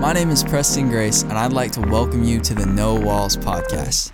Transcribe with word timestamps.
My 0.00 0.12
name 0.12 0.30
is 0.30 0.44
Preston 0.44 0.90
Grace, 0.90 1.22
and 1.22 1.32
I'd 1.32 1.52
like 1.52 1.72
to 1.72 1.80
welcome 1.80 2.22
you 2.22 2.38
to 2.42 2.54
the 2.54 2.64
No 2.64 2.94
Walls 2.94 3.36
podcast. 3.36 4.12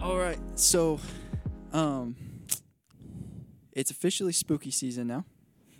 All 0.00 0.16
right, 0.16 0.38
so, 0.54 0.98
um, 1.74 2.16
it's 3.72 3.90
officially 3.90 4.32
spooky 4.32 4.70
season 4.70 5.08
now. 5.08 5.26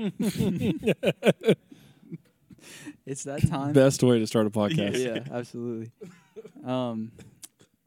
it's 3.06 3.24
that 3.24 3.48
time. 3.48 3.72
Best 3.72 4.02
way 4.02 4.18
to 4.18 4.26
start 4.26 4.46
a 4.46 4.50
podcast. 4.50 5.02
yeah, 5.02 5.24
absolutely. 5.34 5.90
Um, 6.66 7.10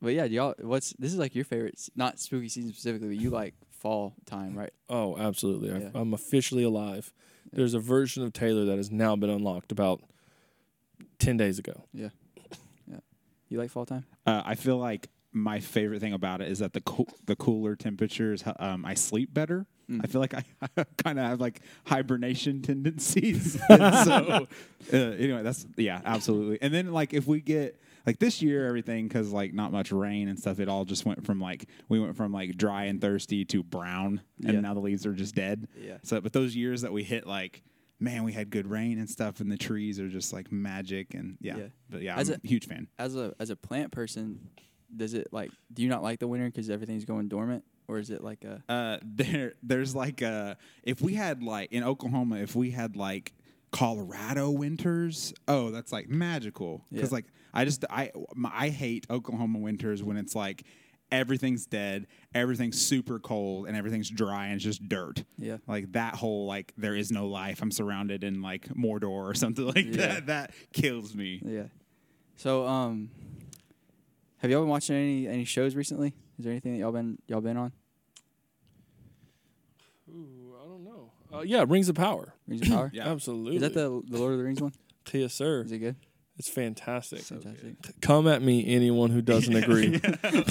but 0.06 0.14
yeah, 0.14 0.28
do 0.28 0.34
y'all, 0.34 0.56
what's 0.62 0.94
this 1.00 1.12
is 1.12 1.18
like 1.18 1.36
your 1.36 1.44
favorite? 1.46 1.80
Not 1.96 2.20
spooky 2.20 2.48
season 2.50 2.72
specifically, 2.72 3.10
but 3.10 3.22
you 3.22 3.30
like 3.30 3.54
fall 3.72 4.14
time, 4.26 4.56
right? 4.58 4.72
Oh, 4.90 5.18
absolutely. 5.18 5.72
I- 5.72 5.78
Yeah. 5.80 5.90
I'm 5.94 6.14
officially 6.14 6.64
alive. 6.64 7.12
There's 7.52 7.74
a 7.74 7.80
version 7.80 8.24
of 8.24 8.34
Taylor 8.34 8.66
that 8.66 8.78
has 8.78 8.90
now 8.92 9.16
been 9.16 9.30
unlocked 9.30 9.72
about 9.72 10.02
10 11.20 11.38
days 11.38 11.60
ago. 11.60 11.84
Yeah. 11.94 12.10
Yeah. 12.90 13.00
You 13.50 13.58
like 13.60 13.70
fall 13.70 13.86
time? 13.86 14.06
Uh, 14.26 14.42
I 14.46 14.56
feel 14.56 14.78
like 14.78 15.10
my 15.32 15.60
favorite 15.60 16.00
thing 16.00 16.14
about 16.14 16.42
it 16.42 16.50
is 16.50 16.60
that 16.60 16.74
the 16.74 16.82
cool, 16.82 17.08
the 17.26 17.36
cooler 17.36 17.76
temperatures, 17.76 18.44
um, 18.60 18.86
I 18.86 18.94
sleep 18.94 19.34
better. 19.34 19.66
Mm. 19.90 20.02
I 20.04 20.08
feel 20.08 20.20
like 20.22 20.34
I 20.34 20.44
kind 21.04 21.20
of 21.20 21.26
have 21.26 21.40
like 21.40 21.62
hibernation 21.86 22.62
tendencies. 22.62 23.58
So 23.70 24.48
uh, 24.94 24.96
anyway, 24.98 25.42
that's 25.44 25.66
yeah, 25.78 26.02
absolutely. 26.06 26.60
And 26.62 26.74
then 26.74 26.92
like 26.92 27.14
if 27.14 27.28
we 27.28 27.40
get 27.42 27.80
like 28.06 28.20
this 28.20 28.42
year, 28.42 28.68
everything 28.68 29.08
because 29.08 29.32
like 29.32 29.54
not 29.54 29.72
much 29.72 29.92
rain 29.92 30.28
and 30.28 30.38
stuff, 30.40 30.60
it 30.60 30.68
all 30.70 30.86
just 30.86 31.06
went 31.06 31.26
from 31.26 31.40
like 31.40 31.68
we 31.90 32.00
went 32.00 32.16
from 32.16 32.32
like 32.32 32.58
dry 32.58 32.86
and 32.86 33.02
thirsty 33.02 33.46
to 33.46 33.64
brown, 33.64 34.22
and 34.44 34.54
Yeah. 34.54 34.60
now 34.62 34.74
the 34.74 34.80
leaves 34.80 35.06
are 35.06 35.14
just 35.14 35.36
dead. 35.36 35.68
Yeah. 35.80 35.98
So, 36.04 36.22
but 36.22 36.34
those 36.34 36.56
years 36.56 36.82
that 36.82 36.92
we 36.94 37.04
hit 37.04 37.26
like. 37.28 37.64
Man, 37.98 38.26
we 38.26 38.34
had 38.34 38.50
good 38.50 38.68
rain 38.68 39.00
and 39.00 39.10
stuff, 39.10 39.40
and 39.40 39.50
the 39.50 39.56
trees 39.58 40.02
are 40.02 40.10
just 40.10 40.34
like 40.34 40.52
magic, 40.52 41.14
and 41.14 41.38
yeah. 41.40 41.56
Yeah. 41.58 41.64
But 41.90 42.02
yeah, 42.02 42.18
As 42.18 42.28
I'm 42.30 42.42
a 42.44 42.48
huge 42.48 42.68
fan. 42.68 42.90
As 43.00 43.16
a 43.16 43.34
as 43.40 43.52
a 43.52 43.56
plant 43.56 43.94
person, 43.94 44.50
does 44.94 45.14
it 45.14 45.30
like? 45.32 45.50
Do 45.74 45.82
you 45.82 45.88
not 45.88 46.04
like 46.04 46.20
the 46.20 46.28
winter 46.28 46.46
because 46.48 46.70
everything's 46.70 47.06
going 47.06 47.30
dormant, 47.30 47.64
or 47.88 47.98
is 47.98 48.10
it 48.10 48.22
like 48.22 48.44
a? 48.44 48.62
uh 48.68 48.98
there 49.06 49.54
there's 49.64 49.96
like 49.96 50.22
a 50.22 50.58
if 50.84 51.00
we 51.02 51.14
had 51.14 51.42
like 51.42 51.72
in 51.72 51.86
Oklahoma 51.86 52.36
if 52.40 52.54
we 52.54 52.72
had 52.72 52.98
like 52.98 53.32
Colorado 53.72 54.52
winters 54.52 55.34
oh 55.48 55.70
that's 55.70 55.92
like 55.92 56.08
magical 56.10 56.86
because 56.92 57.12
Yeah. 57.12 57.16
like 57.16 57.26
I 57.56 57.66
just 57.66 57.86
I 57.90 58.12
my, 58.36 58.52
I 58.54 58.70
hate 58.70 59.08
Oklahoma 59.10 59.58
winters 59.60 60.04
when 60.04 60.18
it's 60.18 60.36
like 60.36 60.64
everything's 61.12 61.68
dead 61.68 62.08
everything's 62.34 62.82
super 62.82 63.20
cold 63.20 63.68
and 63.68 63.78
everything's 63.78 64.10
dry 64.10 64.48
and 64.48 64.56
it's 64.56 64.64
just 64.64 64.90
dirt 64.90 65.24
Yeah. 65.38 65.58
like 65.68 65.92
that 65.92 66.16
whole 66.16 66.48
like 66.48 66.74
there 66.78 66.96
is 66.96 67.12
no 67.12 67.28
life 67.28 67.62
I'm 67.62 67.70
surrounded 67.72 68.24
in 68.24 68.42
like 68.42 68.68
Mordor 68.70 69.10
or 69.10 69.36
something 69.36 69.66
like 69.76 69.86
Yeah. 69.86 69.92
that 70.08 70.26
that 70.26 70.52
kills 70.74 71.14
me 71.16 71.42
Yeah. 71.46 71.66
So 72.38 72.66
um, 72.68 73.12
have 74.38 74.50
y'all 74.52 74.62
been 74.62 74.70
watching 74.70 74.96
any 74.96 75.28
any 75.28 75.46
shows 75.46 75.76
recently? 75.76 76.14
Is 76.40 76.44
there 76.44 76.52
anything 76.52 76.74
that 76.74 76.80
y'all 76.80 76.92
been 76.92 77.20
y'all 77.28 77.40
been 77.40 77.56
on? 77.56 77.72
Ooh, 80.10 80.56
I 80.62 80.68
don't 80.68 80.84
know. 80.84 81.12
Uh, 81.34 81.42
yeah, 81.42 81.66
Rings 81.68 81.90
of 81.90 81.96
Power. 81.96 82.34
Rings 82.48 82.62
of 82.64 82.68
Power. 82.70 82.92
Yeah. 82.94 83.08
Absolutely. 83.10 83.56
Is 83.58 83.62
that 83.62 83.74
the 83.74 84.02
the 84.08 84.18
Lord 84.18 84.34
of 84.34 84.40
the 84.40 84.44
Rings 84.44 84.62
one? 84.62 84.74
Yes, 85.14 85.34
sir. 85.34 85.62
Is 85.64 85.72
it 85.72 85.80
good? 85.80 85.96
It's 86.38 86.50
fantastic. 86.50 87.22
Fantastic. 87.22 87.76
Come 88.02 88.28
at 88.28 88.42
me, 88.42 88.66
anyone 88.68 89.10
who 89.12 89.22
doesn't 89.22 89.56
agree. 89.56 90.02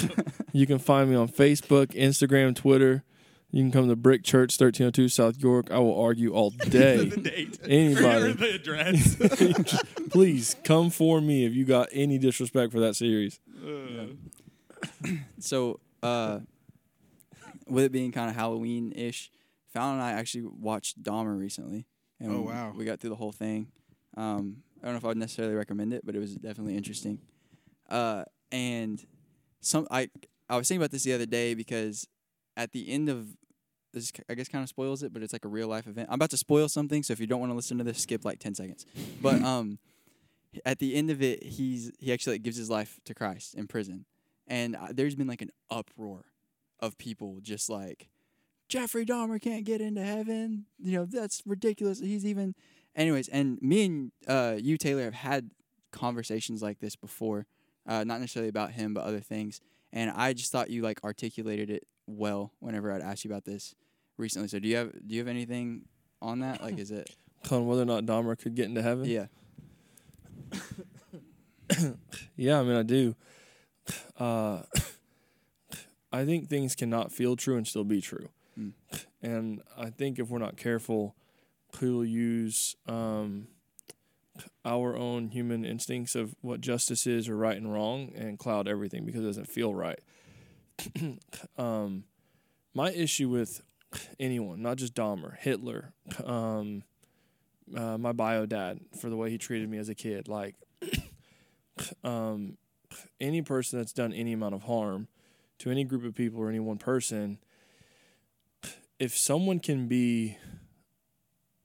you 0.51 0.65
can 0.65 0.79
find 0.79 1.09
me 1.09 1.15
on 1.15 1.27
Facebook, 1.29 1.87
Instagram, 1.93 2.55
Twitter. 2.55 3.03
You 3.51 3.61
can 3.63 3.71
come 3.71 3.87
to 3.89 3.95
Brick 3.95 4.23
Church, 4.23 4.59
1302 4.59 5.07
South 5.09 5.37
York. 5.37 5.69
I 5.71 5.77
will 5.79 5.97
argue 5.99 6.33
all 6.33 6.49
day. 6.69 7.05
the 7.05 7.21
date 7.21 7.59
Anybody. 7.67 8.33
the 8.33 8.55
address 8.55 10.09
Please 10.09 10.55
come 10.63 10.89
for 10.89 11.21
me 11.21 11.45
if 11.45 11.53
you 11.53 11.63
got 11.65 11.87
any 11.91 12.17
disrespect 12.17 12.71
for 12.73 12.79
that 12.79 12.95
series. 12.95 13.39
So, 15.39 15.79
uh, 16.03 16.39
with 17.67 17.85
it 17.85 17.91
being 17.91 18.11
kind 18.11 18.29
of 18.29 18.35
Halloween 18.35 18.91
ish, 18.95 19.31
Fallon 19.73 19.95
and 19.95 20.03
I 20.03 20.11
actually 20.13 20.43
watched 20.45 21.01
Dahmer 21.01 21.37
recently. 21.37 21.85
And 22.19 22.31
Oh, 22.31 22.41
wow. 22.41 22.73
We 22.75 22.85
got 22.85 22.99
through 22.99 23.09
the 23.11 23.15
whole 23.15 23.31
thing. 23.31 23.67
Um, 24.17 24.57
I 24.85 24.89
don't 24.89 24.93
know 24.93 24.97
if 24.99 25.05
I 25.05 25.07
would 25.07 25.17
necessarily 25.17 25.55
recommend 25.55 25.93
it, 25.93 26.05
but 26.05 26.15
it 26.15 26.19
was 26.19 26.35
definitely 26.35 26.77
interesting. 26.77 27.17
Uh, 27.89 28.23
and 28.51 29.03
some 29.59 29.87
I 29.89 30.09
I 30.47 30.57
was 30.57 30.67
thinking 30.67 30.81
about 30.83 30.91
this 30.91 31.03
the 31.03 31.13
other 31.13 31.25
day 31.25 31.55
because 31.55 32.07
at 32.55 32.71
the 32.71 32.87
end 32.89 33.09
of 33.09 33.29
this, 33.93 34.11
I 34.29 34.35
guess 34.35 34.47
kind 34.47 34.61
of 34.61 34.69
spoils 34.69 35.01
it, 35.01 35.11
but 35.11 35.23
it's 35.23 35.33
like 35.33 35.43
a 35.43 35.47
real 35.47 35.67
life 35.67 35.87
event. 35.87 36.09
I'm 36.11 36.15
about 36.15 36.29
to 36.31 36.37
spoil 36.37 36.69
something, 36.69 37.01
so 37.01 37.13
if 37.13 37.19
you 37.19 37.25
don't 37.25 37.39
want 37.39 37.51
to 37.51 37.55
listen 37.55 37.79
to 37.79 37.83
this, 37.83 37.97
skip 37.97 38.23
like 38.23 38.37
ten 38.37 38.53
seconds. 38.53 38.85
But 39.23 39.41
um, 39.43 39.79
at 40.65 40.77
the 40.77 40.93
end 40.93 41.09
of 41.09 41.19
it, 41.23 41.41
he's 41.41 41.91
he 41.99 42.13
actually 42.13 42.35
like, 42.35 42.43
gives 42.43 42.57
his 42.57 42.69
life 42.69 42.99
to 43.05 43.15
Christ 43.15 43.55
in 43.55 43.65
prison, 43.65 44.05
and 44.45 44.75
uh, 44.75 44.89
there's 44.91 45.15
been 45.15 45.27
like 45.27 45.41
an 45.41 45.51
uproar 45.71 46.25
of 46.79 46.99
people 46.99 47.39
just 47.41 47.71
like 47.71 48.09
Jeffrey 48.67 49.05
Dahmer 49.05 49.41
can't 49.41 49.63
get 49.63 49.81
into 49.81 50.03
heaven. 50.03 50.65
You 50.77 50.99
know 50.99 51.05
that's 51.05 51.41
ridiculous. 51.45 51.99
He's 51.99 52.25
even, 52.25 52.53
anyways. 52.95 53.27
And 53.27 53.59
me 53.61 53.85
and 53.85 54.11
uh, 54.27 54.55
you 54.57 54.77
Taylor 54.77 55.03
have 55.03 55.13
had 55.13 55.51
conversations 55.91 56.61
like 56.61 56.79
this 56.79 56.95
before, 56.95 57.47
uh, 57.87 58.03
not 58.03 58.19
necessarily 58.19 58.49
about 58.49 58.71
him, 58.71 58.93
but 58.93 59.03
other 59.03 59.19
things. 59.19 59.61
And 59.93 60.11
I 60.11 60.33
just 60.33 60.51
thought 60.51 60.69
you 60.69 60.81
like 60.81 61.03
articulated 61.03 61.69
it 61.69 61.87
well 62.07 62.51
whenever 62.59 62.91
I'd 62.91 63.01
asked 63.01 63.23
you 63.23 63.31
about 63.31 63.45
this 63.45 63.75
recently. 64.17 64.47
So 64.47 64.59
do 64.59 64.67
you 64.67 64.75
have 64.77 64.91
do 64.91 65.15
you 65.15 65.19
have 65.19 65.27
anything 65.27 65.85
on 66.21 66.39
that? 66.39 66.61
Like, 66.61 66.77
is 66.77 66.91
it 66.91 67.09
On 67.51 67.65
whether 67.67 67.83
or 67.83 67.85
not 67.85 68.05
Dahmer 68.05 68.37
could 68.37 68.55
get 68.55 68.65
into 68.65 68.81
heaven. 68.81 69.05
yeah 69.05 69.27
Yeah, 72.35 72.59
I 72.59 72.63
mean, 72.63 72.75
I 72.75 72.83
do. 72.83 73.15
Uh, 74.17 74.63
I 76.11 76.23
think 76.23 76.47
things 76.47 76.73
cannot 76.73 77.11
feel 77.11 77.35
true 77.35 77.57
and 77.57 77.67
still 77.67 77.83
be 77.83 77.99
true. 77.99 78.29
Mm. 78.57 78.71
And 79.21 79.61
I 79.77 79.89
think 79.89 80.17
if 80.17 80.29
we're 80.29 80.39
not 80.39 80.55
careful, 80.55 81.15
we'll 81.81 82.05
use 82.05 82.75
um, 82.87 83.47
our 84.63 84.95
own 84.95 85.29
human 85.29 85.65
instincts 85.65 86.15
of 86.15 86.35
what 86.41 86.61
justice 86.61 87.07
is 87.07 87.29
or 87.29 87.37
right 87.37 87.57
and 87.57 87.71
wrong 87.71 88.11
and 88.15 88.39
cloud 88.39 88.67
everything 88.67 89.05
because 89.05 89.23
it 89.23 89.27
doesn't 89.27 89.49
feel 89.49 89.73
right. 89.73 89.99
um, 91.57 92.03
my 92.73 92.91
issue 92.91 93.29
with 93.29 93.61
anyone, 94.19 94.61
not 94.61 94.77
just 94.77 94.93
Dahmer, 94.93 95.37
Hitler, 95.37 95.93
um, 96.23 96.83
uh, 97.75 97.97
my 97.97 98.11
bio 98.11 98.45
dad 98.45 98.79
for 98.99 99.09
the 99.09 99.15
way 99.15 99.29
he 99.29 99.37
treated 99.37 99.69
me 99.69 99.77
as 99.77 99.89
a 99.89 99.95
kid, 99.95 100.27
like 100.27 100.55
um, 102.03 102.57
any 103.19 103.41
person 103.41 103.79
that's 103.79 103.93
done 103.93 104.13
any 104.13 104.33
amount 104.33 104.55
of 104.55 104.63
harm 104.63 105.07
to 105.59 105.71
any 105.71 105.83
group 105.83 106.03
of 106.03 106.13
people 106.13 106.41
or 106.41 106.49
any 106.49 106.59
one 106.59 106.77
person, 106.77 107.37
if 108.99 109.17
someone 109.17 109.59
can 109.59 109.87
be 109.87 110.37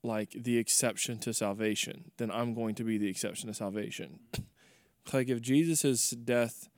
like 0.02 0.30
the 0.32 0.58
exception 0.58 1.18
to 1.20 1.34
salvation, 1.34 2.10
then 2.16 2.30
I'm 2.30 2.54
going 2.54 2.74
to 2.76 2.84
be 2.84 2.98
the 2.98 3.08
exception 3.08 3.48
to 3.48 3.54
salvation. 3.54 4.20
like 5.12 5.28
if 5.28 5.40
Jesus' 5.40 6.10
death 6.10 6.68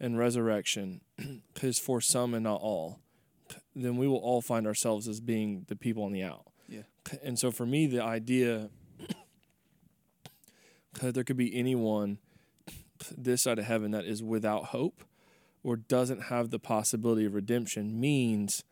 and 0.00 0.18
resurrection 0.18 1.00
is 1.62 1.78
for 1.78 2.00
some 2.00 2.34
and 2.34 2.44
not 2.44 2.60
all, 2.60 3.00
then 3.76 3.96
we 3.96 4.06
will 4.06 4.18
all 4.18 4.40
find 4.40 4.66
ourselves 4.66 5.08
as 5.08 5.20
being 5.20 5.64
the 5.68 5.76
people 5.76 6.04
on 6.04 6.12
the 6.12 6.22
out. 6.22 6.46
Yeah. 6.68 6.82
And 7.22 7.38
so 7.38 7.50
for 7.50 7.66
me, 7.66 7.86
the 7.86 8.02
idea 8.02 8.70
that 11.00 11.14
there 11.14 11.24
could 11.24 11.36
be 11.36 11.54
anyone 11.54 12.18
this 13.16 13.42
side 13.42 13.58
of 13.58 13.64
heaven 13.64 13.92
that 13.92 14.04
is 14.04 14.22
without 14.22 14.66
hope 14.66 15.04
or 15.62 15.76
doesn't 15.76 16.24
have 16.24 16.50
the 16.50 16.58
possibility 16.58 17.24
of 17.24 17.34
redemption 17.34 17.98
means 17.98 18.64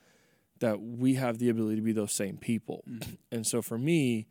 that 0.61 0.81
we 0.81 1.15
have 1.15 1.39
the 1.39 1.49
ability 1.49 1.77
to 1.77 1.83
be 1.83 1.93
those 1.93 2.13
same 2.13 2.37
people. 2.37 2.85
And 3.31 3.47
so 3.47 3.63
for 3.63 3.79
me, 3.79 4.27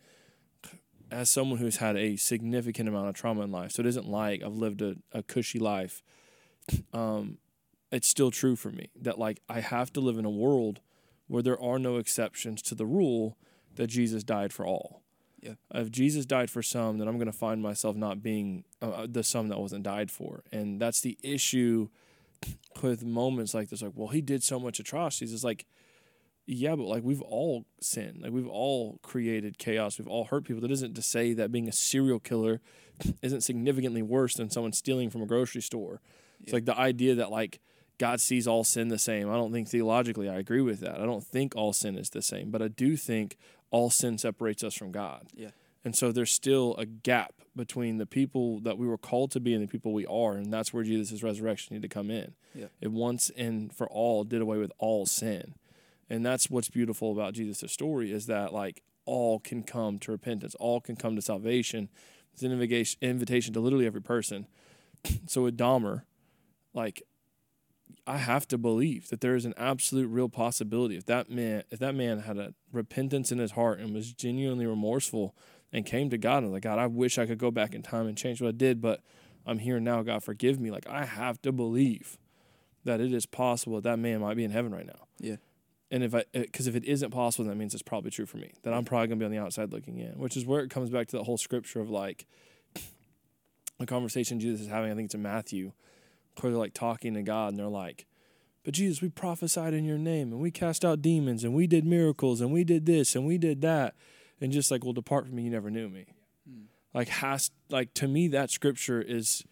as 1.12 1.30
someone 1.30 1.60
who's 1.60 1.77
had 1.77 1.95
a 1.95 2.16
significant 2.16 2.89
amount 2.89 3.10
of 3.10 3.16
trauma 3.16 3.44
in 3.44 3.51
life, 3.51 3.72
so 3.72 3.81
it 3.81 3.86
isn't 3.86 4.07
like 4.07 4.44
I've 4.44 4.56
lived 4.56 4.81
a, 4.81 4.95
a 5.12 5.22
cushy 5.22 5.60
life, 5.60 6.01
um, 6.94 7.38
it's 7.92 8.07
still 8.07 8.31
true 8.31 8.56
for 8.56 8.72
me 8.72 8.89
that 9.00 9.19
like 9.19 9.39
I 9.48 9.60
have 9.60 9.94
to 9.94 10.00
live 10.00 10.18
in 10.18 10.25
a 10.25 10.30
world 10.30 10.81
where 11.27 11.44
there 11.44 11.62
are 11.62 11.80
no 11.80 11.98
exceptions 11.98 12.62
to 12.63 12.75
the 12.75 12.86
rule 12.86 13.38
that 13.75 13.88
Jesus 13.88 14.24
died 14.24 14.51
for 14.51 14.66
all. 14.66 15.01
Yeah. 15.42 15.54
If 15.74 15.92
Jesus 15.92 16.25
died 16.25 16.50
for 16.50 16.63
some, 16.63 16.98
then 16.98 17.07
I'm 17.07 17.18
going 17.18 17.31
to 17.31 17.38
find 17.38 17.62
myself 17.62 17.95
not 17.95 18.24
being 18.24 18.63
uh, 18.81 19.06
the 19.07 19.24
some 19.24 19.50
that 19.50 19.60
wasn't 19.60 19.83
died 19.83 20.10
for. 20.10 20.44
And 20.51 20.81
that's 20.81 21.01
the 21.01 21.18
issue 21.22 21.89
with 22.81 23.04
moments 23.04 23.54
like 23.54 23.69
this. 23.69 23.83
Like, 23.83 23.92
well, 23.94 24.07
he 24.07 24.22
did 24.22 24.42
so 24.42 24.60
much 24.60 24.80
atrocities. 24.80 25.33
It's 25.33 25.44
like, 25.44 25.68
yeah, 26.45 26.75
but 26.75 26.86
like 26.86 27.03
we've 27.03 27.21
all 27.21 27.65
sinned. 27.81 28.21
Like 28.21 28.31
we've 28.31 28.47
all 28.47 29.00
created 29.01 29.57
chaos. 29.57 29.97
We've 29.97 30.07
all 30.07 30.25
hurt 30.25 30.45
people. 30.45 30.62
That 30.62 30.71
isn't 30.71 30.95
to 30.95 31.01
say 31.01 31.33
that 31.33 31.51
being 31.51 31.68
a 31.68 31.74
serial 31.74 32.19
killer 32.19 32.62
isn't 33.21 33.42
significantly 33.42 34.01
worse 34.01 34.36
than 34.36 34.50
someone 34.50 34.74
stealing 34.74 35.09
from 35.09 35.21
a 35.21 35.25
grocery 35.25 35.62
store. 35.62 36.01
It's 36.42 36.53
like 36.53 36.65
the 36.65 36.77
idea 36.77 37.15
that 37.15 37.31
like 37.31 37.59
God 37.97 38.19
sees 38.19 38.47
all 38.47 38.63
sin 38.63 38.89
the 38.89 39.00
same. 39.00 39.30
I 39.30 39.33
don't 39.33 39.51
think 39.51 39.69
theologically 39.69 40.30
I 40.30 40.36
agree 40.36 40.62
with 40.62 40.81
that. 40.81 41.00
I 41.00 41.06
don't 41.06 41.24
think 41.24 41.56
all 41.56 41.74
sin 41.74 41.97
is 41.97 42.09
the 42.09 42.21
same, 42.21 42.51
but 42.51 42.62
I 42.62 42.68
do 42.68 42.95
think 42.95 43.38
all 43.71 43.89
sin 43.89 44.18
separates 44.18 44.63
us 44.63 44.75
from 44.75 44.91
God. 44.91 45.27
Yeah. 45.33 45.51
And 45.83 45.95
so 45.95 46.12
there's 46.12 46.31
still 46.31 46.75
a 46.77 46.86
gap 46.86 47.33
between 47.56 47.98
the 47.98 48.07
people 48.07 48.59
that 48.62 48.77
we 48.77 48.88
were 48.88 48.98
called 48.98 49.31
to 49.31 49.39
be 49.39 49.53
and 49.53 49.63
the 49.63 49.68
people 49.68 49.94
we 49.94 50.06
are, 50.07 50.33
and 50.33 50.51
that's 50.51 50.74
where 50.74 50.83
Jesus' 50.83 51.21
resurrection 51.21 51.75
needed 51.75 51.89
to 51.89 51.94
come 51.94 52.09
in. 52.09 52.33
Yeah. 52.56 52.68
It 52.81 52.91
once 52.91 53.30
and 53.38 53.74
for 53.74 53.88
all 53.88 54.24
did 54.24 54.41
away 54.41 54.57
with 54.57 54.71
all 54.80 55.06
sin. 55.06 55.53
And 56.10 56.25
that's 56.25 56.50
what's 56.50 56.69
beautiful 56.69 57.12
about 57.12 57.34
Jesus' 57.34 57.72
story 57.72 58.12
is 58.12 58.28
that 58.28 58.54
like 58.54 58.84
all 59.06 59.40
can 59.40 59.63
come 59.63 60.00
to 60.00 60.12
repentance, 60.12 60.56
all 60.56 60.81
can 60.81 60.96
come 60.96 61.16
to 61.16 61.22
salvation. 61.22 61.90
It's 62.34 62.44
an 62.44 62.52
invitation 62.52 63.54
to 63.54 63.60
literally 63.60 63.86
every 63.86 64.02
person. 64.02 64.48
So 65.28 65.44
with 65.44 65.56
Dahmer, 65.56 66.02
like 66.74 67.04
I 68.07 68.18
have 68.18 68.48
to 68.50 68.57
believe 68.57 69.10
that 69.10 69.22
there 69.22 69.36
is 69.36 69.46
an 69.46 69.54
absolute 69.56 70.07
real 70.07 70.30
possibility 70.30 70.98
if 70.98 71.06
that 71.06 71.30
man 71.30 71.63
if 71.69 71.80
that 71.80 71.94
man 71.94 72.19
had 72.19 72.38
a 72.38 72.54
repentance 72.72 73.31
in 73.31 73.38
his 73.38 73.51
heart 73.51 73.80
and 73.80 73.94
was 73.94 74.13
genuinely 74.13 74.66
remorseful 74.66 75.36
and 75.72 75.86
came 75.86 76.10
to 76.10 76.18
God 76.18 76.38
and 76.38 76.48
was 76.48 76.54
like, 76.54 76.63
God, 76.63 76.80
I 76.80 76.88
wish 76.88 77.18
I 77.18 77.25
could 77.25 77.38
go 77.38 77.51
back 77.51 77.74
in 77.74 77.84
time 77.84 78.08
and 78.08 78.18
change 78.18 78.42
what 78.42 78.50
I 78.50 78.51
did, 78.51 78.81
but 78.81 79.01
I'm 79.46 79.60
here 79.60 79.80
now, 79.80 80.01
God 80.04 80.24
forgive 80.24 80.60
me. 80.60 80.72
Like 80.72 80.88
I 80.88 81.06
have 81.06 81.42
to 81.44 81.51
believe 81.51 82.18
that 82.84 83.01
it 83.01 83.13
is 83.13 83.25
possible 83.25 83.81
that, 83.81 83.90
that 83.90 84.00
man 84.00 84.22
might 84.22 84.38
be 84.38 84.44
in 84.44 84.51
heaven 84.51 84.74
right 84.74 84.86
now. 84.86 85.08
Yeah. 85.19 85.38
And 85.92 86.04
if 86.04 86.16
I, 86.16 86.20
uh, 86.20 86.24
because 86.40 86.68
if 86.68 86.76
it 86.76 86.84
isn't 86.86 87.12
possible, 87.12 87.46
that 87.46 87.56
means 87.56 87.74
it's 87.74 87.84
probably 87.84 88.12
true 88.12 88.26
for 88.26 88.38
me. 88.38 88.54
That 88.64 88.74
I'm 88.74 88.86
probably 88.86 89.08
gonna 89.08 89.20
be 89.20 89.26
on 89.26 89.32
the 89.32 89.38
outside 89.38 89.72
looking 89.72 90.00
in, 90.00 90.18
which 90.18 90.36
is 90.36 90.46
where 90.46 90.62
it 90.62 90.70
comes 90.70 90.90
back 90.90 91.08
to 91.08 91.18
the 91.18 91.24
whole 91.24 91.38
scripture 91.38 91.80
of 91.80 91.90
like 91.90 92.26
a 93.80 93.86
conversation 93.86 94.40
Jesus 94.40 94.62
is 94.62 94.68
having. 94.68 94.92
I 94.92 94.96
think 94.96 95.06
it's 95.06 95.16
in 95.16 95.22
Matthew, 95.22 95.74
where 96.40 96.52
they're 96.52 96.60
like 96.60 96.74
talking 96.74 97.14
to 97.14 97.22
God 97.22 97.50
and 97.50 97.60
they're 97.60 97.68
like, 97.68 98.08
"But 98.64 98.74
Jesus, 98.74 99.02
we 99.02 99.10
prophesied 99.10 99.74
in 99.74 99.86
your 99.86 100.00
name 100.00 100.32
and 100.32 100.42
we 100.42 100.50
cast 100.50 100.84
out 100.84 101.02
demons 101.02 101.44
and 101.44 101.54
we 101.54 101.68
did 101.68 101.86
miracles 101.86 102.42
and 102.42 102.52
we 102.52 102.64
did 102.64 102.86
this 102.88 103.16
and 103.16 103.26
we 103.26 103.38
did 103.38 103.62
that," 103.62 103.94
and 104.42 104.52
just 104.52 104.72
like, 104.72 104.84
"Well, 104.84 104.94
depart 104.94 105.28
from 105.28 105.36
me, 105.36 105.44
you 105.44 105.52
never 105.52 105.70
knew 105.70 105.88
me." 105.88 106.08
Hmm. 106.50 106.64
Like 106.96 107.10
has 107.10 107.52
like 107.70 107.94
to 107.96 108.08
me 108.08 108.28
that 108.30 108.50
scripture 108.50 109.02
is 109.02 109.44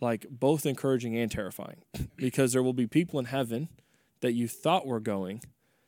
like 0.00 0.26
both 0.30 0.64
encouraging 0.64 1.16
and 1.16 1.30
terrifying 1.30 1.82
because 2.16 2.54
there 2.54 2.62
will 2.62 2.72
be 2.72 2.86
people 2.86 3.18
in 3.18 3.26
heaven 3.26 3.68
that 4.20 4.32
you 4.32 4.48
thought 4.48 4.86
were 4.86 5.00
going 5.00 5.42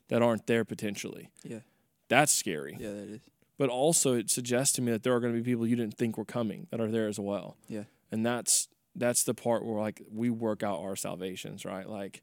that 0.08 0.22
aren't 0.22 0.46
there 0.46 0.64
potentially. 0.64 1.31
Yeah. 1.43 1.60
That's 2.08 2.32
scary. 2.32 2.76
Yeah, 2.78 2.90
that 2.90 3.08
is. 3.08 3.20
But 3.58 3.69
also 3.69 4.14
it 4.14 4.31
suggests 4.31 4.75
to 4.75 4.82
me 4.82 4.93
that 4.93 5.02
there 5.02 5.14
are 5.14 5.20
going 5.20 5.34
to 5.34 5.40
be 5.40 5.50
people 5.50 5.66
you 5.66 5.76
didn't 5.76 5.99
think 5.99 6.16
were 6.16 6.25
coming 6.25 6.66
that 6.70 6.81
are 6.81 6.90
there 6.90 7.08
as 7.08 7.19
well. 7.19 7.56
Yeah. 7.69 7.84
And 8.10 8.25
that's 8.25 8.69
that's 8.94 9.22
the 9.25 9.34
part 9.34 9.64
where 9.64 9.81
like 9.81 10.02
we 10.10 10.31
work 10.31 10.62
out 10.62 10.81
our 10.81 10.96
salvations, 10.96 11.64
right? 11.64 11.88
Like 11.88 12.22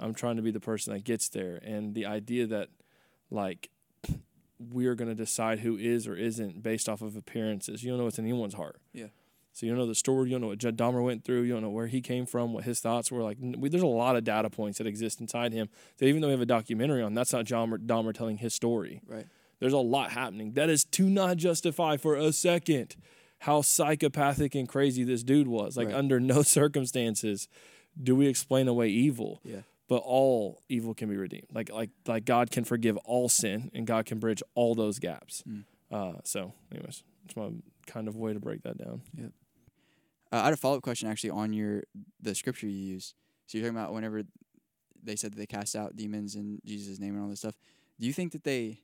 I'm 0.00 0.14
trying 0.14 0.36
to 0.36 0.42
be 0.42 0.50
the 0.50 0.60
person 0.60 0.92
that 0.92 1.04
gets 1.04 1.28
there 1.28 1.56
and 1.62 1.94
the 1.94 2.06
idea 2.06 2.46
that 2.46 2.68
like 3.30 3.70
we 4.72 4.86
are 4.86 4.94
going 4.94 5.08
to 5.08 5.14
decide 5.14 5.60
who 5.60 5.76
is 5.76 6.08
or 6.08 6.16
isn't 6.16 6.62
based 6.62 6.88
off 6.88 7.02
of 7.02 7.16
appearances. 7.16 7.82
You 7.82 7.90
don't 7.90 7.98
know 7.98 8.04
what's 8.04 8.18
in 8.18 8.24
anyone's 8.24 8.54
heart. 8.54 8.80
Yeah. 8.92 9.08
So 9.58 9.66
you 9.66 9.72
don't 9.72 9.80
know 9.80 9.86
the 9.88 9.94
story. 9.96 10.28
You 10.28 10.34
don't 10.36 10.42
know 10.42 10.46
what 10.46 10.58
Judd 10.58 10.76
Dahmer 10.76 11.02
went 11.04 11.24
through. 11.24 11.42
You 11.42 11.54
don't 11.54 11.62
know 11.62 11.70
where 11.70 11.88
he 11.88 12.00
came 12.00 12.26
from, 12.26 12.52
what 12.52 12.62
his 12.62 12.78
thoughts 12.78 13.10
were. 13.10 13.22
Like, 13.24 13.38
we, 13.40 13.68
there's 13.68 13.82
a 13.82 13.86
lot 13.88 14.14
of 14.14 14.22
data 14.22 14.48
points 14.50 14.78
that 14.78 14.86
exist 14.86 15.20
inside 15.20 15.52
him. 15.52 15.68
That 15.96 16.06
even 16.06 16.20
though 16.20 16.28
we 16.28 16.32
have 16.32 16.40
a 16.40 16.46
documentary 16.46 17.02
on, 17.02 17.14
that's 17.14 17.32
not 17.32 17.44
John 17.44 17.70
Mer- 17.70 17.78
Dahmer 17.78 18.14
telling 18.14 18.36
his 18.36 18.54
story. 18.54 19.00
Right. 19.04 19.26
There's 19.58 19.72
a 19.72 19.78
lot 19.78 20.12
happening. 20.12 20.52
That 20.52 20.70
is 20.70 20.84
to 20.84 21.10
not 21.10 21.38
justify 21.38 21.96
for 21.96 22.14
a 22.14 22.32
second 22.32 22.94
how 23.40 23.62
psychopathic 23.62 24.54
and 24.54 24.68
crazy 24.68 25.02
this 25.02 25.24
dude 25.24 25.48
was. 25.48 25.76
Like, 25.76 25.88
Right. 25.88 25.96
under 25.96 26.20
no 26.34 26.42
circumstances 26.42 27.48
do 28.00 28.14
we 28.14 28.28
explain 28.28 28.68
away 28.68 28.88
evil 28.90 29.40
Yeah. 29.42 29.62
but 29.88 30.02
all 30.04 30.62
evil 30.68 30.94
can 30.94 31.08
be 31.08 31.16
redeemed. 31.16 31.48
Like 31.52 31.68
like 31.72 31.90
like 32.06 32.24
God 32.24 32.52
can 32.52 32.62
forgive 32.62 32.96
all 32.98 33.28
sin, 33.28 33.72
and 33.74 33.88
God 33.88 34.06
can 34.06 34.20
bridge 34.20 34.40
all 34.54 34.76
those 34.76 35.00
gaps. 35.00 35.42
Mm. 35.48 35.64
Uh, 35.90 36.18
so, 36.22 36.52
anyways, 36.70 37.02
it's 37.24 37.34
my 37.34 37.48
kind 37.88 38.06
of 38.06 38.14
way 38.16 38.32
to 38.34 38.38
break 38.38 38.62
that 38.62 38.76
down. 38.78 39.00
Uh, 40.32 40.36
I 40.36 40.44
had 40.44 40.52
a 40.52 40.56
follow 40.56 40.76
up 40.76 40.82
question 40.82 41.08
actually 41.08 41.30
on 41.30 41.52
your 41.52 41.84
the 42.20 42.34
scripture 42.34 42.66
you 42.66 42.76
used. 42.76 43.14
So 43.46 43.58
you're 43.58 43.66
talking 43.66 43.78
about 43.78 43.94
whenever 43.94 44.22
they 45.02 45.16
said 45.16 45.32
that 45.32 45.36
they 45.38 45.46
cast 45.46 45.74
out 45.74 45.96
demons 45.96 46.34
in 46.34 46.60
Jesus' 46.64 46.98
name 46.98 47.14
and 47.14 47.22
all 47.22 47.28
this 47.30 47.40
stuff. 47.40 47.56
Do 47.98 48.06
you 48.06 48.12
think 48.12 48.32
that 48.32 48.44
they 48.44 48.80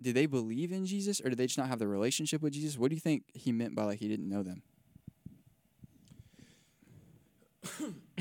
did 0.00 0.14
they 0.14 0.26
believe 0.26 0.72
in 0.72 0.86
Jesus 0.86 1.20
or 1.20 1.28
did 1.28 1.38
they 1.38 1.46
just 1.46 1.58
not 1.58 1.68
have 1.68 1.78
the 1.78 1.88
relationship 1.88 2.42
with 2.42 2.52
Jesus? 2.54 2.78
What 2.78 2.88
do 2.90 2.96
you 2.96 3.00
think 3.00 3.24
he 3.34 3.52
meant 3.52 3.74
by 3.74 3.84
like 3.84 3.98
he 3.98 4.08
didn't 4.08 4.28
know 4.28 4.42
them? 4.42 4.62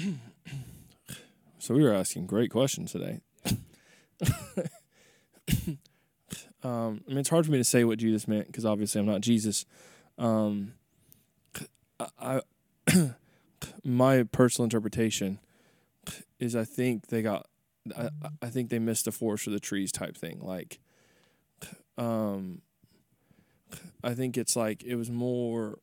So 1.62 1.76
we 1.76 1.84
were 1.84 1.94
asking 1.94 2.26
great 2.26 2.50
questions 2.52 2.94
today. 2.94 3.20
um, 6.64 7.02
I 7.06 7.10
mean, 7.10 7.18
it's 7.18 7.30
hard 7.30 7.46
for 7.46 7.52
me 7.52 7.58
to 7.58 7.66
say 7.66 7.84
what 7.84 8.00
Jesus 8.00 8.28
meant 8.30 8.48
because 8.48 8.66
obviously 8.66 9.00
I'm 9.00 9.06
not 9.06 9.20
Jesus. 9.22 9.66
Um, 10.18 10.74
I, 12.00 12.42
I 12.88 13.12
my 13.84 14.24
personal 14.24 14.66
interpretation 14.66 15.40
is 16.40 16.56
I 16.56 16.64
think 16.64 17.08
they 17.08 17.22
got 17.22 17.48
I, 17.98 18.10
I 18.42 18.50
think 18.50 18.70
they 18.70 18.80
missed 18.80 19.06
the 19.06 19.12
forest 19.12 19.44
for 19.44 19.50
the 19.50 19.60
trees 19.60 19.92
type 19.92 20.18
thing. 20.18 20.40
Like, 20.42 20.80
um, 21.98 22.62
I 24.04 24.14
think 24.14 24.38
it's 24.38 24.56
like 24.56 24.84
it 24.84 24.96
was 24.96 25.10
more 25.10 25.80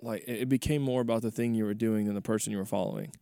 like 0.00 0.24
it 0.26 0.42
it 0.42 0.48
became 0.48 0.82
more 0.82 1.00
about 1.00 1.22
the 1.22 1.30
thing 1.30 1.54
you 1.54 1.64
were 1.64 1.74
doing 1.74 2.06
than 2.06 2.14
the 2.14 2.22
person 2.22 2.52
you 2.52 2.58
were 2.58 2.64
following. 2.64 3.12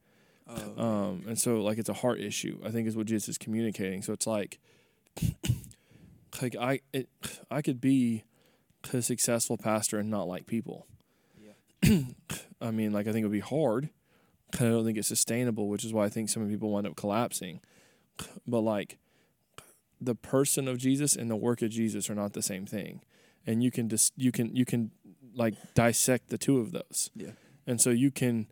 Oh, 0.48 0.82
Um, 0.82 1.24
and 1.28 1.38
so 1.38 1.62
like 1.62 1.78
it's 1.78 1.88
a 1.88 1.94
heart 1.94 2.20
issue. 2.20 2.58
I 2.64 2.70
think 2.70 2.88
is 2.88 2.96
what 2.96 3.06
Jesus 3.06 3.28
is 3.30 3.38
communicating. 3.38 4.02
So 4.02 4.12
it's 4.12 4.26
like, 4.26 4.58
like 6.42 6.56
I 6.56 6.80
it, 6.92 7.08
I 7.50 7.62
could 7.62 7.80
be 7.80 8.24
a 8.92 9.02
successful 9.02 9.56
pastor 9.56 9.98
and 9.98 10.10
not 10.10 10.26
like 10.26 10.46
people. 10.46 10.86
I 12.60 12.70
mean, 12.70 12.92
like 12.92 13.06
I 13.06 13.12
think 13.12 13.24
it 13.24 13.28
would 13.28 13.32
be 13.32 13.40
hard. 13.40 13.90
I 14.54 14.64
don't 14.64 14.84
think 14.84 14.98
it's 14.98 15.08
sustainable, 15.08 15.68
which 15.68 15.84
is 15.84 15.92
why 15.92 16.04
I 16.04 16.08
think 16.08 16.28
some 16.28 16.48
people 16.48 16.70
wind 16.70 16.86
up 16.86 16.96
collapsing. 16.96 17.60
But 18.46 18.60
like 18.60 18.98
the 20.00 20.14
person 20.14 20.66
of 20.68 20.78
Jesus 20.78 21.14
and 21.16 21.30
the 21.30 21.36
work 21.36 21.62
of 21.62 21.70
Jesus 21.70 22.10
are 22.10 22.14
not 22.14 22.32
the 22.32 22.42
same 22.42 22.66
thing, 22.66 23.02
and 23.46 23.62
you 23.62 23.70
can 23.70 23.88
just 23.88 24.12
you 24.16 24.32
can 24.32 24.54
you 24.54 24.64
can 24.64 24.90
like 25.34 25.54
dissect 25.74 26.28
the 26.28 26.38
two 26.38 26.58
of 26.58 26.72
those. 26.72 27.10
Yeah. 27.14 27.32
And 27.66 27.80
so 27.80 27.90
you 27.90 28.10
can 28.10 28.48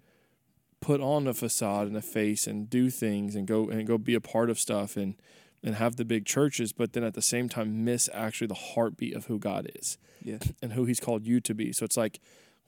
put 0.81 1.01
on 1.01 1.27
a 1.27 1.35
facade 1.35 1.89
and 1.89 1.97
a 1.97 2.03
face 2.03 2.47
and 2.47 2.71
do 2.71 2.89
things 2.89 3.35
and 3.35 3.47
go 3.47 3.69
and 3.69 3.87
go 3.87 3.99
be 3.99 4.15
a 4.15 4.21
part 4.21 4.51
of 4.51 4.59
stuff 4.59 4.97
and 4.97 5.17
and 5.63 5.75
have 5.75 5.97
the 5.97 6.05
big 6.05 6.25
churches, 6.25 6.73
but 6.73 6.93
then 6.93 7.03
at 7.03 7.15
the 7.15 7.23
same 7.23 7.49
time 7.49 7.85
miss 7.85 8.09
actually 8.15 8.47
the 8.47 8.55
heartbeat 8.55 9.15
of 9.15 9.27
who 9.27 9.41
God 9.41 9.69
is 9.75 9.99
yeah. 10.23 10.39
and 10.63 10.75
who 10.75 10.85
He's 10.85 11.01
called 11.01 11.27
you 11.27 11.41
to 11.41 11.55
be. 11.55 11.73
So 11.73 11.85
it's 11.85 11.97
like 11.97 12.21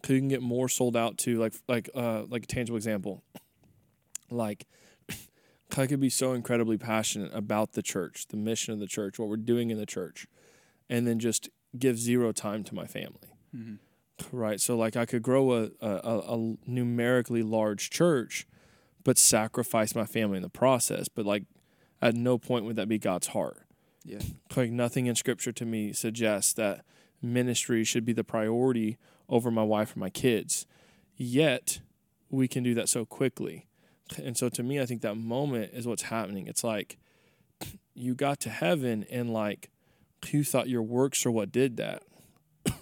you 0.09 0.19
can 0.19 0.28
get 0.28 0.42
more 0.42 0.69
sold 0.69 0.97
out 0.97 1.19
to 1.19 1.38
like 1.38 1.54
like 1.69 1.90
uh 1.95 2.25
like 2.28 2.45
a 2.45 2.47
tangible 2.47 2.76
example, 2.76 3.23
like. 4.30 4.66
I 5.78 5.87
could 5.87 6.00
be 6.00 6.11
so 6.11 6.33
incredibly 6.33 6.76
passionate 6.76 7.30
about 7.33 7.75
the 7.75 7.83
church, 7.83 8.26
the 8.26 8.37
mission 8.37 8.75
of 8.75 8.80
the 8.80 8.88
church, 8.88 9.21
what 9.21 9.28
we're 9.28 9.37
doing 9.37 9.71
in 9.71 9.78
the 9.78 9.87
church, 9.87 10.26
and 10.88 11.07
then 11.07 11.21
just 11.21 11.49
give 11.78 11.97
zero 11.97 12.33
time 12.33 12.64
to 12.64 12.75
my 12.75 12.87
family 12.87 13.28
hmm 13.54 13.75
right? 14.33 14.61
So 14.61 14.76
like 14.76 14.97
I 14.97 15.07
could 15.07 15.23
grow 15.23 15.52
a, 15.52 15.71
a, 15.80 16.00
a 16.04 16.37
a 16.37 16.57
numerically 16.66 17.42
large 17.42 17.90
church, 17.90 18.47
but 19.04 19.19
sacrifice 19.19 19.95
my 19.95 20.07
family 20.07 20.37
in 20.37 20.42
the 20.42 20.49
process. 20.49 21.09
But 21.09 21.26
like 21.26 21.45
at 22.02 22.14
no 22.14 22.38
point 22.38 22.64
would 22.64 22.76
that 22.76 22.88
be 22.88 22.99
God's 22.99 23.28
heart. 23.28 23.59
Yeah. 24.04 24.21
Like 24.57 24.71
nothing 24.71 25.07
in 25.07 25.14
scripture 25.14 25.52
to 25.52 25.66
me 25.66 25.92
suggests 25.92 26.52
that 26.54 26.85
ministry 27.23 27.85
should 27.85 28.04
be 28.04 28.12
the 28.12 28.25
priority 28.25 28.97
over 29.30 29.50
my 29.50 29.62
wife 29.62 29.96
or 29.96 30.00
my 30.00 30.10
kids. 30.10 30.66
Yet 31.16 31.80
we 32.28 32.46
can 32.49 32.62
do 32.62 32.75
that 32.75 32.88
so 32.90 33.04
quickly. 33.06 33.66
And 34.22 34.37
so 34.37 34.49
to 34.50 34.62
me 34.62 34.78
I 34.80 34.84
think 34.87 35.00
that 35.02 35.14
moment 35.14 35.70
is 35.72 35.87
what's 35.87 36.02
happening. 36.02 36.46
It's 36.49 36.62
like 36.64 36.99
you 37.94 38.14
got 38.14 38.40
to 38.40 38.50
heaven 38.50 39.06
and 39.10 39.32
like 39.32 39.70
you 40.30 40.44
thought 40.44 40.68
your 40.68 40.82
works 40.82 41.25
are 41.25 41.30
what 41.30 41.50
did 41.52 41.76
that 41.78 42.02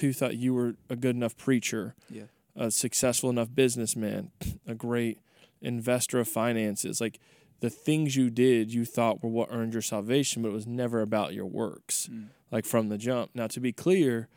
who 0.00 0.12
thought 0.12 0.36
you 0.36 0.52
were 0.54 0.74
a 0.90 0.96
good 0.96 1.14
enough 1.14 1.36
preacher, 1.36 1.94
Yeah. 2.10 2.24
a 2.56 2.70
successful 2.72 3.30
enough 3.30 3.54
businessman, 3.54 4.30
a 4.66 4.74
great 4.74 5.18
investor 5.60 6.18
of 6.18 6.26
finances. 6.28 7.00
Like 7.00 7.20
the 7.60 7.70
things 7.70 8.16
you 8.16 8.30
did, 8.30 8.72
you 8.74 8.84
thought 8.84 9.22
were 9.22 9.30
what 9.30 9.48
earned 9.52 9.74
your 9.74 9.82
salvation, 9.82 10.42
but 10.42 10.48
it 10.48 10.52
was 10.54 10.66
never 10.66 11.00
about 11.02 11.34
your 11.34 11.46
works, 11.46 12.08
Mm. 12.10 12.28
like 12.50 12.64
from 12.64 12.88
the 12.88 12.98
jump. 12.98 13.30
Now, 13.34 13.46
to 13.46 13.60
be 13.60 13.72
clear, 13.72 14.28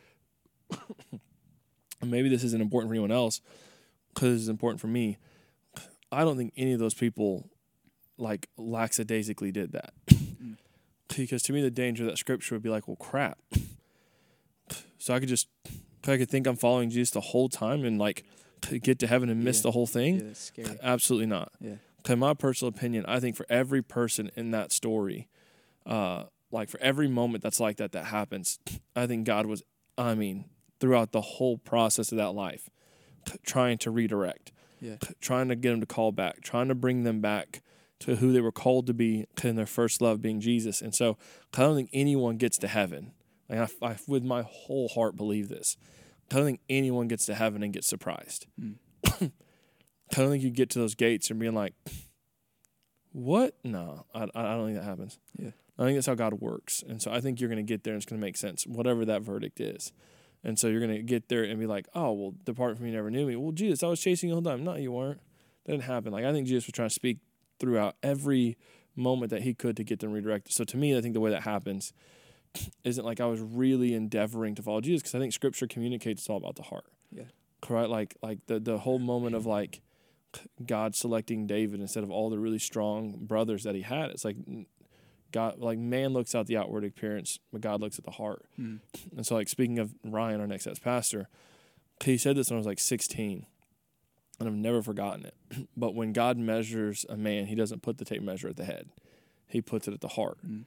maybe 2.10 2.28
this 2.28 2.44
isn't 2.44 2.60
important 2.60 2.90
for 2.90 2.94
anyone 2.94 3.10
else 3.12 3.40
because 4.14 4.40
it's 4.42 4.48
important 4.48 4.80
for 4.80 4.86
me. 4.88 5.18
I 6.12 6.24
don't 6.24 6.36
think 6.36 6.52
any 6.56 6.72
of 6.72 6.78
those 6.78 6.94
people 6.94 7.48
like 8.18 8.48
lackadaisically 8.56 9.52
did 9.52 9.72
that. 9.72 9.92
because 11.16 11.42
to 11.44 11.52
me, 11.52 11.60
the 11.62 11.70
danger 11.70 12.04
that 12.06 12.18
scripture 12.18 12.54
would 12.54 12.62
be 12.62 12.68
like, 12.70 12.86
well, 12.88 12.96
crap. 12.96 13.38
So 14.98 15.14
I 15.14 15.20
could 15.20 15.28
just, 15.28 15.48
I 16.06 16.16
could 16.16 16.28
think 16.30 16.46
I'm 16.46 16.56
following 16.56 16.90
Jesus 16.90 17.10
the 17.10 17.20
whole 17.20 17.48
time 17.48 17.84
and 17.84 17.98
like 17.98 18.24
get 18.82 18.98
to 19.00 19.06
heaven 19.06 19.28
and 19.28 19.44
miss 19.44 19.58
Yeah. 19.58 19.62
the 19.64 19.70
whole 19.72 19.86
thing? 19.86 20.34
Yeah. 20.56 20.64
Absolutely 20.82 21.26
not. 21.26 21.52
Yeah. 21.60 21.74
Okay, 22.00 22.14
my 22.14 22.34
personal 22.34 22.68
opinion, 22.74 23.04
I 23.06 23.18
think 23.20 23.36
for 23.36 23.46
every 23.48 23.82
person 23.82 24.30
in 24.36 24.52
that 24.52 24.72
story, 24.72 25.28
uh, 25.84 26.24
like 26.52 26.68
for 26.70 26.80
every 26.80 27.08
moment 27.08 27.42
that's 27.42 27.58
like 27.60 27.76
that 27.78 27.92
that 27.92 28.06
happens, 28.06 28.58
I 28.94 29.06
think 29.06 29.26
God 29.26 29.46
was, 29.46 29.62
I 29.98 30.14
mean, 30.14 30.44
throughout 30.80 31.12
the 31.12 31.20
whole 31.20 31.58
process 31.58 32.12
of 32.12 32.18
that 32.18 32.32
life, 32.32 32.68
trying 33.44 33.78
to 33.78 33.90
redirect, 33.90 34.52
Yeah. 34.80 34.96
trying 35.20 35.48
to 35.48 35.56
get 35.56 35.70
them 35.70 35.80
to 35.80 35.86
call 35.86 36.12
back, 36.12 36.40
trying 36.42 36.68
to 36.68 36.74
bring 36.74 37.04
them 37.04 37.20
back 37.20 37.62
to 38.00 38.16
who 38.16 38.32
they 38.32 38.40
were 38.42 38.52
called 38.52 38.86
to 38.86 38.94
be 38.94 39.26
in 39.42 39.56
their 39.56 39.66
first 39.66 40.02
love 40.02 40.20
being 40.20 40.40
Jesus. 40.40 40.82
And 40.82 40.94
so 40.94 41.16
I 41.56 41.60
don't 41.62 41.76
think 41.76 41.90
anyone 41.92 42.36
gets 42.36 42.58
to 42.58 42.68
heaven. 42.68 43.12
Like 43.48 43.70
I, 43.82 43.86
I 43.86 43.96
with 44.06 44.22
my 44.24 44.42
whole 44.42 44.88
heart 44.88 45.16
believe 45.16 45.48
this. 45.48 45.76
I 46.30 46.34
don't 46.36 46.44
think 46.44 46.60
anyone 46.68 47.08
gets 47.08 47.24
to 47.26 47.34
heaven 47.34 47.62
and 47.62 47.72
gets 47.72 47.86
surprised. 47.86 48.46
Mm. 48.60 49.32
I 50.12 50.16
don't 50.22 50.30
think 50.30 50.44
you 50.44 50.50
get 50.50 50.70
to 50.70 50.78
those 50.78 50.94
gates 50.94 51.30
and 51.30 51.40
being 51.40 51.54
like, 51.54 51.74
"What? 53.12 53.56
No, 53.64 54.06
I, 54.14 54.24
I 54.34 54.54
don't 54.54 54.66
think 54.66 54.78
that 54.78 54.84
happens." 54.84 55.18
Yeah. 55.38 55.50
I 55.78 55.84
think 55.84 55.96
that's 55.96 56.06
how 56.06 56.14
God 56.14 56.34
works, 56.34 56.82
and 56.88 57.02
so 57.02 57.10
I 57.12 57.20
think 57.20 57.40
you're 57.40 57.50
going 57.50 57.64
to 57.64 57.68
get 57.68 57.82
there 57.84 57.92
and 57.92 58.00
it's 58.02 58.08
going 58.08 58.20
to 58.20 58.24
make 58.26 58.36
sense, 58.36 58.66
whatever 58.66 59.04
that 59.04 59.22
verdict 59.22 59.60
is. 59.60 59.92
And 60.46 60.56
so 60.56 60.68
you're 60.68 60.78
going 60.80 60.94
to 60.94 61.02
get 61.02 61.28
there 61.28 61.42
and 61.42 61.58
be 61.58 61.66
like, 61.66 61.88
"Oh, 61.92 62.12
well, 62.12 62.34
depart 62.44 62.76
from 62.76 62.84
me, 62.84 62.90
you 62.90 62.96
never 62.96 63.10
knew 63.10 63.26
me." 63.26 63.34
Well, 63.34 63.50
Jesus, 63.50 63.82
I 63.82 63.88
was 63.88 64.00
chasing 64.00 64.28
you 64.28 64.36
the 64.36 64.48
whole 64.48 64.56
time. 64.56 64.64
No, 64.64 64.76
you 64.76 64.92
weren't. 64.92 65.20
That 65.64 65.72
didn't 65.72 65.84
happen. 65.84 66.12
Like 66.12 66.24
I 66.24 66.32
think 66.32 66.46
Jesus 66.46 66.68
was 66.68 66.72
trying 66.72 66.88
to 66.88 66.94
speak 66.94 67.18
throughout 67.58 67.96
every 68.00 68.56
moment 68.94 69.30
that 69.30 69.42
he 69.42 69.54
could 69.54 69.76
to 69.76 69.82
get 69.82 69.98
them 69.98 70.12
redirected. 70.12 70.54
So 70.54 70.62
to 70.62 70.76
me, 70.76 70.96
I 70.96 71.00
think 71.00 71.14
the 71.14 71.20
way 71.20 71.30
that 71.30 71.42
happens 71.42 71.92
isn't 72.84 73.04
like 73.04 73.20
I 73.20 73.26
was 73.26 73.40
really 73.40 73.92
endeavoring 73.92 74.54
to 74.54 74.62
follow 74.62 74.80
Jesus 74.80 75.02
because 75.02 75.16
I 75.16 75.18
think 75.18 75.32
Scripture 75.32 75.66
communicates 75.66 76.22
it's 76.22 76.30
all 76.30 76.36
about 76.36 76.54
the 76.54 76.62
heart. 76.62 76.86
Yeah. 77.10 77.24
Right. 77.68 77.90
Like 77.90 78.16
like 78.22 78.38
the 78.46 78.60
the 78.60 78.78
whole 78.78 79.00
moment 79.00 79.34
of 79.34 79.46
like 79.46 79.82
God 80.64 80.94
selecting 80.94 81.48
David 81.48 81.80
instead 81.80 82.04
of 82.04 82.12
all 82.12 82.30
the 82.30 82.38
really 82.38 82.60
strong 82.60 83.16
brothers 83.20 83.64
that 83.64 83.74
he 83.74 83.82
had. 83.82 84.10
It's 84.10 84.24
like 84.24 84.36
God, 85.32 85.58
like 85.58 85.78
man 85.78 86.12
looks 86.12 86.34
at 86.34 86.46
the 86.46 86.56
outward 86.56 86.84
appearance, 86.84 87.38
but 87.52 87.60
God 87.60 87.80
looks 87.80 87.98
at 87.98 88.04
the 88.04 88.12
heart. 88.12 88.46
Mm. 88.58 88.80
And 89.16 89.26
so, 89.26 89.34
like 89.34 89.48
speaking 89.48 89.78
of 89.78 89.94
Ryan, 90.04 90.40
our 90.40 90.46
next 90.46 90.66
ex 90.66 90.78
pastor, 90.78 91.28
he 92.04 92.16
said 92.18 92.36
this 92.36 92.50
when 92.50 92.56
I 92.56 92.58
was 92.58 92.66
like 92.66 92.78
16, 92.78 93.46
and 94.38 94.48
I've 94.48 94.54
never 94.54 94.82
forgotten 94.82 95.26
it. 95.26 95.34
But 95.76 95.94
when 95.94 96.12
God 96.12 96.38
measures 96.38 97.04
a 97.08 97.16
man, 97.16 97.46
He 97.46 97.54
doesn't 97.54 97.82
put 97.82 97.98
the 97.98 98.04
tape 98.04 98.22
measure 98.22 98.48
at 98.48 98.56
the 98.56 98.64
head; 98.64 98.88
He 99.46 99.60
puts 99.60 99.88
it 99.88 99.94
at 99.94 100.00
the 100.00 100.08
heart. 100.08 100.38
Mm. 100.46 100.64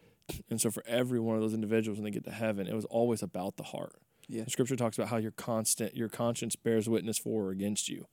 And 0.50 0.62
so, 0.62 0.70
for 0.70 0.84
every 0.86 1.20
one 1.20 1.36
of 1.36 1.42
those 1.42 1.54
individuals, 1.54 1.98
when 1.98 2.06
they 2.06 2.12
get 2.12 2.26
to 2.26 2.32
heaven, 2.32 2.68
it 2.68 2.76
was 2.76 2.86
always 2.86 3.24
about 3.24 3.58
the 3.58 3.64
heart. 3.64 3.96
Yeah. 4.28 4.44
The 4.44 4.52
scripture 4.52 4.76
talks 4.76 4.98
about 4.98 5.10
how 5.10 5.18
your 5.18 5.32
constant, 5.32 5.96
your 5.96 6.10
conscience 6.10 6.56
bears 6.56 6.88
witness 6.88 7.18
for 7.18 7.46
or 7.46 7.50
against 7.52 7.90
you. 7.90 8.06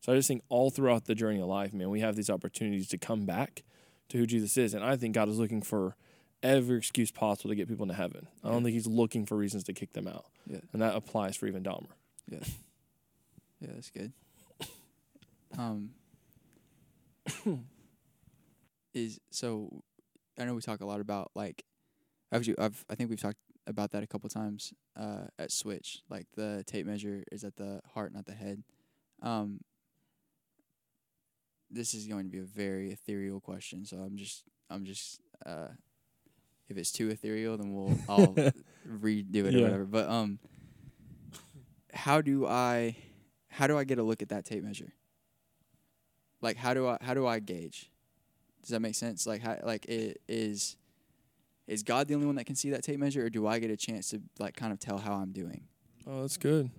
So 0.00 0.12
I 0.12 0.16
just 0.16 0.28
think 0.28 0.42
all 0.48 0.70
throughout 0.70 1.04
the 1.04 1.14
journey 1.14 1.40
of 1.40 1.48
life, 1.48 1.74
man, 1.74 1.90
we 1.90 2.00
have 2.00 2.16
these 2.16 2.30
opportunities 2.30 2.88
to 2.88 2.98
come 2.98 3.26
back 3.26 3.64
to 4.08 4.18
who 4.18 4.26
Jesus 4.26 4.56
is, 4.56 4.74
and 4.74 4.84
I 4.84 4.96
think 4.96 5.14
God 5.14 5.28
is 5.28 5.38
looking 5.38 5.62
for 5.62 5.96
every 6.42 6.78
excuse 6.78 7.10
possible 7.10 7.50
to 7.50 7.54
get 7.56 7.68
people 7.68 7.82
into 7.84 7.94
heaven. 7.94 8.28
I 8.44 8.48
don't 8.48 8.58
Yeah. 8.58 8.64
think 8.64 8.74
He's 8.74 8.86
looking 8.86 9.26
for 9.26 9.36
reasons 9.36 9.64
to 9.64 9.72
kick 9.72 9.92
them 9.92 10.06
out, 10.06 10.26
Yeah. 10.46 10.60
and 10.72 10.80
that 10.82 10.94
applies 10.94 11.36
for 11.36 11.46
even 11.46 11.62
Dahmer. 11.62 11.90
Yeah, 12.30 12.44
Yeah, 13.60 13.72
that's 13.74 13.90
good. 13.90 14.12
Um, 15.56 15.94
is 18.94 19.18
so. 19.30 19.82
I 20.38 20.44
know 20.44 20.54
we 20.54 20.60
talk 20.60 20.80
a 20.80 20.86
lot 20.86 21.00
about 21.00 21.30
like, 21.34 21.64
actually, 22.32 22.58
I've 22.58 22.84
I 22.88 22.94
think 22.94 23.10
we've 23.10 23.20
talked 23.20 23.38
about 23.66 23.90
that 23.92 24.02
a 24.02 24.06
couple 24.06 24.28
times 24.30 24.72
uh, 24.96 25.24
at 25.38 25.50
Switch. 25.52 26.02
Like 26.08 26.26
the 26.36 26.62
tape 26.66 26.86
measure 26.86 27.24
is 27.32 27.44
at 27.44 27.56
the 27.56 27.80
heart, 27.94 28.12
not 28.14 28.26
the 28.26 28.34
head. 28.34 28.62
Um, 29.22 29.60
this 31.70 31.94
is 31.94 32.06
going 32.06 32.24
to 32.24 32.30
be 32.30 32.38
a 32.38 32.44
very 32.44 32.90
ethereal 32.90 33.40
question, 33.40 33.84
so 33.84 33.98
I'm 33.98 34.16
just 34.16 34.44
I'm 34.70 34.84
just 34.84 35.20
uh, 35.44 35.68
if 36.68 36.76
it's 36.76 36.92
too 36.92 37.08
ethereal, 37.08 37.56
then 37.56 37.74
we'll 37.74 37.98
I'll 38.08 38.34
redo 38.86 39.44
it 39.46 39.54
or 39.54 39.62
whatever. 39.62 39.84
But 39.84 40.08
um, 40.08 40.38
how 41.92 42.20
do 42.20 42.46
I 42.46 42.96
how 43.48 43.66
do 43.66 43.78
I 43.78 43.84
get 43.84 43.98
a 43.98 44.02
look 44.02 44.22
at 44.22 44.28
that 44.30 44.44
tape 44.44 44.62
measure? 44.62 44.92
Like 46.40 46.56
how 46.56 46.74
do 46.74 46.86
I 46.88 46.98
how 47.00 47.14
do 47.14 47.26
I 47.26 47.40
gauge? 47.40 47.90
Does 48.62 48.70
that 48.70 48.80
make 48.80 48.94
sense? 48.94 49.26
Like 49.26 49.42
how 49.42 49.58
like 49.62 49.86
it 49.86 50.20
is 50.28 50.76
is 51.66 51.82
God 51.82 52.08
the 52.08 52.14
only 52.14 52.26
one 52.26 52.36
that 52.36 52.44
can 52.44 52.56
see 52.56 52.70
that 52.70 52.82
tape 52.82 52.98
measure, 52.98 53.26
or 53.26 53.30
do 53.30 53.46
I 53.46 53.58
get 53.58 53.70
a 53.70 53.76
chance 53.76 54.10
to 54.10 54.22
like 54.38 54.56
kind 54.56 54.72
of 54.72 54.78
tell 54.78 54.98
how 54.98 55.14
I'm 55.14 55.32
doing? 55.32 55.64
Oh, 56.06 56.22
that's 56.22 56.38
good. 56.38 56.70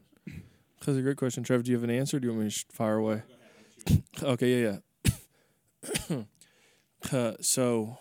That's 0.85 0.97
a 0.97 1.01
great 1.01 1.17
question, 1.17 1.43
Trevor. 1.43 1.61
Do 1.61 1.71
you 1.71 1.77
have 1.77 1.83
an 1.83 1.89
answer? 1.91 2.17
Or 2.17 2.19
do 2.19 2.27
you 2.27 2.33
want 2.33 2.45
me 2.45 2.51
to 2.51 2.65
fire 2.71 2.95
away? 2.95 3.21
Okay, 4.21 4.63
yeah, 4.63 4.77
yeah. 6.11 6.17
uh, 7.11 7.33
so, 7.41 7.97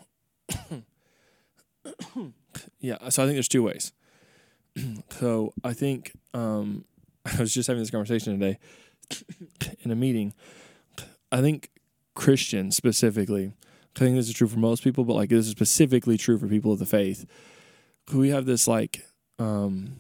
yeah, 2.81 3.09
so 3.09 3.23
I 3.23 3.27
think 3.27 3.37
there's 3.37 3.49
two 3.49 3.63
ways. 3.63 3.93
so 5.11 5.53
I 5.63 5.73
think 5.73 6.13
um, 6.35 6.85
I 7.25 7.41
was 7.41 7.55
just 7.55 7.67
having 7.67 7.83
this 7.83 7.91
conversation 7.91 8.39
today 8.39 8.59
in 9.83 9.91
a 9.91 9.97
meeting. 9.97 10.35
I 11.31 11.41
think 11.41 11.71
Christians 12.15 12.77
specifically, 12.77 13.53
I 13.97 13.99
think 13.99 14.17
this 14.17 14.29
is 14.29 14.35
true 14.35 14.49
for 14.49 14.59
most 14.59 14.83
people, 14.83 15.05
but 15.05 15.15
like 15.15 15.31
this 15.31 15.47
is 15.47 15.53
specifically 15.53 16.17
true 16.17 16.39
for 16.39 16.49
people 16.49 16.73
of 16.73 16.79
the 16.79 16.87
faith. 16.87 17.27
We 18.13 18.31
have 18.31 18.47
this 18.47 18.67
like, 18.67 19.05
um, 19.39 19.97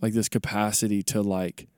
like 0.00 0.12
this 0.12 0.28
capacity 0.28 1.02
to 1.04 1.22
like 1.22 1.68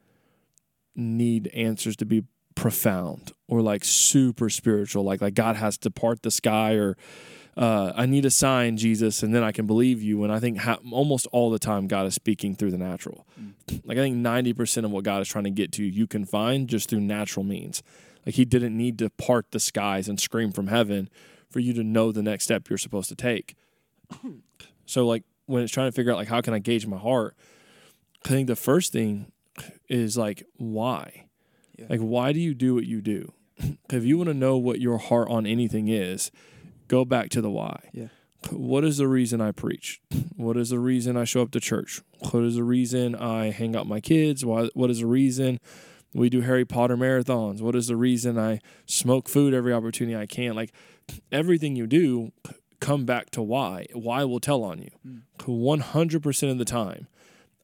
need 0.95 1.49
answers 1.49 1.97
to 1.97 2.05
be 2.05 2.25
profound 2.55 3.33
or 3.49 3.61
like 3.63 3.85
super 3.85 4.49
spiritual 4.49 5.03
like 5.05 5.21
like 5.21 5.35
god 5.35 5.57
has 5.57 5.77
to 5.79 5.91
part 5.91 6.23
the 6.23 6.31
sky 6.31 6.75
or 6.75 6.97
uh, 7.57 7.93
i 7.95 8.07
need 8.07 8.25
a 8.25 8.31
sign 8.31 8.77
jesus 8.77 9.23
and 9.23 9.35
then 9.35 9.43
i 9.43 9.53
can 9.53 9.67
believe 9.67 10.03
you. 10.03 10.25
And 10.25 10.33
i 10.33 10.41
think 10.41 10.59
ha- 10.59 10.79
almost 10.91 11.27
all 11.33 11.51
the 11.51 11.59
time 11.59 11.87
god 11.87 12.07
is 12.07 12.15
speaking 12.15 12.55
through 12.55 12.71
the 12.71 12.79
natural. 12.79 13.27
Like 13.85 13.99
i 13.99 14.01
think 14.01 14.17
90% 14.17 14.85
of 14.85 14.91
what 14.91 15.05
god 15.05 15.21
is 15.23 15.29
trying 15.29 15.45
to 15.45 15.51
get 15.51 15.73
to 15.73 15.85
you 15.85 16.07
can 16.07 16.25
find 16.25 16.69
just 16.69 16.89
through 16.89 17.01
natural 17.01 17.45
means. 17.45 17.83
Like 18.25 18.37
he 18.37 18.45
didn't 18.45 18.77
need 18.77 18.99
to 19.01 19.11
part 19.11 19.51
the 19.51 19.61
skies 19.61 20.09
and 20.09 20.19
scream 20.21 20.53
from 20.53 20.69
heaven 20.69 21.09
for 21.51 21.61
you 21.61 21.73
to 21.75 21.83
know 21.83 22.13
the 22.13 22.23
next 22.23 22.45
step 22.45 22.71
you're 22.71 22.79
supposed 22.79 23.09
to 23.09 23.17
take. 23.17 23.57
So 24.85 25.07
like 25.07 25.23
when 25.47 25.63
it's 25.63 25.73
trying 25.73 25.89
to 25.89 25.95
figure 25.95 26.13
out 26.13 26.19
like 26.19 26.29
how 26.29 26.41
can 26.41 26.53
i 26.53 26.59
gauge 26.59 26.87
my 26.87 26.99
heart? 26.99 27.35
I 28.25 28.29
think 28.29 28.47
the 28.47 28.57
first 28.57 28.93
thing 28.93 29.33
is 29.89 30.17
like 30.17 30.45
why 30.57 31.29
Yeah. 31.83 31.87
like 31.91 32.01
why 32.01 32.33
do 32.33 32.41
you 32.41 32.55
do 32.55 32.75
what 32.75 32.85
you 32.87 33.01
do? 33.01 33.33
If 33.91 34.05
you 34.05 34.17
want 34.17 34.29
to 34.29 34.35
know 34.35 34.57
what 34.57 34.81
your 34.81 34.99
heart 34.99 35.29
on 35.29 35.47
anything 35.47 35.89
is 35.89 36.31
go 36.89 37.05
back 37.05 37.29
to 37.31 37.41
the 37.41 37.51
why. 37.51 37.89
Yeah. 37.93 38.09
what 38.51 38.85
is 38.85 38.97
the 38.99 39.09
reason 39.09 39.41
i 39.41 39.53
preach? 39.53 40.01
What 40.37 40.57
is 40.57 40.71
the 40.71 40.79
reason 40.79 41.17
i 41.17 41.25
show 41.25 41.43
up 41.43 41.51
to 41.53 41.61
church? 41.61 42.01
What 42.31 42.43
is 42.43 42.57
the 42.57 42.65
reason 42.65 43.15
i 43.15 43.51
hang 43.51 43.77
out 43.77 43.87
my 43.87 44.01
kids? 44.01 44.45
Why 44.45 44.69
what 44.75 44.91
is 44.91 45.01
the 45.01 45.07
reason 45.07 45.61
we 46.15 46.29
do 46.31 46.41
harry 46.43 46.65
potter 46.65 46.97
marathons? 46.97 47.61
What 47.61 47.77
is 47.77 47.87
the 47.87 47.97
reason 47.97 48.39
i 48.39 48.61
smoke 48.87 49.29
food 49.29 49.55
every 49.55 49.73
opportunity 49.73 50.17
i 50.17 50.27
can? 50.27 50.55
Like 50.55 50.73
everything 51.33 51.77
you 51.77 51.87
do 51.87 52.33
come 52.81 53.05
back 53.05 53.31
to 53.31 53.41
why. 53.43 53.87
Why 53.93 54.25
will 54.25 54.41
tell 54.41 54.65
on 54.65 54.81
you. 54.81 54.91
Mm. 55.07 55.23
100% 55.39 56.51
of 56.51 56.59
the 56.59 56.65
time 56.65 57.07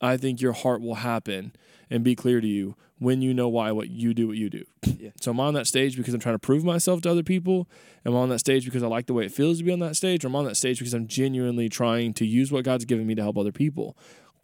i 0.00 0.16
think 0.16 0.40
your 0.40 0.52
heart 0.52 0.80
will 0.80 0.96
happen 0.96 1.52
and 1.90 2.04
be 2.04 2.14
clear 2.14 2.40
to 2.40 2.46
you 2.46 2.76
when 2.98 3.22
you 3.22 3.32
know 3.34 3.48
why 3.48 3.70
what 3.72 3.88
you 3.90 4.12
do 4.14 4.26
what 4.28 4.36
you 4.36 4.50
do. 4.50 4.64
Yeah. 4.98 5.10
So 5.20 5.30
I'm 5.30 5.40
on 5.40 5.54
that 5.54 5.66
stage 5.66 5.96
because 5.96 6.14
I'm 6.14 6.20
trying 6.20 6.34
to 6.34 6.38
prove 6.40 6.64
myself 6.64 7.00
to 7.02 7.10
other 7.10 7.22
people. 7.22 7.68
I'm 8.04 8.14
on 8.14 8.28
that 8.30 8.38
stage 8.40 8.64
because 8.64 8.82
I 8.82 8.86
like 8.88 9.06
the 9.06 9.14
way 9.14 9.24
it 9.26 9.32
feels 9.32 9.58
to 9.58 9.64
be 9.64 9.72
on 9.72 9.78
that 9.80 9.96
stage? 9.96 10.24
Or 10.24 10.28
am 10.28 10.36
on 10.36 10.44
that 10.46 10.56
stage 10.56 10.78
because 10.78 10.94
I'm 10.94 11.06
genuinely 11.06 11.68
trying 11.68 12.14
to 12.14 12.26
use 12.26 12.50
what 12.50 12.64
God's 12.64 12.84
given 12.84 13.06
me 13.06 13.14
to 13.14 13.22
help 13.22 13.36
other 13.38 13.52
people? 13.52 13.96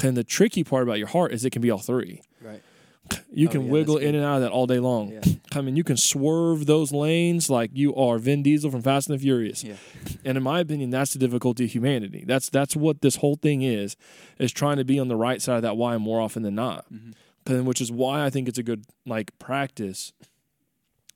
And 0.02 0.16
the 0.16 0.24
tricky 0.24 0.64
part 0.64 0.82
about 0.82 0.98
your 0.98 1.08
heart 1.08 1.32
is 1.32 1.44
it 1.44 1.50
can 1.50 1.62
be 1.62 1.70
all 1.70 1.78
three. 1.78 2.22
Right. 2.40 2.62
You 3.32 3.48
Oh, 3.48 3.52
can 3.52 3.64
yeah, 3.66 3.70
wiggle 3.72 3.96
in 3.98 4.14
and 4.14 4.24
out 4.24 4.36
of 4.36 4.42
that 4.42 4.50
all 4.50 4.66
day 4.66 4.78
long. 4.78 5.10
Yeah. 5.10 5.20
I 5.52 5.60
mean, 5.60 5.76
you 5.76 5.84
can 5.84 5.96
swerve 5.96 6.64
those 6.66 6.90
lanes 6.90 7.50
like 7.50 7.70
you 7.74 7.94
are 7.94 8.18
Vin 8.18 8.42
Diesel 8.42 8.70
from 8.70 8.80
Fast 8.82 9.08
and 9.10 9.18
the 9.18 9.22
Furious. 9.22 9.62
Yeah. 9.62 9.74
And 10.24 10.38
in 10.38 10.42
my 10.42 10.60
opinion, 10.60 10.88
that's 10.90 11.12
the 11.12 11.18
difficulty 11.18 11.64
of 11.64 11.70
humanity. 11.72 12.24
That's 12.26 12.48
that's 12.48 12.74
what 12.74 13.02
this 13.02 13.16
whole 13.16 13.36
thing 13.36 13.60
is, 13.62 13.96
is 14.38 14.52
trying 14.52 14.78
to 14.78 14.84
be 14.84 14.98
on 14.98 15.08
the 15.08 15.16
right 15.16 15.42
side 15.42 15.56
of 15.56 15.62
that 15.62 15.76
why 15.76 15.96
more 15.98 16.20
often 16.20 16.42
than 16.42 16.54
not. 16.54 16.86
Mhm. 16.92 17.12
And 17.46 17.66
which 17.66 17.80
is 17.80 17.92
why 17.92 18.24
I 18.24 18.30
think 18.30 18.48
it's 18.48 18.58
a 18.58 18.62
good 18.62 18.84
like 19.06 19.38
practice 19.38 20.12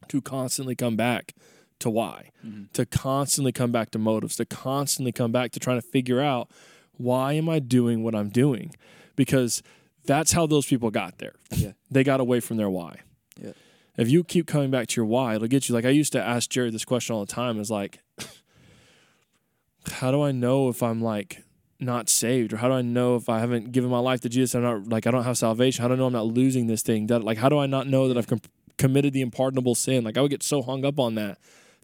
to 0.08 0.20
constantly 0.20 0.75
come 0.75 0.97
back 0.97 1.35
to 1.80 1.88
why, 1.90 2.30
Mhm. 2.44 2.70
to 2.73 2.85
constantly 2.87 3.52
come 3.52 3.70
back 3.73 3.90
to 3.92 3.99
motives, 3.99 4.37
to 4.37 4.44
constantly 4.44 5.12
come 5.12 5.32
back 5.32 5.52
to 5.52 5.61
trying 5.61 5.80
to 5.80 5.87
figure 5.87 6.20
out 6.20 6.50
why 6.97 7.32
am 7.35 7.49
I 7.49 7.61
doing 7.61 8.02
what 8.02 8.14
I'm 8.14 8.28
doing? 8.28 8.75
Because 9.16 9.62
that's 10.04 10.32
how 10.32 10.47
those 10.47 10.66
people 10.66 10.90
got 10.90 11.18
there. 11.18 11.35
Yeah. 11.56 11.73
They 11.90 12.02
got 12.04 12.20
away 12.20 12.40
from 12.40 12.56
their 12.56 12.68
why. 12.70 13.00
Yeah. 13.40 13.52
If 13.97 14.08
you 14.11 14.23
keep 14.25 14.47
coming 14.47 14.70
back 14.70 14.88
to 14.88 14.97
your 15.00 15.06
why, 15.06 15.35
it'll 15.37 15.49
get 15.49 15.68
you. 15.68 15.75
Like 15.75 15.85
I 15.85 15.90
used 15.90 16.12
to 16.12 16.23
ask 16.23 16.50
Jared 16.50 16.75
this 16.75 16.85
question 16.85 17.14
all 17.14 17.25
the 17.25 17.32
time 17.32 17.58
is 17.61 17.70
like, 17.70 18.00
how 19.92 20.11
do 20.11 20.23
I 20.23 20.32
know 20.32 20.68
if 20.68 20.82
I'm 20.82 21.00
like 21.00 21.44
not 21.80 22.08
saved? 22.08 22.52
Or 22.52 22.56
how 22.58 22.68
do 22.68 22.75
I 22.75 22.82
know 22.82 23.16
if 23.16 23.28
I 23.28 23.38
haven't 23.38 23.73
given 23.73 23.90
my 23.90 23.99
life 23.99 24.20
to 24.23 24.28
Jesus? 24.28 24.54
I'm 24.54 24.62
not 24.62 24.88
like, 24.88 25.06
I 25.06 25.11
don't 25.11 25.25
have 25.25 25.38
salvation. 25.38 25.82
How 25.82 25.88
do 25.88 25.94
I 25.94 25.97
know 25.97 26.06
I'm 26.06 26.12
not 26.12 26.26
losing 26.26 26.66
this 26.66 26.82
thing? 26.82 27.06
That, 27.06 27.25
like, 27.25 27.38
how 27.38 27.49
do 27.49 27.58
I 27.58 27.66
not 27.66 27.87
know 27.87 28.08
that 28.08 28.16
I've 28.18 28.26
com- 28.26 28.40
committed 28.78 29.12
the 29.12 29.20
unpardonable 29.20 29.75
sin. 29.75 30.04
Like 30.04 30.16
I 30.16 30.23
would 30.23 30.30
get 30.30 30.42
so 30.42 30.62
hung 30.62 30.85
up 30.85 30.99
on 30.99 31.16
that 31.16 31.38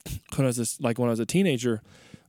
when 0.36 0.46
I 0.46 0.46
was 0.46 0.56
this, 0.56 0.80
like 0.80 0.98
when 0.98 1.08
I 1.08 1.10
was 1.10 1.20
a 1.20 1.26
teenager. 1.26 1.82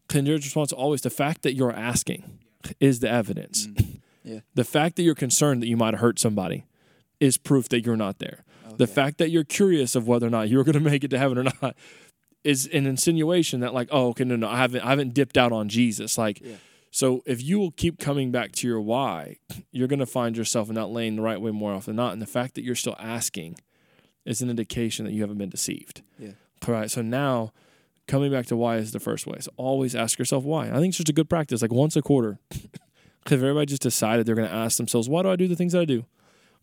Kendra's 0.10 0.44
response 0.44 0.74
always 0.74 1.02
the 1.02 1.10
fact 1.10 1.44
that 1.44 1.54
you're 1.54 1.72
asking 1.72 2.40
is 2.80 3.00
the 3.00 3.10
evidence. 3.10 3.68
Mm. 3.68 4.02
Yeah. 4.28 4.40
The 4.56 4.64
fact 4.64 4.96
that 4.96 5.04
you're 5.04 5.14
concerned 5.14 5.62
that 5.62 5.68
you 5.68 5.78
might 5.78 5.94
hurt 5.94 6.18
somebody 6.18 6.66
is 7.20 7.38
proof 7.38 7.70
that 7.70 7.86
you're 7.86 7.96
not 7.96 8.18
there. 8.18 8.44
The 8.78 8.88
fact 8.88 9.20
that 9.20 9.30
you're 9.30 9.44
curious 9.44 9.96
of 9.96 10.08
whether 10.08 10.26
or 10.26 10.32
not 10.32 10.50
you're 10.50 10.64
going 10.64 10.74
to 10.80 10.80
make 10.80 11.04
it 11.04 11.10
to 11.10 11.20
heaven 11.20 11.38
or 11.38 11.44
not 11.44 11.76
is 12.44 12.66
an 12.74 12.88
insinuation 12.88 13.60
that 13.60 13.76
like, 13.76 13.88
oh, 13.92 14.08
okay, 14.08 14.24
no, 14.24 14.36
no, 14.36 14.48
I 14.50 14.58
haven't, 14.58 14.82
I 14.82 14.90
haven't 14.90 15.14
dipped 15.14 15.38
out 15.38 15.52
on 15.52 15.70
Jesus. 15.70 16.18
Like, 16.18 16.42
Yeah. 16.42 16.56
So 16.96 17.24
if 17.26 17.44
you 17.44 17.60
will 17.60 17.72
keep 17.72 18.00
coming 18.00 18.32
back 18.32 18.54
to 18.54 18.68
your 18.70 18.80
why, 18.80 19.36
you're 19.74 19.90
going 19.90 20.00
to 20.00 20.06
find 20.06 20.38
yourself 20.38 20.70
in 20.70 20.76
that 20.76 20.88
lane 20.88 21.18
the 21.18 21.22
right 21.22 21.42
way 21.42 21.52
more 21.52 21.74
often 21.74 21.94
than 21.94 22.06
not. 22.06 22.14
And 22.14 22.22
the 22.22 22.26
fact 22.26 22.56
that 22.56 22.64
you're 22.64 22.74
still 22.74 22.96
asking 22.98 23.58
is 24.24 24.42
an 24.42 24.50
indication 24.50 25.04
that 25.04 25.12
you 25.12 25.20
haven't 25.20 25.38
been 25.38 25.50
deceived. 25.50 26.04
Yeah. 26.18 26.32
All 26.66 26.74
right. 26.74 26.90
So 26.90 27.02
now 27.02 27.52
coming 28.08 28.32
back 28.32 28.46
to 28.46 28.56
why 28.56 28.78
is 28.78 28.94
the 28.94 29.02
first 29.02 29.28
way. 29.28 29.40
So 29.42 29.52
always 29.58 29.94
ask 29.94 30.18
yourself 30.18 30.46
why. 30.46 30.70
I 30.70 30.76
think 30.76 30.92
it's 30.92 30.98
just 30.98 31.10
a 31.10 31.14
good 31.14 31.30
practice, 31.30 31.62
like 31.62 31.74
once 31.74 31.98
a 31.98 32.02
quarter. 32.02 32.40
Because 32.48 32.70
if 33.26 33.34
everybody 33.34 33.66
just 33.66 33.82
decided 33.82 34.26
they're 34.26 34.34
going 34.34 34.48
to 34.48 34.56
ask 34.56 34.78
themselves, 34.78 35.10
why 35.10 35.22
do 35.22 35.30
I 35.30 35.36
do 35.36 35.50
the 35.50 35.56
things 35.58 35.74
that 35.74 35.82
I 35.82 35.86
do? 35.86 36.06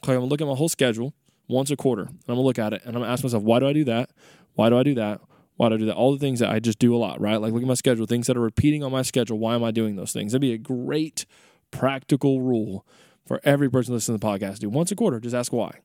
Okay, 0.03 0.15
I'm 0.15 0.21
going 0.21 0.21
to 0.21 0.27
look 0.29 0.41
at 0.41 0.47
my 0.47 0.55
whole 0.55 0.71
schedule 0.71 1.13
once 1.47 1.71
a 1.71 1.77
quarter. 1.77 2.05
And 2.05 2.21
I'm 2.27 2.37
going 2.37 2.39
to 2.39 2.43
look 2.45 2.59
at 2.59 2.73
it 2.73 2.81
and 2.87 2.97
I'm 2.97 3.03
going 3.03 3.07
to 3.07 3.13
ask 3.13 3.23
myself, 3.23 3.43
why 3.43 3.59
do 3.59 3.69
I 3.69 3.75
do 3.75 3.85
that? 3.85 4.09
Why 4.55 4.71
do 4.71 4.79
I 4.79 4.83
do 4.83 4.95
that? 4.95 5.21
Why 5.57 5.69
do 5.69 5.75
I 5.75 5.79
do 5.79 5.87
that? 5.87 5.97
All 5.97 6.13
the 6.13 6.19
things 6.19 6.41
that 6.41 6.51
I 6.51 6.59
just 6.61 6.79
do 6.79 6.95
a 6.95 6.99
lot, 6.99 7.21
right? 7.21 7.37
Like 7.37 7.53
look 7.53 7.63
at 7.63 7.69
my 7.69 7.75
schedule, 7.75 8.07
things 8.07 8.27
that 8.27 8.37
are 8.37 8.41
repeating 8.41 8.83
on 8.83 8.91
my 8.91 9.03
schedule. 9.03 9.39
Why 9.39 9.55
am 9.55 9.63
I 9.63 9.71
doing 9.71 9.97
those 9.97 10.13
things? 10.13 10.33
That'd 10.33 10.41
be 10.41 10.53
a 10.53 10.59
great 10.59 11.27
practical 11.71 12.41
rule 12.41 12.87
for 13.27 13.41
every 13.45 13.71
person 13.71 13.95
listening 13.95 14.19
to 14.19 14.21
the 14.21 14.27
podcast 14.27 14.59
do. 14.59 14.69
Once 14.71 14.91
a 14.91 14.97
quarter, 14.97 15.21
just 15.21 15.35
ask 15.35 15.53
why. 15.53 15.81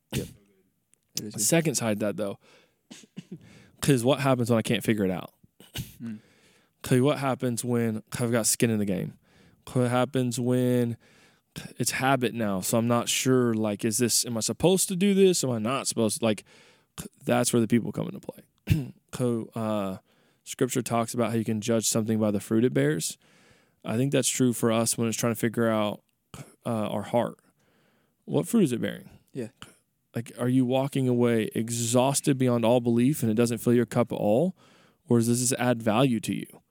The 1.16 1.40
second 1.40 1.76
side 1.76 2.00
that 2.00 2.18
though, 2.18 2.40
because 3.80 4.04
what 4.04 4.20
happens 4.20 4.50
when 4.50 4.60
I 4.60 4.62
can't 4.62 4.84
figure 4.84 5.04
it 5.04 5.12
out? 5.12 5.32
Hmm. 6.00 6.16
Tell 6.84 6.98
you 6.98 7.04
what 7.04 7.20
happens 7.20 7.66
when 7.66 8.04
I've 8.20 8.32
got 8.32 8.46
skin 8.46 8.70
in 8.70 8.80
the 8.80 8.86
game. 8.86 9.14
What 9.74 9.90
happens 9.90 10.40
when 10.40 10.98
it's 11.78 11.92
habit 11.92 12.34
now? 12.34 12.62
So 12.62 12.78
I'm 12.78 12.88
not 12.88 13.10
sure. 13.10 13.54
Like, 13.54 13.84
is 13.84 13.98
this? 13.98 14.26
Am 14.26 14.38
I 14.38 14.40
supposed 14.40 14.88
to 14.90 14.96
do 14.96 15.14
this? 15.14 15.44
Am 15.44 15.52
I 15.52 15.60
not 15.60 15.88
supposed 15.88 16.20
to? 16.20 16.26
Like, 16.26 16.46
that's 17.26 17.52
where 17.52 17.60
the 17.60 17.68
people 17.68 17.92
come 17.92 18.08
into 18.08 18.20
play. 18.20 18.94
Co- 19.18 19.50
uh, 19.56 19.98
scripture 20.44 20.82
talks 20.82 21.14
about 21.14 21.32
how 21.32 21.38
you 21.38 21.46
can 21.46 21.62
judge 21.62 21.88
something 21.88 22.20
by 22.20 22.32
the 22.32 22.40
fruit 22.40 22.64
it 22.64 22.74
bears. 22.74 23.18
I 23.84 23.98
think 23.98 24.12
that's 24.12 24.28
true 24.28 24.54
for 24.54 24.72
us 24.72 24.98
when 24.98 25.08
it's 25.08 25.18
trying 25.18 25.34
to 25.34 25.40
figure 25.40 25.70
out 25.70 26.02
uh, 26.66 26.88
our 26.88 27.04
heart. 27.04 27.40
What 28.26 28.48
fruit 28.48 28.64
is 28.66 28.72
it 28.74 28.82
bearing? 28.82 29.10
Yeah. 29.34 29.48
Like, 30.16 30.32
are 30.40 30.50
you 30.50 30.66
walking 30.66 31.08
away 31.08 31.50
exhausted 31.56 32.38
beyond 32.38 32.66
all 32.66 32.80
belief 32.82 33.22
and 33.22 33.32
it 33.32 33.36
doesn't 33.36 33.60
fill 33.60 33.74
your 33.74 33.86
cup 33.86 34.12
at 34.12 34.16
all? 34.16 34.56
Or 35.08 35.20
does 35.20 35.28
this 35.28 35.58
add 35.60 35.82
value 35.82 36.20
to 36.22 36.36
you? 36.36 36.62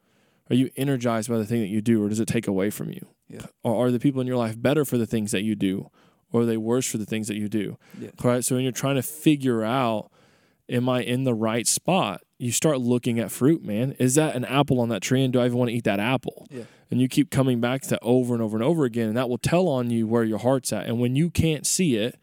Are 0.51 0.55
you 0.57 0.71
energized 0.77 1.29
by 1.29 1.39
the 1.39 1.47
thing 1.47 1.61
that 1.61 1.69
you 1.69 1.81
do 1.81 2.05
or 2.05 2.09
does 2.09 2.21
it 2.21 2.29
take 2.29 2.47
away 2.47 2.71
from 2.71 2.91
you? 2.91 3.07
Yeah. 3.29 3.47
Or 3.63 3.87
are 3.87 3.91
the 3.91 3.99
people 3.99 4.21
in 4.21 4.27
your 4.27 4.37
life 4.37 4.61
better 4.61 4.85
for 4.85 4.99
the 4.99 5.07
things 5.07 5.33
that 5.33 5.43
you 5.43 5.55
do 5.55 5.91
or 6.33 6.43
are 6.43 6.47
they 6.47 6.57
worse 6.57 6.87
for 6.91 6.99
the 6.99 7.07
things 7.07 7.29
that 7.29 7.37
you 7.37 7.49
do? 7.49 7.79
Yeah. 8.01 8.11
Right. 8.23 8.45
So 8.45 8.55
when 8.55 8.65
you're 8.65 8.73
trying 8.73 8.97
to 8.97 9.03
figure 9.03 9.65
out, 9.65 10.11
am 10.69 10.89
I 10.89 11.03
in 11.03 11.25
the 11.25 11.35
right 11.35 11.67
spot? 11.67 12.23
You 12.39 12.53
start 12.53 12.81
looking 12.81 13.19
at 13.19 13.31
fruit, 13.31 13.65
man. 13.65 13.93
Is 13.99 14.15
that 14.17 14.37
an 14.37 14.45
apple 14.45 14.81
on 14.81 14.91
that 14.91 15.01
tree? 15.01 15.25
And 15.25 15.33
do 15.33 15.41
I 15.41 15.47
even 15.47 15.57
want 15.57 15.71
to 15.71 15.75
eat 15.77 15.85
that 15.85 16.01
apple? 16.01 16.47
Yeah. 16.51 16.65
And 16.91 17.01
you 17.01 17.09
keep 17.09 17.31
coming 17.31 17.61
back 17.61 17.83
to 17.83 17.89
that 17.91 17.99
over 18.03 18.35
and 18.35 18.43
over 18.43 18.57
and 18.57 18.65
over 18.65 18.85
again. 18.85 19.09
And 19.09 19.17
that 19.17 19.29
will 19.29 19.39
tell 19.39 19.69
on 19.69 19.91
you 19.91 20.07
where 20.07 20.23
your 20.23 20.39
heart's 20.39 20.73
at. 20.73 20.87
And 20.87 21.01
when 21.01 21.17
you 21.17 21.31
can't 21.31 21.67
see 21.67 21.97
it, 21.97 22.19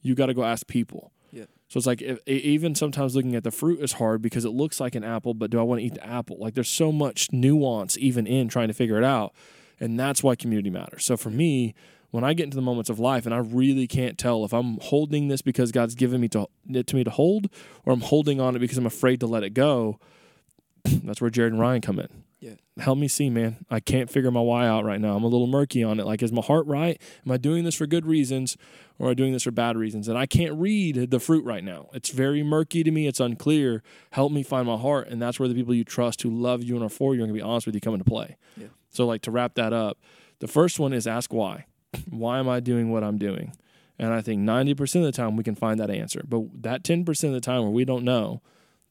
you 0.00 0.14
got 0.14 0.26
to 0.26 0.34
go 0.34 0.44
ask 0.44 0.66
people. 0.66 1.12
Yeah. 1.30 1.44
So 1.68 1.76
it's 1.76 1.86
like 1.86 2.00
if, 2.00 2.26
even 2.26 2.74
sometimes 2.74 3.14
looking 3.14 3.36
at 3.36 3.44
the 3.44 3.50
fruit 3.50 3.80
is 3.80 3.92
hard 3.92 4.22
because 4.22 4.44
it 4.44 4.50
looks 4.50 4.80
like 4.80 4.94
an 4.94 5.04
apple, 5.04 5.34
but 5.34 5.50
do 5.50 5.60
I 5.60 5.62
want 5.62 5.80
to 5.80 5.86
eat 5.86 5.94
the 5.94 6.06
apple? 6.06 6.38
Like 6.40 6.54
there's 6.54 6.68
so 6.68 6.90
much 6.90 7.30
nuance 7.30 7.98
even 7.98 8.26
in 8.26 8.48
trying 8.48 8.68
to 8.68 8.74
figure 8.74 8.96
it 8.96 9.04
out. 9.04 9.34
And 9.78 10.00
that's 10.00 10.22
why 10.22 10.36
community 10.36 10.70
matters. 10.70 11.04
So 11.04 11.16
for 11.16 11.30
me, 11.30 11.74
when 12.10 12.24
I 12.24 12.34
get 12.34 12.44
into 12.44 12.56
the 12.56 12.62
moments 12.62 12.90
of 12.90 12.98
life 12.98 13.26
and 13.26 13.34
I 13.34 13.38
really 13.38 13.86
can't 13.86 14.18
tell 14.18 14.44
if 14.44 14.52
I'm 14.52 14.78
holding 14.80 15.28
this 15.28 15.42
because 15.42 15.72
God's 15.72 15.94
given 15.94 16.20
me 16.20 16.28
to 16.28 16.48
it 16.68 16.86
to 16.88 16.96
me 16.96 17.04
to 17.04 17.10
hold, 17.10 17.48
or 17.84 17.92
I'm 17.92 18.00
holding 18.00 18.40
on 18.40 18.56
it 18.56 18.58
because 18.58 18.78
I'm 18.78 18.86
afraid 18.86 19.20
to 19.20 19.26
let 19.26 19.42
it 19.42 19.50
go, 19.50 19.98
that's 20.84 21.20
where 21.20 21.30
Jared 21.30 21.52
and 21.52 21.60
Ryan 21.60 21.80
come 21.80 21.98
in. 21.98 22.08
Yeah. 22.40 22.54
Help 22.78 22.96
me 22.96 23.06
see, 23.06 23.28
man. 23.28 23.66
I 23.70 23.80
can't 23.80 24.10
figure 24.10 24.30
my 24.30 24.40
why 24.40 24.66
out 24.66 24.86
right 24.86 25.00
now. 25.00 25.14
I'm 25.14 25.22
a 25.22 25.28
little 25.28 25.46
murky 25.46 25.84
on 25.84 26.00
it. 26.00 26.06
Like, 26.06 26.22
is 26.22 26.32
my 26.32 26.40
heart 26.40 26.66
right? 26.66 27.00
Am 27.26 27.30
I 27.30 27.36
doing 27.36 27.64
this 27.64 27.74
for 27.74 27.86
good 27.86 28.06
reasons 28.06 28.56
or 28.98 29.06
am 29.06 29.10
I 29.10 29.14
doing 29.14 29.34
this 29.34 29.42
for 29.42 29.50
bad 29.50 29.76
reasons? 29.76 30.08
And 30.08 30.16
I 30.16 30.24
can't 30.24 30.54
read 30.54 31.10
the 31.10 31.20
fruit 31.20 31.44
right 31.44 31.62
now. 31.62 31.88
It's 31.92 32.08
very 32.08 32.42
murky 32.42 32.82
to 32.82 32.90
me. 32.90 33.06
It's 33.06 33.20
unclear. 33.20 33.82
Help 34.12 34.32
me 34.32 34.42
find 34.42 34.66
my 34.66 34.78
heart. 34.78 35.08
And 35.08 35.20
that's 35.20 35.38
where 35.38 35.50
the 35.50 35.54
people 35.54 35.74
you 35.74 35.84
trust 35.84 36.22
who 36.22 36.30
love 36.30 36.62
you 36.62 36.76
and 36.76 36.84
are 36.84 36.88
for 36.88 37.14
you 37.14 37.20
are 37.20 37.26
going 37.26 37.36
to 37.36 37.38
be 37.38 37.42
honest 37.42 37.66
with 37.66 37.74
you 37.74 37.80
come 37.82 37.92
into 37.92 38.06
play. 38.06 38.38
Yeah. 38.56 38.68
So, 38.88 39.06
like, 39.06 39.20
to 39.22 39.30
wrap 39.30 39.54
that 39.54 39.74
up, 39.74 39.98
the 40.38 40.48
first 40.48 40.80
one 40.80 40.94
is 40.94 41.06
ask 41.06 41.34
why. 41.34 41.66
Why 42.08 42.38
am 42.38 42.48
I 42.48 42.60
doing 42.60 42.90
what 42.90 43.02
I'm 43.04 43.18
doing? 43.18 43.52
And 43.98 44.12
I 44.12 44.20
think 44.22 44.40
90% 44.42 44.96
of 44.96 45.02
the 45.02 45.12
time 45.12 45.36
we 45.36 45.44
can 45.44 45.54
find 45.54 45.78
that 45.80 45.90
answer. 45.90 46.22
But 46.26 46.62
that 46.62 46.82
10% 46.82 47.08
of 47.24 47.32
the 47.32 47.40
time 47.40 47.62
where 47.62 47.70
we 47.70 47.84
don't 47.84 48.04
know, 48.04 48.40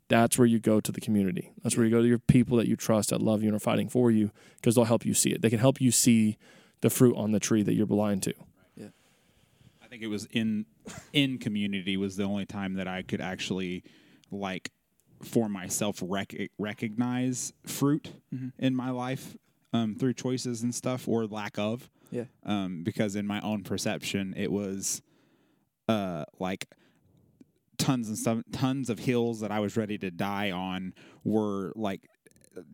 that's 0.08 0.38
where 0.38 0.48
you 0.48 0.60
go 0.60 0.80
to 0.80 0.92
the 0.92 1.02
community. 1.02 1.52
That's 1.64 1.76
where 1.76 1.86
you 1.86 1.92
go 1.92 2.02
to 2.02 2.08
your 2.08 2.20
people 2.20 2.58
that 2.58 2.68
you 2.68 2.76
trust 2.76 3.10
that 3.10 3.22
love 3.22 3.42
you 3.42 3.50
and 3.50 3.56
are 3.56 3.60
fighting 3.60 3.90
for 3.90 4.12
you 4.12 4.32
because 4.56 4.76
they'll 4.76 4.86
help 4.86 5.06
you 5.06 5.14
see 5.14 5.32
it. 5.32 5.42
They 5.42 5.50
can 5.50 5.60
help 5.60 5.82
you 5.82 5.92
see 5.92 6.38
the 6.82 6.90
fruit 6.90 7.16
on 7.16 7.32
the 7.32 7.40
tree 7.40 7.64
that 7.64 7.74
you're 7.74 7.86
blind 7.86 8.24
to. 8.24 8.34
Yeah. 8.76 8.88
I 9.84 9.88
think 9.88 10.02
it 10.04 10.08
was 10.08 10.26
in 10.32 10.66
in 11.14 11.38
community 11.38 11.98
was 11.98 12.16
the 12.16 12.24
only 12.24 12.46
time 12.46 12.76
that 12.76 12.88
I 12.88 13.02
could 13.04 13.22
actually 13.22 13.84
like 14.32 14.72
for 15.22 15.50
myself 15.50 16.02
rec- 16.06 16.50
recognize 16.58 17.52
fruit 17.66 18.10
Mhm. 18.34 18.52
in 18.58 18.76
my 18.76 18.90
life 18.92 19.36
um, 19.74 19.96
through 19.96 20.14
choices 20.14 20.64
and 20.64 20.74
stuff 20.74 21.08
or 21.08 21.26
lack 21.26 21.58
of. 21.58 21.90
Yeah. 22.12 22.26
Um, 22.44 22.84
because 22.84 23.16
in 23.16 23.28
my 23.28 23.40
own 23.42 23.64
perception, 23.64 24.34
it 24.36 24.52
was 24.52 25.02
uh, 25.88 26.26
like 26.40 26.68
tons 27.78 28.08
and 28.08 28.18
stuff, 28.18 28.40
tons 28.52 28.90
of 28.90 29.00
hills 29.00 29.42
that 29.42 29.52
I 29.52 29.60
was 29.60 29.78
ready 29.78 29.98
to 30.00 30.12
die 30.12 30.52
on 30.52 30.94
were 31.24 31.72
like 31.76 32.08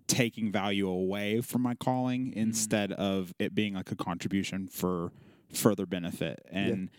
taking 0.07 0.51
value 0.51 0.87
away 0.87 1.41
from 1.41 1.61
my 1.61 1.75
calling 1.75 2.33
instead 2.35 2.91
of 2.93 3.33
it 3.39 3.53
being 3.53 3.73
like 3.75 3.91
a 3.91 3.95
contribution 3.95 4.67
for 4.67 5.11
further 5.53 5.85
benefit 5.85 6.45
and 6.49 6.89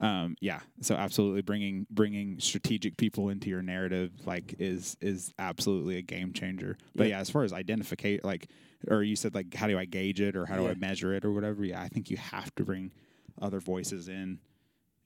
um 0.00 0.36
yeah. 0.40 0.60
So 0.80 0.94
absolutely 0.96 1.42
bringing 1.42 1.86
bringing 1.90 2.40
strategic 2.40 2.96
people 2.96 3.28
into 3.28 3.48
your 3.48 3.62
narrative 3.62 4.10
like 4.26 4.54
is 4.58 4.96
is 5.00 5.32
absolutely 5.38 5.96
a 5.98 6.02
game 6.02 6.32
changer. 6.32 6.76
But 6.94 7.08
Yeah. 7.08 7.16
yeah 7.16 7.20
as 7.20 7.30
far 7.30 7.44
as 7.44 7.52
identify 7.52 8.16
like 8.24 8.48
or 8.88 9.02
you 9.02 9.16
said 9.16 9.34
like 9.34 9.54
how 9.54 9.66
do 9.66 9.78
i 9.78 9.84
gauge 9.86 10.20
it 10.20 10.36
or 10.36 10.44
how 10.46 10.56
do 10.56 10.68
i 10.68 10.74
measure 10.74 11.14
it 11.14 11.24
or 11.24 11.32
whatever? 11.32 11.64
Yeah 11.64 11.80
i 11.80 11.88
think 11.88 12.10
you 12.10 12.16
have 12.16 12.54
to 12.56 12.64
bring 12.64 12.92
other 13.40 13.60
voices 13.60 14.08
in 14.08 14.38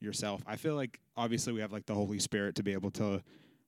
yourself. 0.01 0.41
I 0.47 0.55
feel 0.55 0.75
like 0.75 0.99
obviously 1.17 1.53
we 1.53 1.61
have 1.61 1.71
like 1.71 1.85
the 1.85 1.93
holy 1.95 2.19
spirit 2.19 2.55
to 2.55 2.63
be 2.63 2.73
able 2.73 2.91
to 2.91 3.21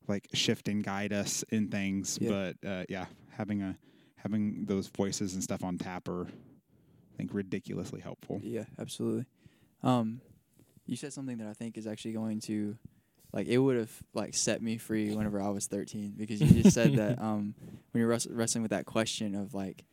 like 0.07 0.27
shift 0.33 0.67
and 0.67 0.83
guide 0.83 1.13
us 1.13 1.43
in 1.49 1.69
things. 1.69 2.17
Yeah. 2.21 2.29
but 2.61 2.67
uh 2.69 2.83
yeah 2.89 3.05
having 3.31 3.61
a 3.61 3.77
having 4.15 4.65
those 4.65 4.87
voices 4.87 5.33
and 5.33 5.43
stuff 5.43 5.63
on 5.63 5.77
tap 5.77 6.07
are 6.07 6.27
i 6.27 7.17
think 7.17 7.33
ridiculously 7.33 8.01
helpful. 8.01 8.39
Yeah, 8.43 8.65
absolutely. 8.79 9.25
Um, 9.83 10.21
you 10.91 10.97
said 10.97 11.13
something 11.13 11.37
that 11.37 11.47
I 11.47 11.53
think 11.53 11.77
is 11.77 11.87
actually 11.87 12.11
going 12.11 12.41
to, 12.41 12.77
like, 13.31 13.47
it 13.47 13.57
would 13.57 13.77
have 13.77 13.91
like 14.13 14.35
set 14.35 14.61
me 14.61 14.77
free 14.77 15.15
whenever 15.15 15.41
I 15.41 15.47
was 15.47 15.67
13 15.67 16.15
because 16.17 16.41
you 16.41 16.63
just 16.63 16.75
said 16.75 16.95
that 16.97 17.21
um, 17.21 17.55
when 17.91 18.01
you're 18.01 18.09
wrest- 18.09 18.27
wrestling 18.29 18.61
with 18.61 18.71
that 18.71 18.85
question 18.85 19.33
of 19.33 19.53
like, 19.53 19.85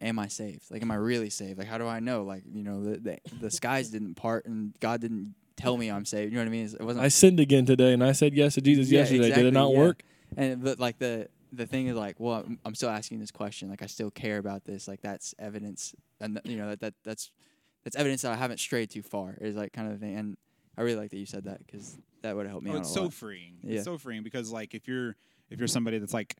am 0.00 0.18
I 0.18 0.26
saved? 0.26 0.64
Like, 0.68 0.82
am 0.82 0.90
I 0.90 0.96
really 0.96 1.30
saved? 1.30 1.58
Like, 1.58 1.68
how 1.68 1.78
do 1.78 1.86
I 1.86 2.00
know? 2.00 2.24
Like, 2.24 2.42
you 2.52 2.64
know, 2.64 2.82
the 2.82 2.98
the, 2.98 3.18
the 3.40 3.50
skies 3.52 3.90
didn't 3.90 4.16
part 4.16 4.46
and 4.46 4.74
God 4.80 5.00
didn't 5.00 5.36
tell 5.56 5.76
me 5.76 5.92
I'm 5.92 6.04
saved. 6.04 6.32
You 6.32 6.38
know 6.38 6.42
what 6.44 6.48
I 6.48 6.50
mean? 6.50 6.64
It 6.64 6.82
wasn't 6.82 7.04
I 7.04 7.08
sinned 7.08 7.38
again 7.38 7.64
today 7.64 7.92
and 7.92 8.02
I 8.02 8.10
said 8.10 8.34
yes 8.34 8.54
to 8.54 8.60
Jesus 8.60 8.90
Yeah, 8.90 9.00
yesterday. 9.00 9.32
Did 9.32 9.46
it 9.46 9.54
not 9.54 9.70
yeah. 9.70 9.78
work? 9.78 10.02
And 10.36 10.60
but 10.64 10.80
like 10.80 10.98
the 10.98 11.28
the 11.52 11.66
thing 11.66 11.86
is 11.86 11.94
like, 11.94 12.18
well, 12.18 12.42
I'm, 12.44 12.58
I'm 12.64 12.74
still 12.74 12.88
asking 12.88 13.20
this 13.20 13.30
question. 13.30 13.70
Like 13.70 13.82
I 13.82 13.86
still 13.86 14.10
care 14.10 14.38
about 14.38 14.64
this. 14.64 14.88
Like 14.88 15.02
that's 15.02 15.36
evidence, 15.38 15.94
and 16.20 16.40
you 16.44 16.56
know 16.56 16.70
that, 16.70 16.80
that 16.80 16.94
that's 17.04 17.30
that's 17.84 17.96
evidence 17.96 18.22
that 18.22 18.32
I 18.32 18.36
haven't 18.36 18.58
strayed 18.60 18.90
too 18.90 19.02
far. 19.02 19.36
Is 19.40 19.56
like 19.56 19.72
kind 19.72 19.90
of 19.90 19.98
the 19.98 20.06
thing. 20.06 20.16
And 20.16 20.36
I 20.76 20.82
really 20.82 20.96
like 20.96 21.10
that 21.10 21.18
you 21.18 21.26
said 21.26 21.44
that 21.44 21.64
because 21.66 21.98
that 22.22 22.34
would 22.36 22.46
have 22.46 22.50
helped 22.52 22.64
me 22.64 22.70
Oh, 22.72 22.74
out 22.76 22.80
it's 22.80 22.92
so 22.94 23.04
lot. 23.04 23.12
freeing. 23.14 23.54
Yeah. 23.62 23.76
It's 23.76 23.84
so 23.84 23.98
freeing 23.98 24.22
because 24.22 24.50
like 24.52 24.74
if 24.74 24.86
you're 24.88 25.16
if 25.50 25.58
you're 25.58 25.68
somebody 25.68 25.98
that's 25.98 26.14
like 26.14 26.36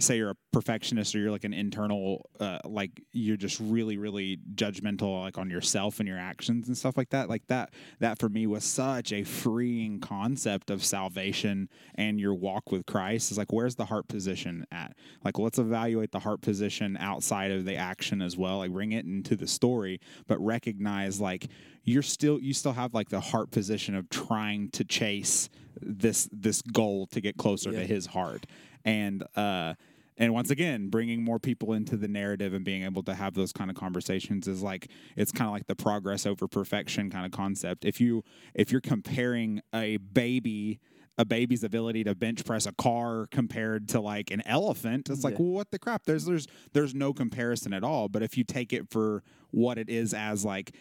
say 0.00 0.16
you're 0.16 0.30
a 0.30 0.36
perfectionist 0.52 1.14
or 1.14 1.18
you're 1.20 1.30
like 1.30 1.44
an 1.44 1.52
internal 1.54 2.28
uh, 2.40 2.58
like 2.64 2.90
you're 3.12 3.36
just 3.36 3.60
really 3.60 3.96
really 3.96 4.38
judgmental 4.56 5.22
like 5.22 5.38
on 5.38 5.48
yourself 5.48 6.00
and 6.00 6.08
your 6.08 6.18
actions 6.18 6.66
and 6.66 6.76
stuff 6.76 6.96
like 6.96 7.10
that 7.10 7.28
like 7.28 7.46
that 7.46 7.70
that 8.00 8.18
for 8.18 8.28
me 8.28 8.46
was 8.46 8.64
such 8.64 9.12
a 9.12 9.22
freeing 9.22 10.00
concept 10.00 10.68
of 10.70 10.84
salvation 10.84 11.68
and 11.94 12.18
your 12.18 12.34
walk 12.34 12.72
with 12.72 12.84
christ 12.86 13.30
is 13.30 13.38
like 13.38 13.52
where's 13.52 13.76
the 13.76 13.84
heart 13.84 14.08
position 14.08 14.66
at 14.72 14.96
like 15.24 15.38
let's 15.38 15.58
evaluate 15.60 16.10
the 16.10 16.18
heart 16.20 16.40
position 16.40 16.96
outside 16.98 17.52
of 17.52 17.64
the 17.64 17.76
action 17.76 18.20
as 18.20 18.36
well 18.36 18.58
like 18.58 18.72
bring 18.72 18.90
it 18.92 19.04
into 19.04 19.36
the 19.36 19.46
story 19.46 20.00
but 20.26 20.38
recognize 20.44 21.20
like 21.20 21.46
you're 21.84 22.02
still 22.02 22.40
you 22.40 22.52
still 22.52 22.72
have 22.72 22.94
like 22.94 23.10
the 23.10 23.20
heart 23.20 23.50
position 23.52 23.94
of 23.94 24.08
trying 24.08 24.70
to 24.70 24.82
chase 24.84 25.48
this 25.80 26.28
this 26.32 26.62
goal 26.62 27.06
to 27.08 27.20
get 27.20 27.36
closer 27.36 27.70
Yeah. 27.70 27.80
to 27.80 27.86
his 27.86 28.06
heart 28.06 28.46
and 28.84 29.24
uh 29.36 29.74
and 30.16 30.32
once 30.32 30.50
again 30.50 30.88
bringing 30.90 31.24
more 31.24 31.38
people 31.38 31.72
into 31.72 31.96
the 31.96 32.06
narrative 32.06 32.54
and 32.54 32.64
being 32.64 32.84
able 32.84 33.02
to 33.02 33.14
have 33.14 33.34
those 33.34 33.52
kind 33.52 33.70
of 33.70 33.76
conversations 33.76 34.46
is 34.46 34.62
like 34.62 34.88
it's 35.16 35.32
kind 35.32 35.48
of 35.48 35.52
like 35.52 35.66
the 35.66 35.74
progress 35.74 36.24
over 36.26 36.46
perfection 36.46 37.10
kind 37.10 37.26
of 37.26 37.32
concept. 37.32 37.84
If 37.84 38.00
you 38.00 38.22
if 38.54 38.70
you're 38.70 38.80
comparing 38.80 39.60
a 39.74 39.96
baby 39.96 40.80
a 41.16 41.24
baby's 41.24 41.62
ability 41.62 42.02
to 42.04 42.14
bench 42.14 42.44
press 42.44 42.66
a 42.66 42.72
car 42.72 43.28
compared 43.30 43.88
to 43.88 44.00
like 44.00 44.32
an 44.32 44.42
elephant 44.46 45.08
it's 45.08 45.22
like 45.22 45.34
Yeah. 45.34 45.42
well 45.42 45.52
what 45.52 45.70
the 45.70 45.78
crap? 45.78 46.04
There's 46.04 46.24
there's 46.26 46.46
there's 46.72 46.94
no 46.94 47.12
comparison 47.12 47.72
at 47.72 47.82
all. 47.84 48.08
But 48.08 48.22
if 48.22 48.36
you 48.36 48.44
take 48.44 48.72
it 48.72 48.90
for 48.90 49.22
what 49.50 49.78
it 49.78 49.88
is 49.88 50.12
as 50.12 50.44
like 50.44 50.74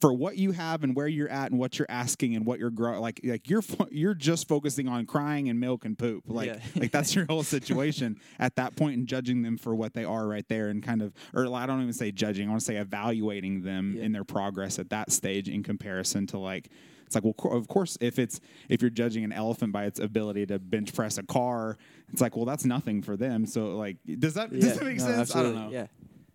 for 0.00 0.12
what 0.12 0.36
you 0.36 0.52
have 0.52 0.84
and 0.84 0.94
where 0.94 1.08
you're 1.08 1.28
at 1.28 1.50
and 1.50 1.58
what 1.58 1.78
you're 1.78 1.86
asking 1.88 2.36
and 2.36 2.44
what 2.44 2.58
you're 2.58 2.70
growing 2.70 3.00
like 3.00 3.18
like 3.24 3.48
you're 3.48 3.62
you're 3.90 4.14
just 4.14 4.46
focusing 4.46 4.88
on 4.88 5.06
crying 5.06 5.48
and 5.48 5.58
milk 5.58 5.84
and 5.86 5.96
poop. 5.98 6.24
Like 6.26 6.48
Yeah. 6.48 6.58
like 6.76 6.90
that's 6.92 7.14
your 7.14 7.24
whole 7.26 7.42
situation 7.42 8.20
at 8.38 8.56
that 8.56 8.76
point 8.76 8.98
and 8.98 9.06
judging 9.06 9.40
them 9.42 9.56
for 9.56 9.74
what 9.74 9.94
they 9.94 10.04
are 10.04 10.26
right 10.26 10.46
there 10.48 10.68
and 10.68 10.82
kind 10.82 11.00
of 11.00 11.14
or 11.32 11.46
I 11.54 11.64
don't 11.64 11.80
even 11.80 11.94
say 11.94 12.12
judging 12.12 12.46
I 12.46 12.50
want 12.50 12.60
to 12.60 12.66
say 12.66 12.76
evaluating 12.76 13.62
them 13.62 13.94
Yeah. 13.96 14.04
in 14.04 14.12
their 14.12 14.24
progress 14.24 14.78
at 14.78 14.90
that 14.90 15.12
stage 15.12 15.48
in 15.48 15.62
comparison 15.62 16.26
to 16.28 16.38
like 16.38 16.68
it's 17.06 17.14
like 17.14 17.24
well 17.24 17.34
of 17.56 17.66
course 17.68 17.96
if 18.00 18.18
it's 18.18 18.40
if 18.68 18.82
you're 18.82 18.90
judging 18.90 19.24
an 19.24 19.32
elephant 19.32 19.72
by 19.72 19.84
its 19.86 19.98
ability 20.00 20.44
to 20.46 20.58
bench 20.58 20.92
press 20.92 21.16
a 21.16 21.22
car 21.22 21.78
it's 22.12 22.20
like 22.20 22.36
well 22.36 22.44
that's 22.44 22.64
nothing 22.66 23.00
for 23.00 23.16
them. 23.16 23.46
So 23.46 23.76
like 23.76 23.96
does 24.18 24.34
that 24.34 24.52
Yeah, 24.52 24.60
does 24.60 24.78
that 24.78 24.84
make 24.84 24.98
no, 24.98 25.04
sense? 25.06 25.34
I 25.34 25.42
don't 25.42 25.54
know. 25.54 25.70
Yeah, 25.70 25.86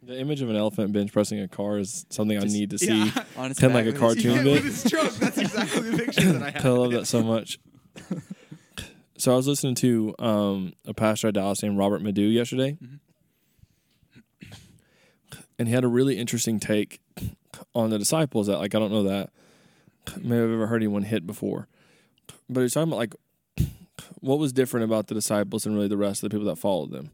The 0.03 0.19
image 0.19 0.41
of 0.41 0.49
an 0.49 0.55
elephant 0.55 0.93
bench 0.93 1.11
pressing 1.13 1.39
a 1.39 1.47
car 1.47 1.77
is 1.77 2.05
something 2.09 2.37
I 2.37 2.41
need 2.41 2.71
to 2.71 2.79
see. 2.79 2.87
Yeah. 3.05 3.23
on 3.37 3.51
its 3.51 3.59
Kinda 3.59 3.75
like 3.75 3.85
a 3.85 3.93
cartoon 3.97 4.43
bit. 4.43 4.63
with 4.63 4.63
his 4.63 4.89
trunk 4.89 5.13
that's 5.15 5.37
exactly 5.37 5.91
the 5.91 5.97
picture 5.97 6.33
that 6.33 6.41
I 6.41 6.49
have 6.51 6.65
I 6.65 6.69
love 6.69 6.91
that 6.93 7.05
so 7.05 7.21
much. 7.21 7.59
so 9.17 9.33
I 9.33 9.35
was 9.35 9.47
listening 9.47 9.75
to 9.75 10.15
um, 10.17 10.73
a 10.87 10.93
pastor 10.95 11.27
at 11.27 11.35
Dallas 11.35 11.61
named 11.61 11.77
Robert 11.77 12.01
Madu 12.01 12.23
yesterday, 12.23 12.77
and 15.59 15.67
he 15.67 15.73
had 15.73 15.83
a 15.83 15.87
really 15.87 16.17
interesting 16.17 16.59
take 16.59 16.99
on 17.75 17.91
the 17.91 17.99
disciples. 17.99 18.47
That 18.47 18.57
like 18.57 18.73
I 18.73 18.79
don't 18.79 18.91
know 18.91 19.03
that 19.03 19.29
maybe 20.17 20.37
I've 20.43 20.49
ever 20.51 20.65
heard 20.67 20.77
anyone 20.81 21.03
hit 21.03 21.27
before, 21.27 21.67
but 22.49 22.61
he's 22.61 22.73
talking 22.73 22.89
about 22.89 22.97
like 22.97 23.15
what 24.19 24.39
was 24.39 24.51
different 24.51 24.83
about 24.83 25.07
the 25.07 25.13
disciples 25.13 25.65
and 25.67 25.75
really 25.75 25.87
the 25.87 25.97
rest 25.97 26.23
of 26.23 26.29
the 26.29 26.33
people 26.35 26.47
that 26.47 26.57
followed 26.57 26.89
them. 26.91 27.11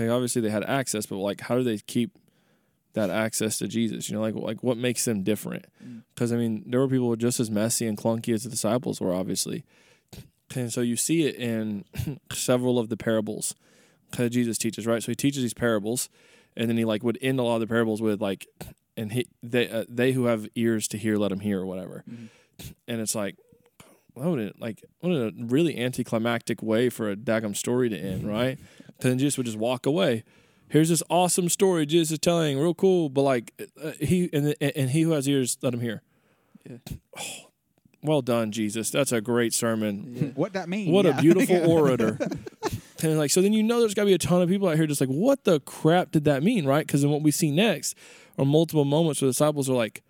Okay, 0.00 0.08
obviously 0.08 0.40
they 0.40 0.50
had 0.50 0.64
access, 0.64 1.04
but 1.04 1.16
like 1.16 1.42
how 1.42 1.56
do 1.56 1.62
they 1.62 1.76
keep 1.76 2.16
that 2.94 3.10
access 3.10 3.58
to 3.58 3.68
Jesus? 3.68 4.08
You 4.08 4.16
know, 4.16 4.22
like 4.22 4.34
like 4.34 4.62
what 4.62 4.78
makes 4.78 5.04
them 5.04 5.22
different? 5.22 5.66
Because 6.14 6.32
I 6.32 6.36
mean, 6.36 6.64
there 6.66 6.80
were 6.80 6.88
people 6.88 7.14
just 7.16 7.38
as 7.38 7.50
messy 7.50 7.86
and 7.86 7.98
clunky 7.98 8.32
as 8.32 8.44
the 8.44 8.50
disciples 8.50 9.00
were, 9.00 9.12
obviously. 9.12 9.64
And 10.56 10.72
so 10.72 10.80
you 10.80 10.96
see 10.96 11.26
it 11.26 11.36
in 11.36 11.84
several 12.32 12.78
of 12.78 12.88
the 12.88 12.96
parables 12.96 13.54
that 14.16 14.30
Jesus 14.30 14.58
teaches, 14.58 14.86
right? 14.86 15.02
So 15.02 15.12
he 15.12 15.16
teaches 15.16 15.42
these 15.42 15.54
parables, 15.54 16.08
and 16.56 16.68
then 16.68 16.76
he 16.76 16.84
like 16.84 17.02
would 17.04 17.18
end 17.20 17.38
a 17.38 17.42
lot 17.42 17.56
of 17.56 17.60
the 17.60 17.66
parables 17.66 18.00
with 18.00 18.22
like, 18.22 18.46
and 18.96 19.12
he 19.12 19.26
they 19.42 19.68
uh, 19.68 19.84
they 19.86 20.12
who 20.12 20.24
have 20.24 20.48
ears 20.54 20.88
to 20.88 20.98
hear, 20.98 21.16
let 21.16 21.28
them 21.28 21.40
hear, 21.40 21.60
or 21.60 21.66
whatever. 21.66 22.04
And 22.88 23.00
it's 23.00 23.14
like, 23.14 23.36
what 24.14 24.26
would 24.26 24.40
it 24.40 24.60
like? 24.60 24.82
What 25.00 25.10
a 25.12 25.32
really 25.36 25.78
anticlimactic 25.78 26.62
way 26.62 26.88
for 26.88 27.10
a 27.10 27.16
daggum 27.16 27.54
story 27.54 27.88
to 27.90 27.98
end, 27.98 28.26
right? 28.32 28.58
Because 29.00 29.12
then 29.12 29.18
Jesus 29.18 29.38
would 29.38 29.46
just 29.46 29.56
walk 29.56 29.86
away. 29.86 30.24
Here's 30.68 30.90
this 30.90 31.02
awesome 31.08 31.48
story 31.48 31.86
Jesus 31.86 32.12
is 32.12 32.18
telling, 32.18 32.58
real 32.58 32.74
cool, 32.74 33.08
but 33.08 33.22
like 33.22 33.52
uh, 33.82 33.92
he 33.98 34.28
and 34.30 34.54
and 34.60 34.90
he 34.90 35.02
who 35.02 35.12
has 35.12 35.26
ears, 35.26 35.56
let 35.62 35.72
him 35.72 35.80
hear. 35.80 36.02
Yeah. 36.68 36.76
Well 38.02 38.22
done, 38.22 38.50
Jesus. 38.50 38.88
That's 38.88 39.12
a 39.12 39.20
great 39.20 39.52
sermon. 39.52 40.14
Yeah. 40.16 40.28
what 40.28 40.54
that 40.54 40.70
mean 40.70 40.90
What 40.90 41.04
yeah. 41.04 41.18
a 41.18 41.20
beautiful 41.20 41.56
orator. 41.70 42.16
and 43.02 43.18
like, 43.18 43.30
so 43.30 43.42
then 43.42 43.52
you 43.52 43.62
know 43.62 43.80
there's 43.80 43.92
got 43.92 44.04
to 44.04 44.06
be 44.06 44.14
a 44.14 44.18
ton 44.18 44.40
of 44.40 44.48
people 44.48 44.68
out 44.68 44.76
here 44.76 44.86
just 44.86 45.02
like, 45.02 45.10
what 45.10 45.44
the 45.44 45.60
crap 45.60 46.10
did 46.10 46.24
that 46.24 46.42
mean, 46.42 46.64
right? 46.64 46.86
Because 46.86 47.02
then 47.02 47.10
what 47.10 47.20
we 47.20 47.30
see 47.30 47.50
next 47.50 47.94
are 48.38 48.46
multiple 48.46 48.86
moments 48.86 49.20
where 49.20 49.26
the 49.26 49.32
disciples 49.32 49.68
are 49.68 49.74
like, 49.74 50.02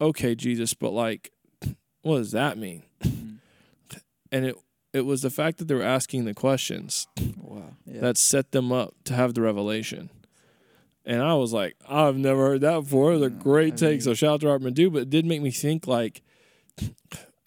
okay, 0.00 0.34
Jesus, 0.34 0.72
but 0.72 0.92
like, 0.94 1.30
what 2.00 2.16
does 2.16 2.32
that 2.32 2.56
mean? 2.56 2.84
And 4.32 4.46
it 4.46 4.56
it 4.92 5.02
was 5.06 5.22
the 5.22 5.30
fact 5.30 5.58
that 5.58 5.68
they 5.68 5.74
were 5.74 5.82
asking 5.82 6.24
the 6.24 6.34
questions 6.34 7.06
Wow. 7.40 7.74
Yeah. 7.86 8.00
that 8.00 8.16
set 8.18 8.52
them 8.52 8.72
up 8.72 8.94
to 9.04 9.14
have 9.14 9.34
the 9.34 9.40
revelation. 9.42 10.10
And 11.04 11.20
I 11.22 11.34
was 11.34 11.52
like, 11.52 11.74
I've 11.88 12.16
never 12.16 12.46
heard 12.46 12.60
that 12.60 12.80
before. 12.82 13.18
The 13.18 13.28
great 13.30 13.72
I 13.74 13.76
take. 13.76 13.90
mean- 13.90 14.00
So 14.02 14.14
shout 14.14 14.34
out 14.34 14.40
to 14.42 14.50
Art 14.50 14.62
Madu, 14.62 14.90
but 14.90 15.02
it 15.02 15.10
did 15.10 15.26
make 15.26 15.42
me 15.42 15.50
think 15.50 15.86
like 15.86 16.22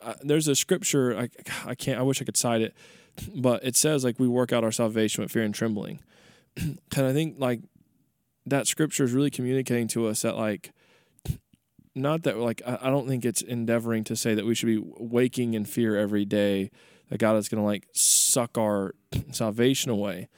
uh, 0.01 0.13
there's 0.21 0.47
a 0.47 0.55
scripture 0.55 1.17
I 1.17 1.29
I 1.65 1.75
can't 1.75 1.99
I 1.99 2.03
wish 2.03 2.21
I 2.21 2.25
could 2.25 2.37
cite 2.37 2.61
it, 2.61 2.73
but 3.35 3.63
it 3.63 3.75
says 3.75 4.03
like 4.03 4.19
we 4.19 4.27
work 4.27 4.51
out 4.53 4.63
our 4.63 4.71
salvation 4.71 5.23
with 5.23 5.31
fear 5.31 5.43
and 5.43 5.53
trembling. 5.55 5.99
and 6.57 6.79
I 6.95 7.13
think 7.13 7.35
like 7.39 7.61
that 8.45 8.67
scripture 8.67 9.03
is 9.03 9.13
really 9.13 9.31
communicating 9.31 9.87
to 9.89 10.07
us 10.07 10.21
that 10.23 10.35
like 10.35 10.71
not 11.95 12.23
that 12.23 12.37
like 12.37 12.61
I, 12.67 12.77
I 12.83 12.89
don't 12.89 13.07
think 13.07 13.23
it's 13.25 13.41
endeavoring 13.41 14.03
to 14.05 14.15
say 14.15 14.35
that 14.35 14.45
we 14.45 14.53
should 14.53 14.67
be 14.67 14.83
waking 14.99 15.53
in 15.53 15.65
fear 15.65 15.95
every 15.97 16.25
day 16.25 16.71
that 17.09 17.19
God 17.19 17.35
is 17.37 17.49
going 17.49 17.61
to 17.61 17.65
like 17.65 17.87
suck 17.91 18.57
our 18.57 18.95
salvation 19.31 19.91
away. 19.91 20.29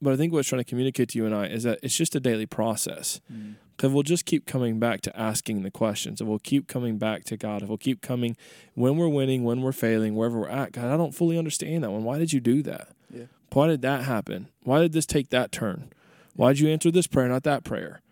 But 0.00 0.12
I 0.12 0.16
think 0.16 0.32
what's 0.32 0.48
trying 0.48 0.62
to 0.62 0.68
communicate 0.68 1.10
to 1.10 1.18
you 1.18 1.26
and 1.26 1.34
I 1.34 1.46
is 1.46 1.62
that 1.62 1.78
it's 1.82 1.96
just 1.96 2.14
a 2.14 2.20
daily 2.20 2.46
process. 2.46 3.20
Mm. 3.32 3.54
Because 3.76 3.94
we'll 3.94 4.02
just 4.02 4.26
keep 4.26 4.44
coming 4.44 4.78
back 4.78 5.00
to 5.02 5.18
asking 5.18 5.62
the 5.62 5.70
questions, 5.70 6.20
and 6.20 6.28
we'll 6.28 6.38
keep 6.38 6.68
coming 6.68 6.98
back 6.98 7.24
to 7.24 7.38
God. 7.38 7.62
If 7.62 7.68
we'll 7.68 7.78
keep 7.78 8.02
coming 8.02 8.36
when 8.74 8.98
we're 8.98 9.08
winning, 9.08 9.42
when 9.42 9.62
we're 9.62 9.72
failing, 9.72 10.14
wherever 10.14 10.38
we're 10.38 10.50
at, 10.50 10.72
God, 10.72 10.92
I 10.92 10.98
don't 10.98 11.14
fully 11.14 11.38
understand 11.38 11.82
that 11.82 11.90
one. 11.90 12.04
Why 12.04 12.18
did 12.18 12.30
you 12.30 12.40
do 12.40 12.62
that? 12.64 12.88
Yeah. 13.10 13.24
Why 13.54 13.68
did 13.68 13.80
that 13.80 14.04
happen? 14.04 14.48
Why 14.64 14.80
did 14.80 14.92
this 14.92 15.06
take 15.06 15.30
that 15.30 15.50
turn? 15.50 15.90
Why 16.36 16.52
did 16.52 16.60
you 16.60 16.68
answer 16.68 16.90
this 16.90 17.06
prayer, 17.06 17.26
not 17.28 17.44
that 17.44 17.64
prayer? 17.64 18.02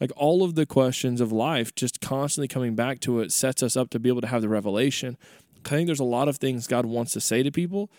Like 0.00 0.10
all 0.16 0.42
of 0.42 0.54
the 0.54 0.64
questions 0.64 1.20
of 1.20 1.30
life, 1.30 1.74
just 1.74 2.00
constantly 2.00 2.48
coming 2.48 2.74
back 2.74 3.00
to 3.00 3.20
it 3.20 3.30
sets 3.30 3.62
us 3.62 3.76
up 3.76 3.90
to 3.90 3.98
be 3.98 4.08
able 4.08 4.22
to 4.22 4.26
have 4.26 4.40
the 4.40 4.48
revelation. 4.48 5.18
I 5.66 5.68
think 5.68 5.86
there's 5.86 6.00
a 6.00 6.04
lot 6.04 6.28
of 6.28 6.38
things 6.38 6.66
God 6.66 6.86
wants 6.86 7.12
to 7.12 7.20
say 7.20 7.42
to 7.42 7.50
people 7.50 7.90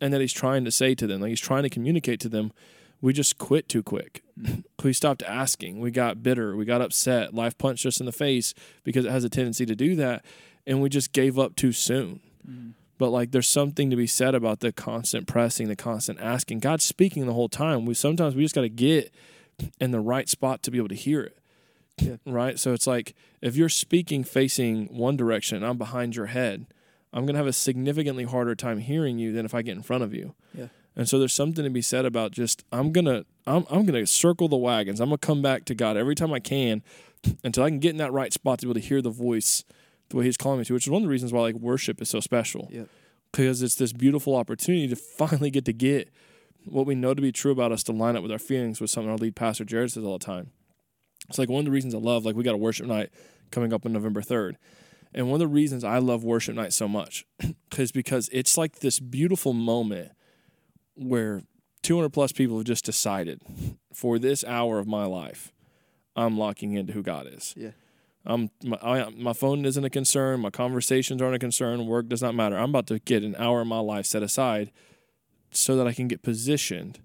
and 0.00 0.12
that 0.12 0.20
He's 0.20 0.32
trying 0.32 0.64
to 0.64 0.70
say 0.70 0.94
to 0.94 1.06
them. 1.06 1.20
Like 1.20 1.30
He's 1.30 1.40
trying 1.40 1.62
to 1.62 1.70
communicate 1.70 2.20
to 2.20 2.28
them. 2.28 2.52
We 3.00 3.12
just 3.12 3.38
quit 3.38 3.68
too 3.68 3.82
quick. 3.82 4.22
We 4.84 4.92
stopped 4.92 5.24
asking. 5.24 5.80
We 5.80 5.90
got 5.90 6.22
bitter. 6.22 6.54
We 6.54 6.64
got 6.64 6.80
upset. 6.80 7.34
Life 7.34 7.58
punched 7.58 7.84
us 7.84 7.98
in 7.98 8.06
the 8.06 8.12
face 8.12 8.54
because 8.84 9.04
it 9.04 9.10
has 9.10 9.24
a 9.24 9.28
tendency 9.28 9.66
to 9.66 9.74
do 9.74 9.96
that. 9.96 10.24
And 10.68 10.80
we 10.80 10.88
just 10.88 11.12
gave 11.12 11.36
up 11.36 11.56
too 11.56 11.72
soon. 11.72 12.20
Mm-hmm. 12.48 12.70
But 12.98 13.10
like 13.10 13.30
there's 13.30 13.48
something 13.48 13.90
to 13.90 13.96
be 13.96 14.06
said 14.06 14.34
about 14.34 14.60
the 14.60 14.72
constant 14.72 15.26
pressing, 15.26 15.68
the 15.68 15.76
constant 15.76 16.20
asking. 16.20 16.60
God's 16.60 16.84
speaking 16.84 17.26
the 17.26 17.32
whole 17.32 17.48
time. 17.48 17.86
We 17.86 17.94
sometimes 17.94 18.34
we 18.34 18.42
just 18.42 18.54
got 18.54 18.62
to 18.62 18.68
get 18.68 19.12
in 19.80 19.92
the 19.92 20.00
right 20.00 20.28
spot 20.28 20.62
to 20.64 20.70
be 20.70 20.78
able 20.78 20.88
to 20.88 20.94
hear 20.94 21.22
it. 21.22 21.38
Yeah. 22.00 22.16
Right? 22.26 22.58
So 22.58 22.72
it's 22.72 22.86
like 22.86 23.14
if 23.40 23.56
you're 23.56 23.68
speaking 23.68 24.24
facing 24.24 24.86
one 24.86 25.16
direction 25.16 25.56
and 25.56 25.66
I'm 25.66 25.78
behind 25.78 26.16
your 26.16 26.26
head, 26.26 26.66
I'm 27.12 27.24
going 27.24 27.34
to 27.34 27.38
have 27.38 27.46
a 27.46 27.52
significantly 27.52 28.24
harder 28.24 28.54
time 28.54 28.78
hearing 28.78 29.18
you 29.18 29.32
than 29.32 29.44
if 29.46 29.54
I 29.54 29.62
get 29.62 29.76
in 29.76 29.82
front 29.82 30.04
of 30.04 30.12
you. 30.14 30.34
Yeah. 30.54 30.68
And 30.94 31.08
so 31.08 31.18
there's 31.18 31.32
something 31.34 31.64
to 31.64 31.70
be 31.70 31.80
said 31.82 32.04
about 32.04 32.32
just 32.32 32.64
I'm 32.72 32.92
going 32.92 33.04
to 33.06 33.24
I'm 33.46 33.64
I'm 33.70 33.86
going 33.86 34.00
to 34.04 34.06
circle 34.06 34.48
the 34.48 34.56
wagons. 34.56 35.00
I'm 35.00 35.08
going 35.08 35.18
to 35.18 35.26
come 35.26 35.40
back 35.42 35.64
to 35.66 35.74
God 35.74 35.96
every 35.96 36.14
time 36.14 36.32
I 36.32 36.40
can 36.40 36.82
until 37.44 37.64
I 37.64 37.70
can 37.70 37.78
get 37.78 37.90
in 37.90 37.96
that 37.98 38.12
right 38.12 38.32
spot 38.32 38.58
to 38.60 38.66
be 38.66 38.70
able 38.70 38.80
to 38.80 38.86
hear 38.86 39.00
the 39.00 39.10
voice 39.10 39.64
the 40.10 40.16
way 40.16 40.24
he's 40.24 40.36
calling 40.36 40.58
me 40.58 40.64
to, 40.64 40.74
which 40.74 40.86
is 40.86 40.90
one 40.90 41.02
of 41.02 41.06
the 41.06 41.10
reasons 41.10 41.32
why 41.32 41.40
like 41.42 41.54
worship 41.56 42.00
is 42.02 42.08
so 42.08 42.18
special 42.20 42.68
Yep. 42.72 42.88
because 43.32 43.62
it's 43.62 43.74
this 43.76 43.92
beautiful 43.92 44.34
opportunity 44.36 44.88
to 44.88 44.96
finally 44.96 45.50
get 45.50 45.64
to 45.66 45.72
get 45.72 46.10
what 46.64 46.86
we 46.86 46.94
know 46.94 47.14
to 47.14 47.22
be 47.22 47.30
true 47.32 47.52
about 47.52 47.72
us 47.72 47.82
to 47.84 47.92
line 47.92 48.16
up 48.16 48.22
with 48.22 48.32
our 48.32 48.38
feelings 48.38 48.80
with 48.80 48.90
something 48.90 49.10
our 49.10 49.16
lead 49.18 49.36
pastor 49.36 49.64
Jared 49.64 49.92
says 49.92 50.04
all 50.04 50.18
the 50.18 50.24
time. 50.24 50.50
It's 51.28 51.38
like 51.38 51.48
one 51.48 51.60
of 51.60 51.64
the 51.66 51.70
reasons 51.70 51.94
I 51.94 51.98
love, 51.98 52.24
like 52.24 52.36
we 52.36 52.42
got 52.42 52.54
a 52.54 52.58
worship 52.58 52.86
night 52.86 53.10
coming 53.50 53.72
up 53.72 53.84
on 53.86 53.92
November 53.92 54.20
3rd. 54.22 54.56
And 55.14 55.26
one 55.26 55.34
of 55.36 55.40
the 55.40 55.48
reasons 55.48 55.84
I 55.84 55.98
love 55.98 56.22
worship 56.24 56.54
night 56.54 56.72
so 56.72 56.86
much 56.88 57.24
is 57.78 57.92
because 57.92 58.28
it's 58.32 58.56
like 58.58 58.80
this 58.80 59.00
beautiful 59.00 59.52
moment 59.52 60.12
where 60.94 61.42
200 61.82 62.10
plus 62.10 62.32
people 62.32 62.58
have 62.58 62.66
just 62.66 62.84
decided 62.84 63.40
for 63.92 64.18
this 64.18 64.44
hour 64.44 64.78
of 64.78 64.86
my 64.86 65.04
life, 65.06 65.52
I'm 66.16 66.36
locking 66.36 66.74
into 66.74 66.92
who 66.92 67.02
God 67.02 67.26
is. 67.32 67.54
Yeah. 67.56 67.70
I'm 68.26 68.50
my, 68.62 68.78
I, 68.82 69.08
my 69.10 69.32
phone 69.32 69.64
isn't 69.64 69.84
a 69.84 69.88
concern. 69.90 70.40
My 70.40 70.50
conversations 70.50 71.22
aren't 71.22 71.36
a 71.36 71.38
concern. 71.38 71.86
Work 71.86 72.08
does 72.08 72.20
not 72.20 72.34
matter. 72.34 72.58
I'm 72.58 72.70
about 72.70 72.88
to 72.88 72.98
get 72.98 73.22
an 73.22 73.34
hour 73.38 73.60
of 73.62 73.66
my 73.66 73.78
life 73.78 74.04
set 74.06 74.22
aside 74.22 74.70
so 75.50 75.76
that 75.76 75.86
I 75.86 75.94
can 75.94 76.08
get 76.08 76.22
positioned 76.22 76.98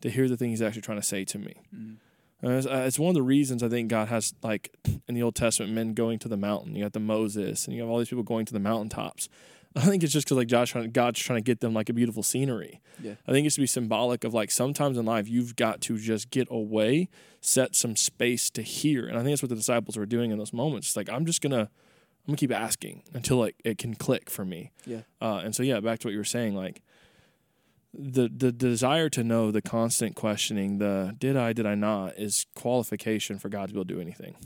to 0.00 0.10
hear 0.10 0.28
the 0.28 0.36
thing 0.36 0.50
He's 0.50 0.62
actually 0.62 0.82
trying 0.82 0.98
to 1.00 1.06
say 1.06 1.24
to 1.26 1.38
me. 1.38 1.54
Mhm. 1.72 1.96
It's, 2.42 2.66
uh, 2.66 2.84
it's 2.86 2.98
one 2.98 3.10
of 3.10 3.14
the 3.14 3.22
reasons 3.22 3.62
I 3.62 3.68
think 3.68 3.88
God 3.88 4.08
has 4.08 4.34
like 4.42 4.74
in 5.06 5.14
the 5.14 5.22
Old 5.22 5.34
Testament 5.34 5.72
men 5.72 5.94
going 5.94 6.18
to 6.20 6.28
the 6.28 6.36
mountain. 6.36 6.74
You 6.74 6.84
got 6.84 6.92
the 6.92 7.00
Moses, 7.00 7.66
and 7.66 7.74
you 7.74 7.82
have 7.82 7.90
all 7.90 7.98
these 7.98 8.08
people 8.08 8.24
going 8.24 8.46
to 8.46 8.52
the 8.52 8.60
mountaintops. 8.60 9.28
I 9.76 9.80
think 9.80 10.02
it's 10.02 10.12
just 10.12 10.26
because 10.26 10.36
like 10.36 10.48
Josh, 10.48 10.72
trying, 10.72 10.90
God's 10.90 11.20
trying 11.20 11.38
to 11.38 11.42
get 11.42 11.60
them 11.60 11.72
like 11.72 11.88
a 11.88 11.92
beautiful 11.92 12.22
scenery. 12.22 12.80
Yeah. 13.02 13.14
I 13.26 13.32
think 13.32 13.46
it's 13.46 13.54
to 13.54 13.60
be 13.60 13.66
symbolic 13.66 14.24
of 14.24 14.34
like 14.34 14.50
sometimes 14.50 14.98
in 14.98 15.06
life 15.06 15.28
you've 15.28 15.56
got 15.56 15.80
to 15.82 15.96
just 15.96 16.30
get 16.30 16.48
away, 16.50 17.08
set 17.40 17.74
some 17.74 17.96
space 17.96 18.50
to 18.50 18.62
hear, 18.62 19.06
and 19.06 19.16
I 19.16 19.22
think 19.22 19.32
that's 19.32 19.42
what 19.42 19.48
the 19.48 19.56
disciples 19.56 19.96
were 19.96 20.06
doing 20.06 20.30
in 20.30 20.38
those 20.38 20.52
moments. 20.52 20.88
It's 20.88 20.96
like 20.96 21.08
I'm 21.08 21.24
just 21.24 21.40
gonna, 21.40 21.60
I'm 21.62 21.68
gonna 22.26 22.36
keep 22.36 22.52
asking 22.52 23.02
until 23.14 23.38
like 23.38 23.56
it 23.64 23.78
can 23.78 23.94
click 23.94 24.28
for 24.28 24.44
me. 24.44 24.72
Yeah. 24.84 25.02
Uh, 25.20 25.36
and 25.44 25.54
so 25.54 25.62
yeah, 25.62 25.80
back 25.80 26.00
to 26.00 26.08
what 26.08 26.12
you 26.12 26.18
were 26.18 26.24
saying, 26.24 26.54
like 26.54 26.82
the 27.94 28.28
the 28.28 28.52
desire 28.52 29.08
to 29.10 29.22
know, 29.22 29.50
the 29.50 29.62
constant 29.62 30.14
questioning, 30.16 30.78
the 30.78 31.14
did 31.18 31.36
I, 31.36 31.52
did 31.52 31.66
I 31.66 31.74
not, 31.74 32.18
is 32.18 32.46
qualification 32.54 33.38
for 33.38 33.48
God 33.48 33.68
to 33.68 33.74
be 33.74 33.78
able 33.80 33.86
to 33.86 33.94
do 33.94 34.00
anything. 34.00 34.36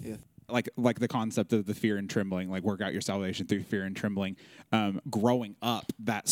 Like 0.49 0.69
like 0.77 0.99
the 0.99 1.09
concept 1.09 1.53
of 1.53 1.67
the 1.67 1.75
fear 1.75 1.97
and 1.97 2.09
trembling 2.09 2.51
like 2.51 2.63
work 2.63 2.81
out 2.81 2.93
your 2.93 3.01
salvation 3.03 3.47
through 3.47 3.63
fear 3.63 3.85
and 3.85 3.97
trembling. 3.97 4.37
Um, 4.73 5.01
growing 5.11 5.57
up 5.63 5.93
that 6.01 6.27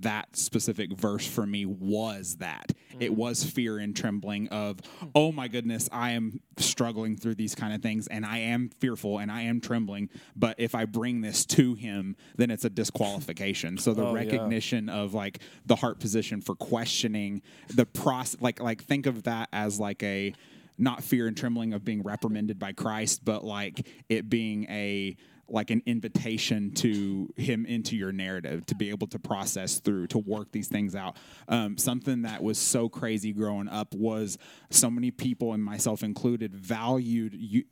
that 0.00 0.36
specific 0.36 0.92
verse 0.92 1.26
for 1.26 1.46
me 1.46 1.64
was 1.66 2.36
that. 2.36 2.72
It 3.00 3.14
was 3.14 3.44
fear 3.44 3.78
and 3.78 3.94
trembling 3.96 4.48
of 4.48 4.80
oh 5.14 5.30
my 5.32 5.46
goodness 5.48 5.88
i 5.92 6.10
am 6.10 6.40
struggling 6.56 7.16
through 7.16 7.34
these 7.36 7.54
kind 7.54 7.72
of 7.72 7.80
things 7.80 8.08
and 8.08 8.26
i 8.26 8.38
am 8.38 8.68
fearful 8.80 9.18
and 9.18 9.30
i 9.30 9.42
am 9.42 9.60
trembling 9.60 10.08
but 10.34 10.56
if 10.58 10.74
i 10.74 10.84
bring 10.84 11.20
this 11.20 11.44
to 11.46 11.74
him 11.74 12.16
then 12.36 12.50
it's 12.50 12.64
a 12.64 12.70
disqualification. 12.70 13.78
So 13.78 13.94
the 13.94 14.02
Oh, 14.08 14.14
yeah. 14.14 14.22
recognition 14.24 14.88
of 14.88 15.12
like 15.14 15.40
the 15.66 15.76
heart 15.76 16.00
position 16.00 16.40
for 16.40 16.54
questioning 16.54 17.42
the 17.68 17.84
process 17.86 18.40
like 18.40 18.60
like 18.60 18.82
think 18.82 19.06
of 19.06 19.24
that 19.24 19.48
as 19.52 19.78
like 19.78 20.02
a 20.02 20.32
not 20.78 21.02
fear 21.02 21.26
and 21.26 21.36
trembling 21.36 21.72
of 21.72 21.84
being 21.84 22.02
reprimanded 22.02 22.58
by 22.58 22.72
Christ, 22.72 23.24
but 23.24 23.44
like 23.44 23.86
it 24.08 24.30
being 24.30 24.64
a 24.70 25.16
like 25.50 25.70
an 25.70 25.82
invitation 25.86 26.70
to 26.72 27.28
him 27.36 27.64
into 27.64 27.96
your 27.96 28.12
narrative 28.12 28.66
to 28.66 28.74
be 28.74 28.90
able 28.90 29.06
to 29.06 29.18
process 29.18 29.80
through 29.80 30.06
to 30.06 30.18
work 30.18 30.52
these 30.52 30.68
things 30.68 30.94
out. 30.94 31.16
Um, 31.48 31.78
something 31.78 32.22
that 32.22 32.42
was 32.42 32.58
so 32.58 32.88
crazy 32.88 33.32
growing 33.32 33.68
up 33.68 33.94
was 33.94 34.36
so 34.70 34.90
many 34.90 35.10
people 35.10 35.54
and 35.54 35.64
myself 35.64 36.02
included 36.02 36.54
valued 36.54 37.34
you 37.34 37.64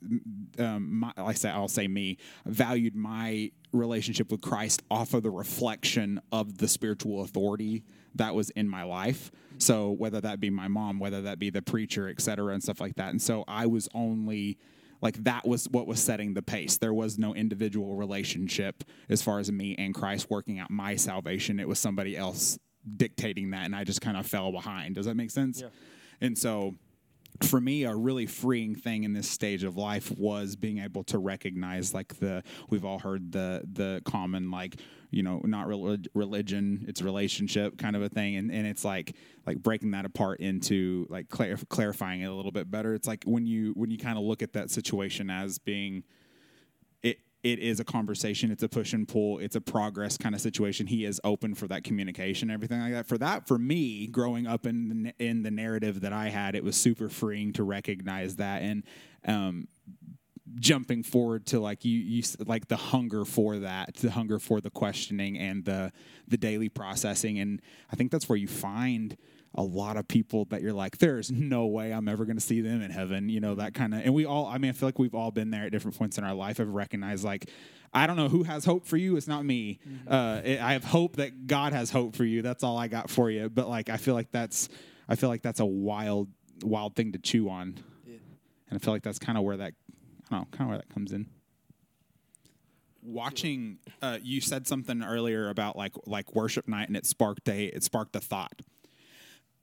um, 0.59 0.99
my, 0.99 1.13
I 1.17 1.33
say 1.33 1.49
I'll 1.49 1.67
say 1.67 1.87
me 1.87 2.17
valued 2.45 2.95
my 2.95 3.51
relationship 3.71 4.31
with 4.31 4.41
Christ 4.41 4.81
off 4.89 5.13
of 5.13 5.23
the 5.23 5.29
reflection 5.29 6.21
of 6.31 6.57
the 6.57 6.67
spiritual 6.67 7.21
authority 7.21 7.83
that 8.15 8.33
was 8.33 8.49
in 8.51 8.67
my 8.67 8.83
life. 8.83 9.31
So 9.59 9.91
whether 9.91 10.21
that 10.21 10.39
be 10.39 10.49
my 10.49 10.67
mom 10.67 10.99
whether 10.99 11.21
that 11.23 11.37
be 11.37 11.49
the 11.51 11.61
preacher 11.61 12.07
et 12.09 12.21
cetera 12.21 12.53
and 12.53 12.63
stuff 12.63 12.81
like 12.81 12.95
that. 12.95 13.09
And 13.09 13.21
so 13.21 13.43
I 13.47 13.67
was 13.67 13.87
only 13.93 14.57
like 15.01 15.23
that 15.23 15.47
was 15.47 15.65
what 15.69 15.87
was 15.87 16.01
setting 16.01 16.33
the 16.33 16.41
pace. 16.41 16.77
There 16.77 16.93
was 16.93 17.17
no 17.17 17.35
individual 17.35 17.95
relationship 17.95 18.83
as 19.09 19.21
far 19.21 19.39
as 19.39 19.51
me 19.51 19.75
and 19.77 19.93
Christ 19.93 20.29
working 20.29 20.59
out 20.59 20.71
my 20.71 20.95
salvation. 20.95 21.59
It 21.59 21.67
was 21.67 21.79
somebody 21.79 22.17
else 22.17 22.57
dictating 22.95 23.51
that, 23.51 23.65
and 23.65 23.75
I 23.75 23.83
just 23.83 24.01
kind 24.01 24.17
of 24.17 24.25
fell 24.25 24.51
behind. 24.51 24.95
Does 24.95 25.05
that 25.05 25.15
make 25.15 25.31
sense? 25.31 25.61
Yeah. 25.61 25.67
And 26.21 26.37
so 26.37 26.75
for 27.43 27.61
me 27.61 27.83
a 27.83 27.95
really 27.95 28.25
freeing 28.25 28.75
thing 28.75 29.03
in 29.03 29.13
this 29.13 29.29
stage 29.29 29.63
of 29.63 29.77
life 29.77 30.11
was 30.17 30.55
being 30.55 30.79
able 30.79 31.03
to 31.03 31.19
recognize 31.19 31.93
like 31.93 32.17
the 32.19 32.43
we've 32.69 32.85
all 32.85 32.99
heard 32.99 33.31
the 33.31 33.61
the 33.71 34.01
common 34.05 34.49
like 34.49 34.77
you 35.09 35.23
know 35.23 35.41
not 35.43 35.67
relig- 35.67 36.07
religion 36.13 36.85
it's 36.87 37.01
relationship 37.01 37.77
kind 37.77 37.95
of 37.95 38.01
a 38.01 38.09
thing. 38.09 38.35
And, 38.35 38.51
and 38.51 38.67
it's 38.67 38.83
like 38.83 39.15
like 39.45 39.57
breaking 39.57 39.91
that 39.91 40.05
apart 40.05 40.39
into 40.39 41.07
like 41.09 41.29
clar- 41.29 41.57
clarifying 41.69 42.21
it 42.21 42.25
a 42.25 42.33
little 42.33 42.51
bit 42.51 42.69
better. 42.69 42.93
It's 42.93 43.07
like 43.07 43.23
when 43.25 43.45
you 43.45 43.73
when 43.75 43.89
you 43.91 43.97
kind 43.97 44.17
of 44.17 44.23
look 44.23 44.41
at 44.41 44.53
that 44.53 44.69
situation 44.69 45.29
as 45.29 45.59
being 45.59 46.03
it 47.01 47.19
it 47.43 47.59
is 47.59 47.79
a 47.79 47.85
conversation 47.85 48.51
it's 48.51 48.63
a 48.63 48.69
push 48.69 48.93
and 48.93 49.07
pull 49.07 49.39
it's 49.39 49.55
a 49.55 49.61
progress 49.61 50.17
kind 50.17 50.35
of 50.35 50.41
situation. 50.41 50.87
He 50.87 51.05
is 51.05 51.21
open 51.23 51.55
for 51.55 51.67
that 51.67 51.83
communication 51.83 52.49
everything 52.49 52.81
like 52.81 52.93
that. 52.93 53.07
For 53.07 53.17
that 53.17 53.47
for 53.47 53.57
me 53.57 54.07
growing 54.07 54.47
up 54.47 54.65
in 54.65 55.03
the, 55.03 55.25
in 55.25 55.43
the 55.43 55.51
narrative 55.51 56.01
that 56.01 56.13
i 56.13 56.29
had 56.29 56.55
it 56.55 56.63
was 56.63 56.75
super 56.75 57.07
freeing 57.09 57.53
to 57.53 57.63
recognize 57.63 58.35
that. 58.37 58.61
And 58.61 58.83
um 59.25 59.67
jumping 60.55 61.03
forward 61.03 61.45
to 61.45 61.59
like 61.59 61.83
you 61.85 61.99
you 61.99 62.23
like 62.45 62.67
the 62.67 62.77
hunger 62.77 63.25
for 63.25 63.59
that 63.59 63.95
the 63.95 64.11
hunger 64.11 64.39
for 64.39 64.61
the 64.61 64.69
questioning 64.69 65.37
and 65.37 65.65
the 65.65 65.91
the 66.27 66.37
daily 66.37 66.69
processing. 66.69 67.39
And 67.39 67.61
i 67.91 67.95
think 67.95 68.11
that's 68.11 68.29
where 68.29 68.37
you 68.37 68.47
find 68.47 69.17
a 69.55 69.63
lot 69.63 69.97
of 69.97 70.07
people 70.07 70.45
that 70.45 70.61
you're 70.61 70.73
like 70.73 70.97
there's 70.99 71.31
no 71.31 71.65
way 71.65 71.91
i'm 71.91 72.07
ever 72.07 72.25
going 72.25 72.37
to 72.37 72.43
see 72.43 72.61
them 72.61 72.81
in 72.81 72.91
heaven 72.91 73.27
you 73.27 73.39
know 73.39 73.55
that 73.55 73.73
kind 73.73 73.93
of 73.93 74.01
and 74.01 74.13
we 74.13 74.25
all 74.25 74.45
i 74.45 74.57
mean 74.57 74.69
i 74.69 74.71
feel 74.71 74.87
like 74.87 74.99
we've 74.99 75.15
all 75.15 75.31
been 75.31 75.49
there 75.49 75.63
at 75.63 75.71
different 75.71 75.97
points 75.97 76.17
in 76.17 76.23
our 76.23 76.33
life 76.33 76.57
have 76.57 76.67
recognized 76.69 77.23
like 77.23 77.49
i 77.93 78.05
don't 78.05 78.17
know 78.17 78.27
who 78.29 78.43
has 78.43 78.65
hope 78.65 78.85
for 78.85 78.97
you 78.97 79.15
it's 79.17 79.27
not 79.27 79.43
me. 79.45 79.79
Uh, 80.07 80.41
it, 80.43 80.61
i 80.61 80.73
have 80.73 80.83
hope 80.83 81.15
that 81.15 81.47
god 81.47 81.73
has 81.73 81.89
hope 81.89 82.15
for 82.15 82.25
you 82.25 82.41
that's 82.41 82.63
all 82.63 82.77
i 82.77 82.87
got 82.87 83.09
for 83.09 83.31
you. 83.31 83.49
But 83.49 83.67
like 83.67 83.89
i 83.89 83.97
feel 83.97 84.13
like 84.13 84.31
that's 84.31 84.69
i 85.09 85.15
feel 85.15 85.29
like 85.29 85.41
that's 85.41 85.59
a 85.59 85.65
wild 85.65 86.29
wild 86.63 86.95
thing 86.95 87.13
to 87.13 87.19
chew 87.19 87.49
on. 87.49 87.79
Yeah. 88.05 88.17
and 88.69 88.79
i 88.79 88.83
feel 88.83 88.93
like 88.93 89.03
that's 89.03 89.19
kind 89.19 89.37
of 89.37 89.43
where 89.43 89.57
that 89.57 89.73
I 90.29 90.35
don't 90.35 90.51
know, 90.51 90.57
kind 90.57 90.61
of 90.61 90.69
where 90.69 90.77
that 90.77 90.93
comes 90.93 91.11
in. 91.11 91.27
Watching, 93.01 93.77
uh, 94.01 94.17
you 94.21 94.41
said 94.41 94.67
something 94.67 95.01
earlier 95.01 95.49
about 95.49 95.77
like 95.77 95.93
like 96.05 96.35
worship 96.35 96.67
night, 96.67 96.87
and 96.87 96.97
it 96.97 97.05
sparked 97.05 97.47
a 97.47 97.65
it 97.65 97.83
sparked 97.83 98.15
a 98.15 98.19
thought. 98.19 98.61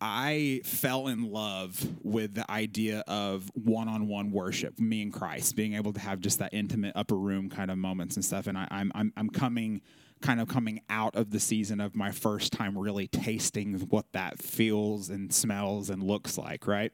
I 0.01 0.61
fell 0.65 1.09
in 1.09 1.31
love 1.31 1.87
with 2.03 2.35
the 2.35 2.51
idea 2.51 3.05
of 3.07 3.51
one-on-one 3.55 4.33
worship, 4.33 4.79
me 4.79 5.03
and 5.03 5.13
Christ, 5.13 5.57
being 5.57 5.75
able 5.75 5.93
to 5.93 6.01
have 6.01 6.21
just 6.21 6.41
that 6.41 6.53
intimate 6.53 6.93
upper 6.95 7.17
room 7.17 7.49
kind 7.49 7.71
of 7.71 7.79
moments 7.79 8.17
and 8.17 8.25
stuff. 8.25 8.47
And 8.47 8.59
I, 8.59 8.67
I'm 8.71 8.93
I'm 8.95 9.13
I'm 9.17 9.31
coming 9.31 9.83
kind 10.21 10.41
of 10.41 10.49
coming 10.49 10.81
out 10.89 11.15
of 11.15 11.31
the 11.31 11.41
season 11.41 11.81
of 11.81 11.95
my 11.95 12.11
first 12.11 12.53
time 12.53 12.79
really 12.79 13.07
tasting 13.09 13.75
what 13.91 14.07
that 14.13 14.39
feels 14.39 15.11
and 15.11 15.33
smells 15.33 15.91
and 15.91 16.03
looks 16.03 16.39
like, 16.39 16.67
right? 16.67 16.93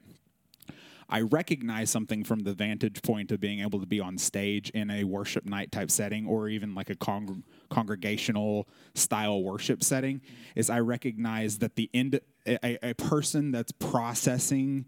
I 1.11 1.21
recognize 1.21 1.89
something 1.89 2.23
from 2.23 2.39
the 2.39 2.53
vantage 2.53 3.01
point 3.01 3.31
of 3.31 3.41
being 3.41 3.59
able 3.59 3.81
to 3.81 3.85
be 3.85 3.99
on 3.99 4.17
stage 4.17 4.69
in 4.69 4.89
a 4.89 5.03
worship 5.03 5.45
night 5.45 5.71
type 5.71 5.91
setting 5.91 6.25
or 6.25 6.47
even 6.47 6.73
like 6.73 6.89
a 6.89 6.95
congr- 6.95 7.43
congregational 7.69 8.67
style 8.95 9.43
worship 9.43 9.83
setting 9.83 10.21
is 10.55 10.69
I 10.69 10.79
recognize 10.79 11.59
that 11.59 11.75
the 11.75 11.89
end 11.93 12.19
a, 12.47 12.89
a 12.89 12.93
person 12.95 13.51
that's 13.51 13.71
processing 13.73 14.85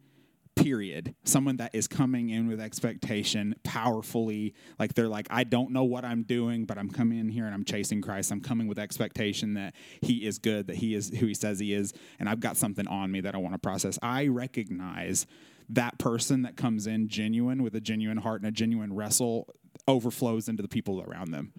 period 0.55 1.15
someone 1.23 1.57
that 1.57 1.73
is 1.73 1.87
coming 1.87 2.29
in 2.29 2.47
with 2.47 2.59
expectation 2.59 3.55
powerfully 3.63 4.53
like 4.77 4.93
they're 4.93 5.07
like 5.07 5.25
i 5.31 5.43
don't 5.43 5.71
know 5.71 5.83
what 5.83 6.05
i'm 6.05 6.21
doing 6.21 6.63
but 6.63 6.77
i'm 6.77 6.89
coming 6.89 7.17
in 7.17 7.27
here 7.27 7.45
and 7.45 7.55
i'm 7.55 7.63
chasing 7.63 8.01
christ. 8.01 8.31
I'm 8.31 8.39
coming 8.39 8.67
with 8.67 8.77
expectation 8.77 9.55
that 9.55 9.73
he 10.01 10.27
is 10.27 10.37
good 10.37 10.67
that 10.67 10.75
he 10.75 10.93
is 10.93 11.09
who 11.09 11.25
he 11.25 11.33
says 11.33 11.57
he 11.57 11.73
is 11.73 11.91
and 12.19 12.29
i've 12.29 12.39
got 12.39 12.55
something 12.55 12.87
on 12.87 13.11
me 13.11 13.21
that 13.21 13.33
i 13.33 13.37
want 13.39 13.55
to 13.55 13.59
process. 13.59 13.97
I 14.03 14.27
recognize 14.27 15.25
that 15.69 15.97
person 15.97 16.43
that 16.43 16.55
comes 16.55 16.87
in 16.87 17.07
genuine 17.07 17.63
with 17.63 17.75
a 17.75 17.81
genuine 17.81 18.17
heart 18.17 18.41
and 18.41 18.47
a 18.47 18.51
genuine 18.51 18.93
wrestle 18.93 19.47
overflows 19.87 20.47
into 20.47 20.61
the 20.61 20.69
people 20.69 21.01
around 21.01 21.31
them 21.31 21.51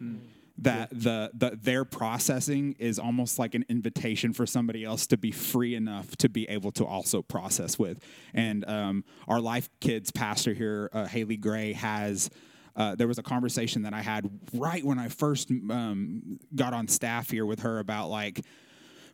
that 0.58 0.88
the, 0.90 1.30
the 1.34 1.58
their 1.60 1.84
processing 1.84 2.76
is 2.78 2.98
almost 2.98 3.38
like 3.38 3.54
an 3.54 3.64
invitation 3.68 4.32
for 4.32 4.46
somebody 4.46 4.84
else 4.84 5.06
to 5.08 5.16
be 5.16 5.32
free 5.32 5.74
enough 5.74 6.16
to 6.16 6.28
be 6.28 6.48
able 6.48 6.70
to 6.72 6.84
also 6.84 7.22
process 7.22 7.78
with. 7.78 7.98
And 8.32 8.64
um, 8.68 9.04
our 9.26 9.40
Life 9.40 9.68
Kids 9.80 10.12
pastor 10.12 10.54
here, 10.54 10.90
uh, 10.92 11.06
Haley 11.06 11.36
Gray, 11.36 11.72
has. 11.72 12.30
Uh, 12.76 12.96
there 12.96 13.06
was 13.06 13.20
a 13.20 13.22
conversation 13.22 13.82
that 13.82 13.94
I 13.94 14.02
had 14.02 14.28
right 14.52 14.84
when 14.84 14.98
I 14.98 15.06
first 15.06 15.48
um, 15.48 16.40
got 16.56 16.72
on 16.72 16.88
staff 16.88 17.30
here 17.30 17.46
with 17.46 17.60
her 17.60 17.78
about 17.78 18.08
like 18.10 18.44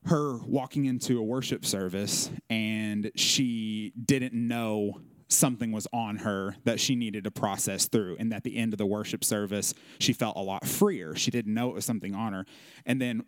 her 0.07 0.39
walking 0.39 0.87
into 0.87 1.19
a 1.19 1.23
worship 1.23 1.65
service 1.65 2.31
and 2.49 3.11
she 3.15 3.93
didn't 4.03 4.33
know 4.33 5.01
something 5.29 5.71
was 5.71 5.87
on 5.93 6.17
her 6.17 6.57
that 6.65 6.81
she 6.81 6.97
needed 6.97 7.25
to 7.25 7.31
process 7.31 7.87
through. 7.87 8.17
And 8.19 8.33
at 8.35 8.43
the 8.43 8.57
end 8.57 8.73
of 8.73 8.79
the 8.79 8.87
worship 8.87 9.23
service 9.23 9.75
she 9.99 10.13
felt 10.13 10.37
a 10.37 10.41
lot 10.41 10.67
freer. 10.67 11.15
She 11.15 11.31
didn't 11.31 11.55
know 11.55 11.69
it 11.69 11.75
was 11.75 11.85
something 11.85 12.15
on 12.15 12.33
her. 12.33 12.47
And 12.87 13.01
then 13.01 13.23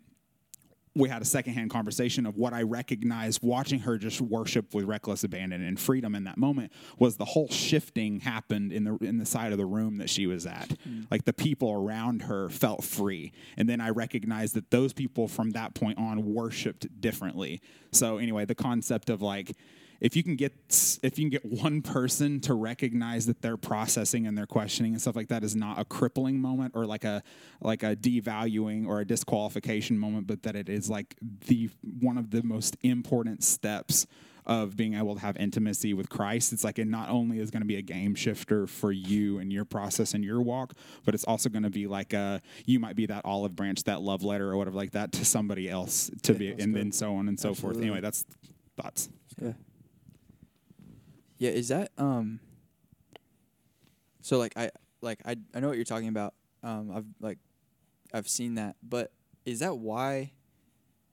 we 0.95 1.09
had 1.09 1.21
a 1.21 1.25
secondhand 1.25 1.71
conversation 1.71 2.25
of 2.25 2.37
what 2.37 2.53
I 2.53 2.61
recognized 2.61 3.41
watching 3.41 3.79
her 3.79 3.97
just 3.97 4.21
worship 4.21 4.73
with 4.73 4.85
reckless 4.85 5.23
abandon 5.23 5.63
and 5.63 5.79
freedom 5.79 6.13
in 6.13 6.25
that 6.25 6.37
moment 6.37 6.71
was 6.99 7.17
the 7.17 7.25
whole 7.25 7.49
shifting 7.49 8.19
happened 8.19 8.71
in 8.71 8.83
the 8.83 8.97
in 8.97 9.17
the 9.17 9.25
side 9.25 9.51
of 9.51 9.57
the 9.57 9.65
room 9.65 9.97
that 9.97 10.09
she 10.09 10.27
was 10.27 10.45
at. 10.45 10.71
Hmm. 10.83 11.01
Like 11.09 11.25
the 11.25 11.33
people 11.33 11.71
around 11.71 12.23
her 12.23 12.49
felt 12.49 12.83
free. 12.83 13.31
And 13.57 13.67
then 13.67 13.81
I 13.81 13.89
recognized 13.89 14.53
that 14.55 14.69
those 14.69 14.93
people 14.93 15.27
from 15.27 15.51
that 15.51 15.73
point 15.73 15.97
on 15.97 16.33
worshiped 16.33 17.01
differently. 17.01 17.61
So 17.91 18.17
anyway, 18.17 18.45
the 18.45 18.55
concept 18.55 19.09
of 19.09 19.21
like 19.21 19.53
if 20.03 20.17
you 20.17 20.21
can 20.21 20.35
get 20.35 20.51
if 21.01 21.17
you 21.17 21.23
can 21.23 21.29
get 21.29 21.45
one 21.45 21.81
person 21.81 22.39
to 22.41 22.53
recognize 22.53 23.25
that 23.25 23.41
they're 23.41 23.57
processing 23.57 24.27
and 24.27 24.37
they're 24.37 24.45
questioning 24.45 24.91
and 24.91 25.01
stuff 25.01 25.15
like 25.15 25.29
that 25.29 25.43
is 25.43 25.55
not 25.55 25.79
a 25.79 25.85
crippling 25.85 26.39
moment 26.39 26.73
or 26.75 26.85
like 26.85 27.05
a 27.05 27.23
like 27.61 27.81
a 27.81 27.95
devaluing 27.95 28.85
or 28.85 28.99
a 28.99 29.05
disqualification 29.05 29.97
moment 29.97 30.27
but 30.27 30.43
that 30.43 30.55
it 30.55 30.67
is 30.67 30.89
like 30.89 31.15
the 31.47 31.69
one 32.01 32.17
of 32.17 32.31
the 32.31 32.43
most 32.43 32.75
important 32.83 33.43
steps 33.43 34.05
of 34.45 34.75
being 34.75 34.93
able 34.93 35.15
to 35.15 35.21
have 35.21 35.37
intimacy 35.37 35.93
with 35.93 36.09
Christ. 36.09 36.51
It's 36.51 36.65
like 36.65 36.77
it 36.77 36.85
not 36.85 37.07
only 37.09 37.39
is 37.39 37.49
going 37.49 37.61
to 37.61 37.65
be 37.65 37.77
a 37.77 37.81
game 37.81 38.13
shifter 38.13 38.67
for 38.67 38.91
you 38.91 39.39
and 39.39 39.53
your 39.53 39.63
process 39.63 40.13
and 40.13 40.21
your 40.21 40.41
walk, 40.41 40.73
but 41.05 41.13
it's 41.13 41.23
also 41.23 41.47
going 41.47 41.63
to 41.63 41.69
be 41.69 41.87
like 41.87 42.11
a 42.11 42.41
you 42.65 42.77
might 42.77 42.97
be 42.97 43.05
that 43.05 43.21
olive 43.23 43.55
branch, 43.55 43.85
that 43.85 44.01
love 44.01 44.21
letter 44.21 44.51
or 44.51 44.57
whatever 44.57 44.75
like 44.75 44.91
that 44.91 45.13
to 45.13 45.23
somebody 45.23 45.69
else 45.69 46.11
to 46.23 46.33
be, 46.33 46.49
and 46.51 46.75
then 46.75 46.91
so 46.91 47.15
on 47.15 47.29
and 47.29 47.39
so 47.39 47.53
forth. 47.53 47.77
Anyway, 47.77 48.01
that's 48.01 48.25
thoughts. 48.75 49.07
Yeah. 49.41 49.53
Yeah, 51.43 51.49
is 51.49 51.67
that 51.67 51.91
um 51.97 52.39
so 54.21 54.37
like 54.37 54.53
I 54.55 54.71
like 55.01 55.19
I 55.25 55.35
I 55.53 55.59
know 55.59 55.67
what 55.67 55.75
you're 55.75 55.83
talking 55.83 56.07
about. 56.07 56.33
Um 56.63 56.89
I've 56.95 57.05
like 57.19 57.37
I've 58.13 58.29
seen 58.29 58.55
that, 58.55 58.77
but 58.81 59.11
is 59.45 59.59
that 59.59 59.77
why 59.77 60.31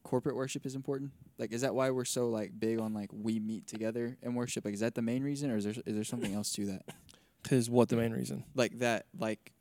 corporate 0.05 0.37
worship 0.37 0.65
is 0.67 0.77
important? 0.77 1.11
Like 1.37 1.51
is 1.53 1.63
that 1.63 1.75
why 1.75 1.91
we're 1.91 2.05
so 2.05 2.29
like 2.29 2.53
big 2.57 2.79
on 2.79 2.95
like 2.95 3.11
we 3.13 3.41
meet 3.41 3.67
together 3.67 4.17
and 4.23 4.37
worship? 4.37 4.65
Like 4.65 4.75
is 4.75 4.81
that 4.81 4.95
the 4.95 5.03
main 5.03 5.25
reason 5.25 5.51
or 5.51 5.57
is 5.57 5.65
there 5.65 5.75
is 5.85 5.95
there 5.97 6.05
something 6.05 6.33
else 6.33 6.53
to 6.53 6.67
that? 6.67 6.85
Is 7.51 7.69
what 7.69 7.89
the 7.89 7.97
main 7.97 8.13
reason? 8.13 8.45
Like 8.55 8.79
that 8.79 9.07
like 9.19 9.53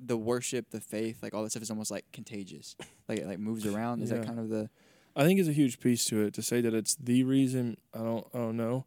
the 0.00 0.16
worship, 0.16 0.70
the 0.70 0.80
faith, 0.80 1.22
like 1.22 1.34
all 1.34 1.42
that 1.42 1.50
stuff 1.50 1.62
is 1.64 1.70
almost 1.70 1.90
like 1.90 2.06
contagious. 2.14 2.76
Like 3.10 3.18
it 3.18 3.26
like 3.26 3.38
moves 3.40 3.66
around. 3.66 4.00
Is 4.02 4.10
Yeah. 4.10 4.20
that 4.20 4.26
kind 4.26 4.38
of 4.38 4.48
the 4.48 4.70
I 5.14 5.24
think 5.24 5.38
it's 5.38 5.48
a 5.50 5.52
huge 5.52 5.80
piece 5.80 6.06
to 6.06 6.22
it. 6.22 6.32
To 6.32 6.42
say 6.42 6.62
that 6.62 6.72
it's 6.72 6.94
the 6.94 7.24
reason, 7.24 7.76
I 7.92 7.98
don't, 7.98 8.26
I 8.32 8.38
don't 8.38 8.56
know. 8.56 8.86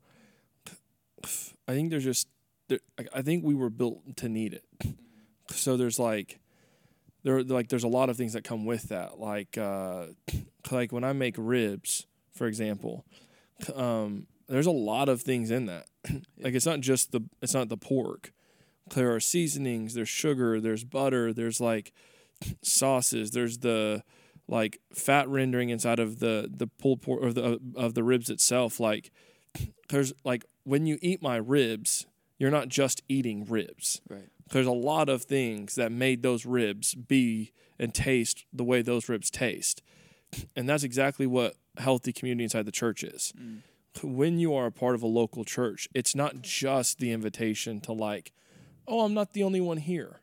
I 1.67 1.73
think 1.73 1.89
there's 1.89 2.03
just, 2.03 2.27
there, 2.67 2.79
I- 3.13 3.21
think 3.21 3.43
we 3.43 3.53
were 3.53 3.69
built 3.69 4.17
to 4.17 4.29
need 4.29 4.53
it. 4.53 4.65
So 5.51 5.77
there's 5.77 5.99
like, 5.99 6.39
there, 7.23 7.43
like 7.43 7.69
there's 7.69 7.83
a 7.83 7.87
lot 7.87 8.09
of 8.09 8.17
things 8.17 8.33
that 8.33 8.43
come 8.43 8.65
with 8.65 8.89
that. 8.89 9.19
Like, 9.19 9.59
uh, 9.59 10.07
like 10.71 10.91
when 10.91 11.03
I 11.03 11.13
make 11.13 11.35
ribs, 11.37 12.07
for 12.33 12.47
example, 12.47 13.05
um, 13.75 14.25
there's 14.47 14.65
a 14.65 14.71
lot 14.71 15.07
of 15.07 15.21
things 15.21 15.51
in 15.51 15.67
that. 15.67 15.85
like 16.39 16.55
it's 16.55 16.65
not 16.65 16.79
just 16.79 17.11
the, 17.11 17.21
it's 17.43 17.53
not 17.53 17.69
the 17.69 17.77
pork. 17.77 18.33
There 18.95 19.13
are 19.13 19.19
seasonings. 19.19 19.93
There's 19.93 20.09
sugar. 20.09 20.59
There's 20.59 20.83
butter. 20.83 21.31
There's 21.31 21.61
like 21.61 21.93
sauces. 22.61 23.31
There's 23.31 23.59
the 23.59 24.03
like 24.47 24.79
fat 24.93 25.27
rendering 25.27 25.69
inside 25.69 25.99
of 25.99 26.19
the 26.19 26.49
the 26.51 26.67
pulled 26.67 27.01
pork 27.01 27.21
or 27.23 27.33
the 27.33 27.59
of 27.75 27.93
the 27.93 28.03
ribs 28.03 28.29
itself. 28.29 28.79
Like 28.79 29.11
there's 29.89 30.13
like 30.23 30.45
when 30.63 30.85
you 30.85 30.97
eat 31.01 31.21
my 31.21 31.35
ribs, 31.37 32.05
you're 32.37 32.51
not 32.51 32.69
just 32.69 33.01
eating 33.07 33.45
ribs. 33.45 34.01
right? 34.09 34.29
There's 34.51 34.67
a 34.67 34.71
lot 34.71 35.09
of 35.09 35.23
things 35.23 35.75
that 35.75 35.91
made 35.91 36.21
those 36.21 36.45
ribs 36.45 36.93
be 36.93 37.51
and 37.79 37.93
taste 37.93 38.45
the 38.53 38.63
way 38.63 38.81
those 38.81 39.09
ribs 39.09 39.29
taste. 39.29 39.81
And 40.55 40.67
that's 40.67 40.83
exactly 40.83 41.27
what 41.27 41.55
healthy 41.77 42.13
community 42.13 42.43
inside 42.43 42.65
the 42.65 42.71
church 42.71 43.03
is. 43.03 43.33
Mm. 43.39 43.61
When 44.03 44.39
you 44.39 44.53
are 44.53 44.65
a 44.65 44.71
part 44.71 44.95
of 44.95 45.03
a 45.03 45.07
local 45.07 45.45
church, 45.45 45.87
it's 45.93 46.15
not 46.15 46.41
just 46.41 46.99
the 46.99 47.11
invitation 47.11 47.79
to 47.81 47.93
like, 47.93 48.33
oh, 48.87 49.01
I'm 49.01 49.13
not 49.13 49.33
the 49.33 49.43
only 49.43 49.61
one 49.61 49.77
here. 49.77 50.19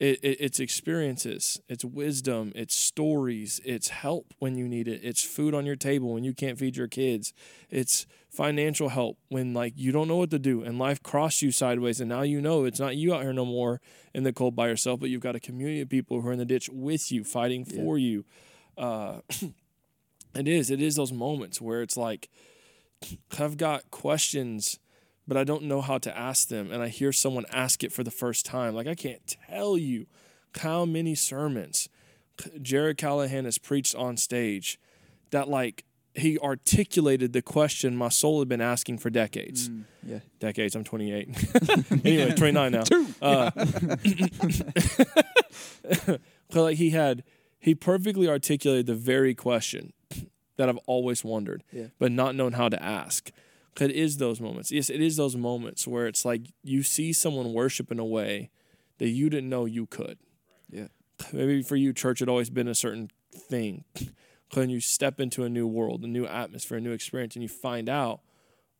It, 0.00 0.18
it, 0.24 0.38
it's 0.40 0.58
experiences, 0.58 1.60
it's 1.68 1.84
wisdom, 1.84 2.52
it's 2.56 2.74
stories, 2.74 3.60
it's 3.64 3.88
help 3.90 4.34
when 4.40 4.56
you 4.56 4.66
need 4.68 4.88
it, 4.88 5.00
it's 5.04 5.22
food 5.22 5.54
on 5.54 5.64
your 5.64 5.76
table 5.76 6.12
when 6.12 6.24
you 6.24 6.34
can't 6.34 6.58
feed 6.58 6.76
your 6.76 6.88
kids, 6.88 7.32
it's 7.70 8.04
financial 8.28 8.88
help 8.88 9.16
when 9.28 9.54
like 9.54 9.72
you 9.76 9.92
don't 9.92 10.08
know 10.08 10.16
what 10.16 10.30
to 10.30 10.38
do 10.40 10.62
and 10.64 10.76
life 10.80 11.00
crossed 11.00 11.40
you 11.42 11.52
sideways 11.52 12.00
and 12.00 12.08
now 12.08 12.22
you 12.22 12.40
know 12.40 12.64
it's 12.64 12.80
not 12.80 12.96
you 12.96 13.14
out 13.14 13.22
here 13.22 13.32
no 13.32 13.44
more 13.44 13.80
in 14.12 14.24
the 14.24 14.32
cold 14.32 14.56
by 14.56 14.66
yourself, 14.66 14.98
but 14.98 15.10
you've 15.10 15.20
got 15.22 15.36
a 15.36 15.40
community 15.40 15.80
of 15.80 15.88
people 15.88 16.20
who 16.20 16.28
are 16.28 16.32
in 16.32 16.40
the 16.40 16.44
ditch 16.44 16.68
with 16.72 17.12
you, 17.12 17.22
fighting 17.22 17.64
Yeah. 17.68 17.76
for 17.76 17.96
you. 17.96 18.24
Uh, 18.76 19.20
it 20.34 20.48
is, 20.48 20.70
it 20.70 20.82
is 20.82 20.96
those 20.96 21.12
moments 21.12 21.60
where 21.60 21.82
it's 21.82 21.96
like 21.96 22.28
I've 23.38 23.56
got 23.56 23.88
questions 23.92 24.80
but 25.26 25.36
I 25.36 25.44
don't 25.44 25.64
know 25.64 25.80
how 25.80 25.98
to 25.98 26.16
ask 26.16 26.48
them. 26.48 26.70
And 26.72 26.82
I 26.82 26.88
hear 26.88 27.12
someone 27.12 27.44
ask 27.50 27.82
it 27.84 27.92
for 27.92 28.02
the 28.04 28.10
first 28.10 28.44
time. 28.46 28.74
Like, 28.74 28.86
I 28.86 28.94
can't 28.94 29.36
tell 29.48 29.76
you 29.78 30.06
how 30.60 30.84
many 30.84 31.14
sermons 31.14 31.88
Jared 32.60 32.96
Callahan 32.98 33.44
has 33.44 33.58
preached 33.58 33.94
on 33.94 34.16
stage 34.16 34.78
that, 35.30 35.48
like, 35.48 35.84
he 36.16 36.38
articulated 36.38 37.32
the 37.32 37.42
question 37.42 37.96
my 37.96 38.08
soul 38.08 38.38
had 38.38 38.48
been 38.48 38.60
asking 38.60 38.98
for 38.98 39.10
decades. 39.10 39.68
Mm, 39.68 39.84
yeah. 40.06 40.18
Decades, 40.38 40.76
I'm 40.76 40.84
28. 40.84 41.28
anyway, 42.04 42.32
29 42.34 42.72
now. 42.72 42.84
Uh, 43.20 43.50
but 46.50 46.62
like 46.62 46.76
he 46.76 46.90
had, 46.90 47.24
he 47.58 47.74
perfectly 47.74 48.28
articulated 48.28 48.86
the 48.86 48.94
very 48.94 49.34
question 49.34 49.92
that 50.56 50.68
I've 50.68 50.78
always 50.86 51.24
wondered, 51.24 51.64
Yeah. 51.72 51.86
but 51.98 52.12
not 52.12 52.34
known 52.36 52.52
how 52.52 52.68
to 52.68 52.80
ask. 52.80 53.30
It 53.80 53.90
is 53.90 54.18
those 54.18 54.40
moments. 54.40 54.70
Yes, 54.70 54.88
it 54.88 55.00
is 55.00 55.16
those 55.16 55.36
moments 55.36 55.86
where 55.86 56.06
it's 56.06 56.24
like 56.24 56.42
you 56.62 56.82
see 56.82 57.12
someone 57.12 57.52
worship 57.52 57.90
in 57.90 57.98
a 57.98 58.04
way 58.04 58.50
that 58.98 59.08
you 59.08 59.28
didn't 59.28 59.48
know 59.48 59.64
you 59.64 59.86
could. 59.86 60.18
Yeah. 60.70 60.88
Maybe 61.32 61.62
for 61.62 61.76
you, 61.76 61.92
church 61.92 62.20
had 62.20 62.28
always 62.28 62.50
been 62.50 62.68
a 62.68 62.74
certain 62.74 63.10
thing. 63.32 63.84
When 64.52 64.70
you 64.70 64.78
step 64.78 65.18
into 65.18 65.42
a 65.42 65.48
new 65.48 65.66
world, 65.66 66.04
a 66.04 66.06
new 66.06 66.26
atmosphere, 66.26 66.78
a 66.78 66.80
new 66.80 66.92
experience, 66.92 67.34
and 67.34 67.42
you 67.42 67.48
find 67.48 67.88
out, 67.88 68.20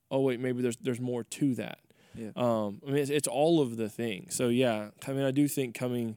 oh 0.09 0.21
wait, 0.21 0.39
maybe 0.39 0.63
there's 0.63 0.77
there's 0.77 1.01
more 1.01 1.25
to 1.25 1.55
that. 1.57 1.79
Yeah. 2.15 2.31
Um, 2.37 2.81
I 2.87 2.91
mean, 2.91 2.99
it's, 2.99 3.11
it's 3.11 3.27
all 3.27 3.61
of 3.61 3.77
the 3.77 3.89
things. 3.89 4.37
So 4.37 4.49
yeah, 4.49 4.91
I 5.09 5.13
mean, 5.13 5.25
I 5.25 5.33
do 5.33 5.49
think 5.49 5.75
coming 5.75 6.17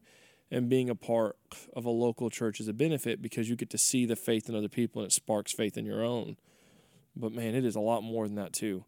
and 0.52 0.70
being 0.70 0.90
a 0.90 0.96
part 0.96 1.38
of 1.74 1.86
a 1.86 1.90
local 1.90 2.30
church 2.30 2.60
is 2.60 2.68
a 2.68 2.74
benefit 2.74 3.22
because 3.22 3.50
you 3.50 3.56
get 3.56 3.70
to 3.72 3.78
see 3.78 4.06
the 4.06 4.16
faith 4.16 4.48
in 4.48 4.56
other 4.56 4.70
people 4.70 5.02
and 5.02 5.10
it 5.10 5.14
sparks 5.14 5.54
faith 5.54 5.78
in 5.78 5.86
your 5.86 6.04
own. 6.04 6.38
But 7.20 7.34
man, 7.34 7.56
it 7.56 7.66
is 7.66 7.76
a 7.76 7.80
lot 7.82 8.02
more 8.04 8.28
than 8.28 8.36
that 8.36 8.54
too. 8.54 8.84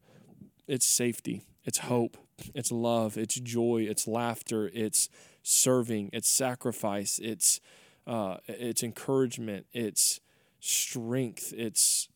It's 0.67 0.85
safety, 0.85 1.43
it's 1.65 1.79
hope, 1.79 2.17
it's 2.53 2.71
love, 2.71 3.17
it's 3.17 3.35
joy, 3.35 3.87
it's 3.89 4.07
laughter, 4.07 4.69
it's 4.73 5.09
serving, 5.43 6.11
it's 6.13 6.29
sacrifice, 6.29 7.19
it's 7.21 7.59
uh, 8.07 8.37
it's 8.47 8.83
encouragement, 8.83 9.65
it's 9.73 10.19
strength, 10.59 11.53
it's 11.57 12.07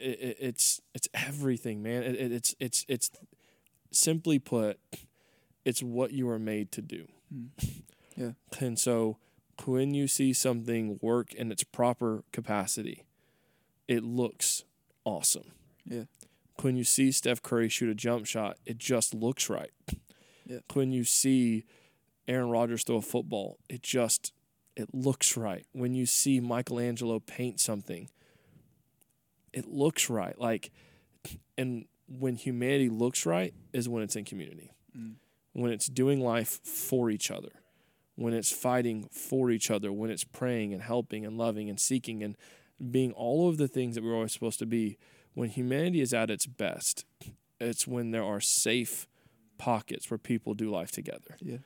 it, 0.00 0.18
it- 0.20 0.36
it's 0.40 0.80
it's 0.94 1.08
everything, 1.14 1.82
man. 1.82 2.02
It, 2.04 2.14
it, 2.16 2.32
it's 2.32 2.54
it's 2.60 2.84
it's 2.88 3.10
simply 3.92 4.38
put, 4.38 4.78
it's 5.64 5.82
what 5.82 6.12
you 6.12 6.28
are 6.30 6.38
made 6.38 6.72
to 6.72 6.82
do. 6.82 7.06
Mm. 7.34 7.48
Yeah. 8.16 8.30
And 8.60 8.78
so 8.78 9.18
when 9.66 9.92
you 9.92 10.06
see 10.06 10.32
something 10.32 11.00
work 11.02 11.34
in 11.34 11.50
its 11.50 11.64
proper 11.64 12.22
capacity, 12.30 13.02
it 13.88 14.04
looks 14.04 14.64
awesome. 15.04 15.52
Yeah. 15.84 16.04
When 16.60 16.76
you 16.76 16.84
see 16.84 17.12
Steph 17.12 17.42
Curry 17.42 17.68
shoot 17.68 17.90
a 17.90 17.94
jump 17.94 18.26
shot, 18.26 18.58
it 18.64 18.78
just 18.78 19.14
looks 19.14 19.50
right. 19.50 19.70
Yeah. 20.46 20.58
When 20.72 20.92
you 20.92 21.04
see 21.04 21.64
Aaron 22.28 22.50
Rodgers 22.50 22.84
throw 22.84 22.96
a 22.96 23.02
football, 23.02 23.58
it 23.68 23.82
just 23.82 24.32
it 24.76 24.94
looks 24.94 25.36
right. 25.36 25.66
When 25.72 25.94
you 25.94 26.06
see 26.06 26.40
Michelangelo 26.40 27.20
paint 27.20 27.60
something, 27.60 28.08
it 29.52 29.66
looks 29.66 30.10
right. 30.10 30.38
Like 30.38 30.70
and 31.56 31.86
when 32.08 32.36
humanity 32.36 32.88
looks 32.88 33.24
right 33.26 33.54
is 33.72 33.88
when 33.88 34.02
it's 34.02 34.16
in 34.16 34.24
community. 34.24 34.72
Mm. 34.96 35.14
When 35.52 35.72
it's 35.72 35.86
doing 35.86 36.20
life 36.20 36.60
for 36.64 37.10
each 37.10 37.30
other. 37.30 37.50
When 38.16 38.32
it's 38.32 38.52
fighting 38.52 39.08
for 39.10 39.50
each 39.50 39.70
other, 39.70 39.92
when 39.92 40.10
it's 40.10 40.24
praying 40.24 40.72
and 40.72 40.82
helping 40.82 41.26
and 41.26 41.36
loving 41.36 41.68
and 41.68 41.80
seeking 41.80 42.22
and 42.22 42.36
being 42.90 43.12
all 43.12 43.48
of 43.48 43.56
the 43.56 43.68
things 43.68 43.94
that 43.94 44.04
we're 44.04 44.14
always 44.14 44.32
supposed 44.32 44.58
to 44.60 44.66
be. 44.66 44.98
When 45.34 45.48
humanity 45.48 46.00
is 46.00 46.14
at 46.14 46.30
its 46.30 46.46
best, 46.46 47.04
it's 47.60 47.86
when 47.86 48.10
there 48.12 48.22
are 48.22 48.40
safe 48.40 49.08
pockets 49.58 50.10
where 50.10 50.18
people 50.18 50.54
do 50.54 50.70
life 50.70 50.92
together. 50.92 51.36
Yeah. 51.40 51.58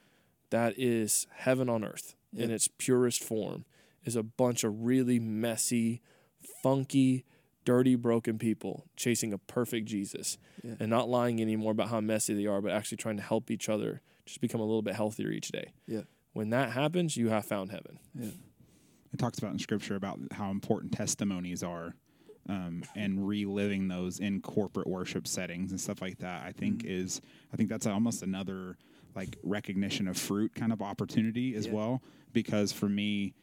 That 0.50 0.74
is 0.78 1.26
heaven 1.34 1.68
on 1.68 1.84
earth 1.84 2.14
in 2.34 2.50
its 2.50 2.68
purest 2.78 3.22
form. 3.22 3.64
Is 4.04 4.16
a 4.16 4.22
bunch 4.22 4.64
of 4.64 4.84
really 4.84 5.18
messy, 5.18 6.00
funky, 6.62 7.24
dirty, 7.66 7.94
broken 7.94 8.38
people 8.38 8.86
chasing 8.96 9.34
a 9.34 9.38
perfect 9.38 9.86
Jesus 9.86 10.38
Yeah. 10.64 10.76
and 10.80 10.88
not 10.88 11.10
lying 11.10 11.40
anymore 11.42 11.72
about 11.72 11.88
how 11.88 12.00
messy 12.00 12.32
they 12.32 12.46
are, 12.46 12.62
but 12.62 12.72
actually 12.72 12.96
trying 12.96 13.16
to 13.18 13.22
help 13.22 13.50
each 13.50 13.68
other 13.68 14.00
just 14.24 14.40
become 14.40 14.60
a 14.60 14.64
little 14.64 14.80
bit 14.82 14.94
healthier 14.94 15.30
each 15.30 15.48
day. 15.48 15.72
Yeah. 15.86 16.02
When 16.32 16.48
that 16.50 16.70
happens, 16.72 17.16
you 17.18 17.28
have 17.28 17.44
found 17.44 17.70
heaven. 17.70 17.98
Yeah. 18.14 18.30
It 19.12 19.18
talks 19.18 19.38
about 19.38 19.52
in 19.52 19.58
scripture 19.58 19.96
about 19.96 20.18
how 20.32 20.50
important 20.50 20.92
testimonies 20.92 21.62
are 21.62 21.94
um, 22.48 22.82
and 22.94 23.26
reliving 23.26 23.88
those 23.88 24.20
in 24.20 24.40
corporate 24.40 24.86
worship 24.86 25.26
settings 25.26 25.70
and 25.70 25.80
stuff 25.80 26.00
like 26.02 26.18
that. 26.18 26.44
I 26.46 26.52
think 26.52 26.84
is 26.84 27.20
I 27.52 27.56
think 27.56 27.68
that's 27.68 27.86
almost 27.86 28.22
another 28.22 28.76
like 29.14 29.36
recognition 29.42 30.08
of 30.08 30.16
fruit 30.16 30.54
kind 30.54 30.72
of 30.72 30.82
opportunity 30.82 31.54
as 31.54 31.66
Yeah. 31.66 31.72
well. 31.72 32.02
Because 32.32 32.72
for 32.72 32.88
me, 32.88 33.34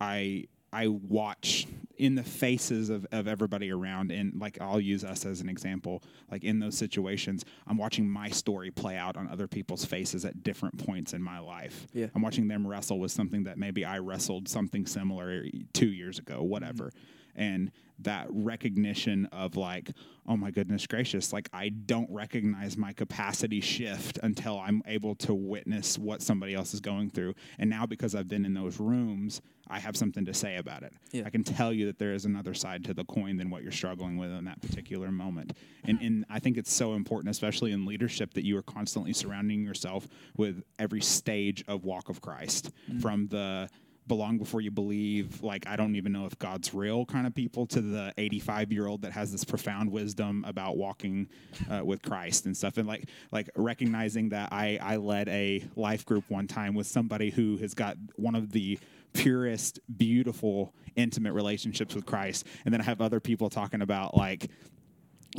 I 0.00 0.46
I 0.76 0.88
watch 0.88 1.66
in 1.96 2.16
the 2.16 2.22
faces 2.22 2.90
of, 2.90 3.06
of 3.10 3.26
everybody 3.26 3.72
around 3.72 4.12
and 4.12 4.38
like 4.38 4.60
I'll 4.60 4.78
use 4.78 5.04
us 5.04 5.24
as 5.24 5.40
an 5.40 5.48
example. 5.48 6.02
Like 6.30 6.44
in 6.44 6.58
those 6.58 6.76
situations, 6.76 7.46
I'm 7.66 7.78
watching 7.78 8.06
my 8.06 8.28
story 8.28 8.70
play 8.70 8.98
out 8.98 9.16
on 9.16 9.26
other 9.26 9.48
people's 9.48 9.86
faces 9.86 10.26
at 10.26 10.42
different 10.42 10.84
points 10.84 11.14
in 11.14 11.22
my 11.22 11.38
life. 11.38 11.86
Yeah. 11.94 12.08
I'm 12.14 12.20
watching 12.20 12.46
them 12.46 12.66
wrestle 12.66 13.00
with 13.00 13.10
something 13.10 13.44
that 13.44 13.56
maybe 13.56 13.86
I 13.86 14.00
wrestled 14.00 14.48
something 14.50 14.84
similar 14.84 15.46
two 15.72 15.88
years 15.88 16.18
ago, 16.18 16.42
whatever. 16.42 16.92
And 17.36 17.70
that 17.98 18.26
recognition 18.30 19.26
of 19.26 19.56
like 19.56 19.90
oh 20.26 20.36
my 20.36 20.50
goodness 20.50 20.86
gracious 20.86 21.32
like 21.32 21.48
i 21.52 21.68
don't 21.68 22.10
recognize 22.10 22.76
my 22.76 22.92
capacity 22.92 23.60
shift 23.60 24.18
until 24.22 24.58
i'm 24.58 24.82
able 24.86 25.14
to 25.14 25.32
witness 25.32 25.98
what 25.98 26.20
somebody 26.20 26.54
else 26.54 26.74
is 26.74 26.80
going 26.80 27.10
through. 27.10 27.34
And 27.58 27.70
now 27.70 27.86
because 27.86 28.14
i've 28.14 28.28
been 28.28 28.44
in 28.44 28.54
those 28.54 28.78
rooms 28.78 29.40
i 29.68 29.78
have 29.78 29.96
something 29.96 30.24
to 30.24 30.34
say 30.34 30.56
about 30.56 30.82
it. 30.82 30.92
Yeah. 31.12 31.24
i 31.26 31.30
can 31.30 31.44
tell 31.44 31.72
you 31.72 31.86
that 31.86 31.98
there 31.98 32.12
is 32.12 32.24
another 32.24 32.54
side 32.54 32.84
to 32.84 32.94
the 32.94 33.04
coin 33.04 33.36
than 33.36 33.50
what 33.50 33.62
you're 33.62 33.72
struggling 33.72 34.16
with 34.16 34.30
in 34.30 34.44
that 34.44 34.60
particular 34.60 35.10
moment. 35.10 35.52
And, 35.84 36.00
and 36.00 36.24
i 36.28 36.38
think 36.38 36.56
it's 36.58 36.72
so 36.72 36.94
important 36.94 37.30
especially 37.30 37.72
in 37.72 37.86
leadership 37.86 38.34
that 38.34 38.44
you 38.44 38.58
are 38.58 38.62
constantly 38.62 39.12
surrounding 39.12 39.62
yourself 39.62 40.06
with 40.36 40.62
every 40.78 41.00
stage 41.00 41.64
of 41.68 41.84
walk 41.84 42.08
of 42.08 42.20
christ 42.20 42.70
mm. 42.90 43.00
from 43.00 43.28
the 43.28 43.70
belong 44.06 44.38
before 44.38 44.60
you 44.60 44.70
believe 44.70 45.42
like 45.42 45.66
i 45.66 45.76
don't 45.76 45.96
even 45.96 46.12
know 46.12 46.26
if 46.26 46.38
god's 46.38 46.72
real 46.72 47.04
kind 47.04 47.26
of 47.26 47.34
people 47.34 47.66
to 47.66 47.80
the 47.80 48.12
85 48.16 48.72
year 48.72 48.86
old 48.86 49.02
that 49.02 49.12
has 49.12 49.32
this 49.32 49.44
profound 49.44 49.90
wisdom 49.90 50.44
about 50.46 50.76
walking 50.76 51.28
uh, 51.70 51.84
with 51.84 52.02
christ 52.02 52.46
and 52.46 52.56
stuff. 52.56 52.76
And 52.76 52.86
like 52.86 53.08
like 53.32 53.50
recognizing 53.56 54.30
that 54.30 54.52
i 54.52 54.78
i 54.82 54.96
led 54.96 55.28
a 55.28 55.64
life 55.76 56.04
group 56.04 56.24
one 56.28 56.46
time 56.46 56.74
with 56.74 56.86
somebody 56.86 57.30
who 57.30 57.56
has 57.58 57.74
got 57.74 57.96
one 58.16 58.34
of 58.34 58.52
the 58.52 58.78
purest 59.12 59.80
beautiful 59.96 60.74
intimate 60.94 61.32
relationships 61.32 61.94
with 61.94 62.06
christ. 62.06 62.46
And 62.64 62.72
then 62.72 62.80
i 62.80 62.84
have 62.84 63.00
other 63.00 63.20
people 63.20 63.50
talking 63.50 63.82
about 63.82 64.16
like 64.16 64.50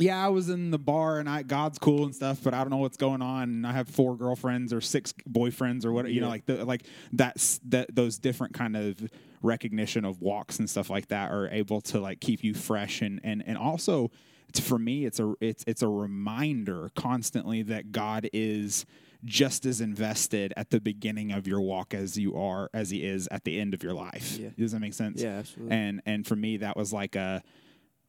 yeah, 0.00 0.24
I 0.24 0.28
was 0.28 0.48
in 0.48 0.70
the 0.70 0.78
bar 0.78 1.18
and 1.18 1.28
I 1.28 1.42
God's 1.42 1.78
cool 1.78 2.04
and 2.04 2.14
stuff, 2.14 2.40
but 2.42 2.54
I 2.54 2.58
don't 2.58 2.70
know 2.70 2.78
what's 2.78 2.96
going 2.96 3.22
on. 3.22 3.42
And 3.44 3.66
I 3.66 3.72
have 3.72 3.88
four 3.88 4.16
girlfriends 4.16 4.72
or 4.72 4.80
six 4.80 5.12
boyfriends 5.30 5.84
or 5.84 5.92
what 5.92 6.10
you 6.10 6.20
know, 6.20 6.28
like 6.28 6.46
the, 6.46 6.64
like 6.64 6.82
that's 7.12 7.60
that 7.68 7.94
those 7.94 8.18
different 8.18 8.54
kind 8.54 8.76
of 8.76 9.10
recognition 9.42 10.04
of 10.04 10.20
walks 10.20 10.58
and 10.58 10.68
stuff 10.68 10.90
like 10.90 11.08
that 11.08 11.30
are 11.30 11.48
able 11.48 11.80
to 11.80 12.00
like 12.00 12.20
keep 12.20 12.42
you 12.42 12.54
fresh 12.54 13.02
and 13.02 13.20
and 13.22 13.42
and 13.46 13.56
also 13.56 14.10
it's, 14.48 14.60
for 14.60 14.78
me 14.78 15.04
it's 15.04 15.20
a 15.20 15.34
it's 15.40 15.64
it's 15.66 15.82
a 15.82 15.88
reminder 15.88 16.90
constantly 16.96 17.62
that 17.62 17.92
God 17.92 18.28
is 18.32 18.84
just 19.24 19.66
as 19.66 19.80
invested 19.80 20.52
at 20.56 20.70
the 20.70 20.80
beginning 20.80 21.32
of 21.32 21.46
your 21.46 21.60
walk 21.60 21.92
as 21.92 22.16
you 22.16 22.36
are 22.36 22.70
as 22.72 22.90
he 22.90 23.04
is 23.04 23.28
at 23.30 23.44
the 23.44 23.60
end 23.60 23.74
of 23.74 23.82
your 23.82 23.92
life. 23.92 24.38
Yeah. 24.38 24.50
Does 24.56 24.72
that 24.72 24.80
make 24.80 24.94
sense? 24.94 25.22
Yeah, 25.22 25.38
absolutely. 25.38 25.76
And 25.76 26.02
and 26.06 26.26
for 26.26 26.36
me 26.36 26.56
that 26.58 26.76
was 26.76 26.92
like 26.92 27.16
a 27.16 27.42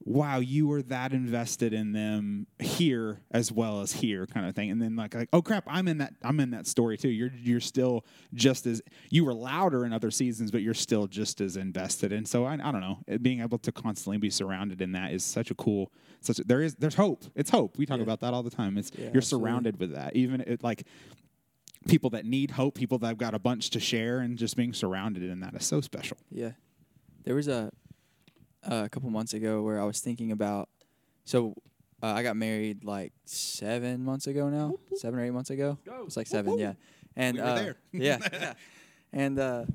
wow, 0.06 0.40
you 0.40 0.66
were 0.68 0.82
that 0.84 1.12
invested 1.12 1.74
in 1.74 1.92
them 1.92 2.48
here 2.58 3.20
as 3.32 3.52
well 3.52 3.82
as 3.82 3.92
here 3.92 4.26
kind 4.26 4.46
of 4.48 4.56
thing. 4.56 4.72
And 4.72 4.82
then 4.82 4.96
like 4.96 5.14
like, 5.14 5.30
oh 5.34 5.42
crap, 5.42 5.66
I'm 5.68 5.88
in 5.88 5.98
that 6.00 6.14
I'm 6.24 6.40
in 6.40 6.52
that 6.52 6.68
story 6.68 6.98
too. 6.98 7.10
You're 7.10 7.32
you're 7.38 7.60
still 7.60 8.06
just 8.34 8.66
as 8.66 8.82
you 9.10 9.26
were 9.26 9.34
louder 9.34 9.86
in 9.86 9.92
other 9.94 10.10
seasons, 10.10 10.52
but 10.52 10.62
you're 10.62 10.74
still 10.74 11.06
just 11.08 11.42
as 11.42 11.58
invested. 11.58 12.14
And 12.14 12.28
so 12.28 12.46
I, 12.46 12.54
I 12.54 12.72
don't 12.72 12.82
know, 12.82 13.00
being 13.22 13.42
able 13.42 13.58
to 13.60 13.72
constantly 13.72 14.18
be 14.18 14.30
surrounded 14.30 14.82
in 14.82 14.94
that 14.94 15.12
is 15.12 15.24
such 15.24 15.52
a 15.52 15.56
cool 15.56 15.92
such 16.22 16.40
a, 16.40 16.44
there 16.46 16.62
is 16.62 16.76
there's 16.76 16.96
hope. 16.96 17.26
It's 17.36 17.50
hope. 17.50 17.78
We 17.78 17.86
talk 17.86 17.98
Yeah. 17.98 18.04
about 18.04 18.22
that 18.22 18.34
all 18.34 18.42
the 18.44 18.50
time. 18.50 18.78
It's 18.78 18.92
Yeah, 18.96 19.06
you're 19.06 19.18
absolutely. 19.18 19.48
surrounded 19.50 19.80
with 19.80 19.94
that. 19.94 20.16
Even 20.16 20.42
it 20.42 20.64
like 20.64 20.86
people 21.88 22.10
that 22.12 22.26
need 22.26 22.52
hope, 22.52 22.76
people 22.76 22.98
that 23.00 23.08
have 23.08 23.18
got 23.18 23.34
a 23.34 23.40
bunch 23.40 23.70
to 23.72 23.80
share 23.80 24.20
and 24.20 24.38
just 24.38 24.56
being 24.56 24.74
surrounded 24.74 25.24
in 25.24 25.40
that 25.42 25.54
is 25.56 25.66
so 25.66 25.82
special. 25.82 26.18
Yeah, 26.32 26.52
there 27.24 27.36
was 27.36 27.48
a 27.48 27.72
a 28.64 28.90
couple 28.90 29.10
months 29.10 29.34
ago 29.34 29.62
where 29.62 29.80
I 29.80 29.86
was 29.86 30.00
thinking 30.00 30.32
about. 30.32 30.70
So 31.26 31.56
uh, 32.02 32.08
I 32.08 32.24
got 32.24 32.36
married 32.36 32.84
like 32.84 33.14
seven 33.26 34.04
months 34.04 34.28
ago 34.28 34.50
now, 34.50 34.76
seven 34.96 35.20
or 35.20 35.26
eight 35.26 35.32
months 35.32 35.50
ago. 35.50 35.78
It's 36.06 36.18
like 36.18 36.28
seven, 36.28 36.58
yeah. 36.58 36.74
And 37.16 37.38
We 37.38 37.44
were 37.44 37.50
uh, 37.50 37.56
there. 37.56 37.76
yeah, 37.92 38.18
yeah. 38.34 38.54
And 39.12 39.40
uh, 39.40 39.66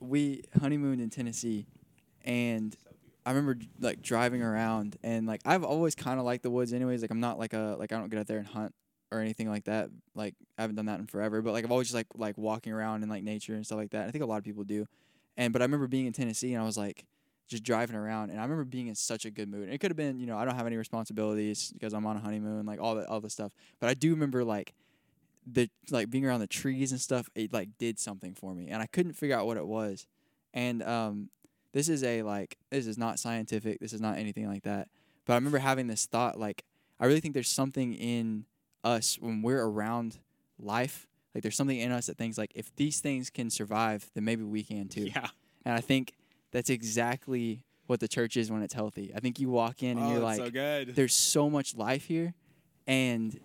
we 0.00 0.42
honeymooned 0.60 1.00
in 1.00 1.10
Tennessee, 1.10 1.66
and 2.24 2.76
I 3.24 3.30
remember 3.30 3.56
like 3.80 4.02
driving 4.02 4.42
around, 4.42 4.96
and 5.02 5.26
like 5.26 5.40
I've 5.44 5.64
always 5.64 5.94
kind 5.94 6.18
of 6.18 6.26
liked 6.26 6.42
the 6.42 6.50
woods, 6.50 6.72
anyways. 6.72 7.02
Like 7.02 7.10
I'm 7.10 7.20
not 7.20 7.38
like 7.38 7.52
a 7.52 7.76
like 7.78 7.92
I 7.92 7.98
don't 7.98 8.08
get 8.08 8.18
out 8.18 8.26
there 8.26 8.38
and 8.38 8.46
hunt 8.46 8.74
or 9.12 9.20
anything 9.20 9.48
like 9.48 9.64
that. 9.64 9.90
Like 10.14 10.34
I 10.58 10.62
haven't 10.62 10.76
done 10.76 10.86
that 10.86 10.98
in 10.98 11.06
forever, 11.06 11.40
but 11.40 11.52
like 11.52 11.64
I've 11.64 11.70
always 11.72 11.88
just 11.88 11.94
like 11.94 12.08
like 12.16 12.36
walking 12.36 12.72
around 12.72 13.02
in 13.02 13.08
like 13.08 13.22
nature 13.22 13.54
and 13.54 13.64
stuff 13.64 13.78
like 13.78 13.90
that. 13.90 14.08
I 14.08 14.10
think 14.10 14.24
a 14.24 14.26
lot 14.26 14.38
of 14.38 14.44
people 14.44 14.64
do. 14.64 14.86
And 15.36 15.52
but 15.52 15.62
I 15.62 15.64
remember 15.64 15.86
being 15.86 16.06
in 16.06 16.12
Tennessee, 16.12 16.52
and 16.52 16.62
I 16.62 16.66
was 16.66 16.76
like 16.76 17.04
just 17.46 17.62
driving 17.62 17.96
around, 17.96 18.30
and 18.30 18.38
I 18.38 18.42
remember 18.42 18.64
being 18.64 18.86
in 18.86 18.94
such 18.94 19.24
a 19.24 19.30
good 19.30 19.48
mood. 19.48 19.64
And 19.64 19.72
it 19.74 19.78
could 19.78 19.90
have 19.90 19.96
been, 19.96 20.18
you 20.18 20.26
know, 20.26 20.36
I 20.36 20.44
don't 20.44 20.54
have 20.54 20.66
any 20.66 20.76
responsibilities 20.76 21.72
because 21.72 21.92
I'm 21.92 22.06
on 22.06 22.16
a 22.16 22.20
honeymoon, 22.20 22.66
like 22.66 22.80
all 22.80 22.94
the 22.94 23.06
all 23.08 23.20
the 23.20 23.30
stuff. 23.30 23.52
But 23.80 23.90
I 23.90 23.94
do 23.94 24.10
remember 24.10 24.44
like 24.44 24.74
the 25.46 25.68
like 25.90 26.10
being 26.10 26.24
around 26.24 26.40
the 26.40 26.46
trees 26.46 26.90
and 26.92 27.00
stuff. 27.00 27.28
It 27.34 27.52
like 27.52 27.68
did 27.78 27.98
something 27.98 28.34
for 28.34 28.54
me, 28.54 28.68
and 28.68 28.82
I 28.82 28.86
couldn't 28.86 29.12
figure 29.12 29.36
out 29.36 29.46
what 29.46 29.56
it 29.56 29.66
was. 29.66 30.06
And 30.52 30.82
um, 30.82 31.30
this 31.72 31.88
is 31.88 32.02
a 32.02 32.22
like 32.22 32.56
this 32.70 32.86
is 32.86 32.96
not 32.96 33.18
scientific. 33.18 33.80
This 33.80 33.92
is 33.92 34.00
not 34.00 34.16
anything 34.16 34.48
like 34.48 34.62
that. 34.62 34.88
But 35.26 35.34
I 35.34 35.36
remember 35.36 35.58
having 35.58 35.86
this 35.86 36.06
thought, 36.06 36.38
like 36.38 36.64
I 36.98 37.06
really 37.06 37.20
think 37.20 37.34
there's 37.34 37.48
something 37.50 37.94
in 37.94 38.46
us 38.82 39.18
when 39.20 39.42
we're 39.42 39.62
around 39.62 40.18
life. 40.58 41.06
Like 41.34 41.42
there's 41.42 41.56
something 41.56 41.78
in 41.78 41.90
us 41.90 42.06
that 42.06 42.16
thinks 42.16 42.38
like 42.38 42.52
if 42.54 42.74
these 42.76 43.00
things 43.00 43.28
can 43.28 43.50
survive, 43.50 44.08
then 44.14 44.24
maybe 44.24 44.44
we 44.44 44.62
can 44.62 44.88
too. 44.88 45.10
Yeah. 45.14 45.28
And 45.64 45.74
I 45.74 45.80
think 45.80 46.12
that's 46.54 46.70
exactly 46.70 47.62
what 47.88 48.00
the 48.00 48.08
church 48.08 48.38
is 48.38 48.50
when 48.50 48.62
it's 48.62 48.72
healthy. 48.72 49.12
I 49.14 49.20
think 49.20 49.38
you 49.40 49.50
walk 49.50 49.82
in 49.82 49.98
and 49.98 50.08
you're 50.10 50.20
like, 50.20 50.52
good. 50.52 50.94
there's 50.94 51.12
so 51.14 51.50
much 51.50 51.74
life 51.76 52.06
here, 52.06 52.32
and 52.86 53.38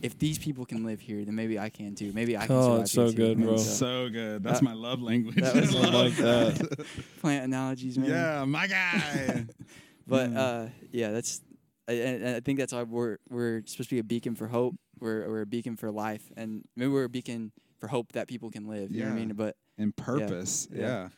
if 0.00 0.18
these 0.18 0.38
people 0.38 0.64
can 0.64 0.84
live 0.84 1.00
here, 1.00 1.24
then 1.24 1.34
maybe 1.34 1.58
I 1.58 1.68
can 1.68 1.94
too. 1.94 2.10
Maybe 2.14 2.36
I 2.36 2.46
can. 2.46 2.56
Oh, 2.56 2.62
survive 2.62 2.80
it's 2.82 2.92
so 2.92 3.02
here 3.02 3.10
too. 3.10 3.16
good, 3.16 3.36
And 3.38 3.46
bro. 3.46 3.56
so- 3.58 3.70
So 3.74 4.08
good. 4.10 4.42
That's 4.42 4.60
That- 4.60 4.64
my 4.64 4.72
love 4.72 5.02
language. 5.02 5.36
that 5.36 5.54
was 5.54 5.74
I 5.74 5.78
I 5.78 5.82
love 5.82 5.94
like 5.94 6.16
that. 6.16 6.86
plant 7.20 7.44
analogies, 7.44 7.98
man. 7.98 8.08
Yeah, 8.10 8.44
my 8.46 8.66
guy. 8.66 9.44
But 10.04 10.30
Mm. 10.30 10.36
uh, 10.36 10.68
yeah, 10.90 11.10
that's. 11.12 11.40
I, 11.88 11.92
and 11.92 12.22
and 12.24 12.36
I 12.36 12.40
think 12.40 12.58
that's 12.58 12.72
why 12.72 12.82
we're 12.82 13.18
we're 13.30 13.62
supposed 13.66 13.88
to 13.90 13.94
be 13.94 14.00
a 14.00 14.04
beacon 14.04 14.34
for 14.34 14.48
hope. 14.48 14.74
We're 14.98 15.28
we're 15.28 15.42
a 15.42 15.46
beacon 15.46 15.76
for 15.76 15.92
life, 15.92 16.24
and 16.36 16.64
maybe 16.76 16.90
we're 16.90 17.04
a 17.04 17.08
beacon 17.08 17.52
for 17.78 17.86
hope 17.86 18.10
that 18.12 18.26
people 18.26 18.50
can 18.50 18.66
live. 18.66 18.90
You 18.90 19.02
know 19.04 19.10
what 19.10 19.16
I 19.16 19.18
mean? 19.18 19.32
But 19.34 19.56
and 19.78 19.94
purpose. 19.96 20.66
Yeah. 20.72 20.80
yeah. 20.80 21.08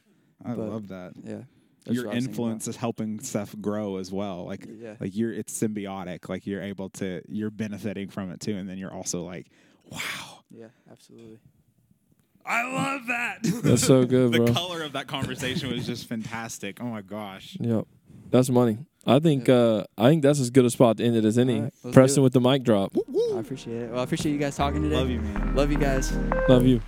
I 0.45 0.55
But- 0.55 0.69
love 0.69 0.89
that. 0.89 1.13
yeah, 1.25 1.43
that's 1.85 1.95
Your 1.97 2.07
what 2.07 2.13
I 2.13 2.15
was 2.17 2.25
thinking 2.25 2.29
influence 2.31 2.69
is 2.69 2.77
helping 2.77 3.21
stuff 3.21 3.55
grow 3.61 3.97
as 3.97 4.11
well. 4.13 4.45
Like. 4.45 4.67
Yeah. 4.71 4.95
like 5.01 5.15
you're 5.17 5.33
it's 5.33 5.53
symbiotic. 5.59 6.29
Like 6.29 6.47
you're 6.47 6.63
able 6.63 6.91
to 6.91 7.23
you're 7.29 7.51
benefiting 7.51 8.09
from 8.09 8.31
it 8.31 8.41
too 8.41 8.57
and 8.57 8.69
then 8.69 8.79
you're 8.79 8.93
also 8.93 9.23
like, 9.23 9.47
wow. 9.91 10.01
Yeah, 10.51 10.67
absolutely. 10.91 11.39
I 12.47 12.63
love 12.71 13.07
that. 13.09 13.39
That's 13.63 13.83
so 13.87 14.05
good, 14.05 14.33
the 14.33 14.39
bro. 14.45 14.53
color 14.53 14.83
of 14.83 14.93
that 14.93 15.07
conversation 15.07 15.71
was 15.71 15.87
just 15.87 16.07
fantastic. 16.09 16.79
Oh 16.81 16.85
my 16.87 17.01
gosh. 17.01 17.57
Yep. 17.59 17.87
That's 18.31 18.51
money. 18.51 18.79
I 19.07 19.19
think 19.19 19.49
uh, 19.49 19.85
I 19.99 20.09
think 20.09 20.23
that's 20.23 20.41
as 20.41 20.49
good 20.51 20.65
a 20.65 20.71
spot 20.71 20.97
to 20.97 21.05
end 21.05 21.15
it 21.17 21.25
as 21.27 21.37
any. 21.39 21.57
All 21.59 21.71
right, 21.85 21.93
Preston 21.93 22.23
with 22.23 22.33
the 22.33 22.41
mic 22.41 22.63
drop. 22.63 22.93
I 23.35 23.39
appreciate 23.39 23.83
it. 23.83 23.91
Well, 23.91 24.01
I 24.01 24.03
appreciate 24.03 24.33
you 24.33 24.39
guys 24.39 24.57
talking 24.57 24.83
today. 24.83 24.97
Love 24.97 25.11
you, 25.11 25.21
man. 25.21 25.55
Love 25.55 25.71
you 25.71 25.77
guys. 25.79 26.11
Love 26.49 26.65
you. 26.67 26.81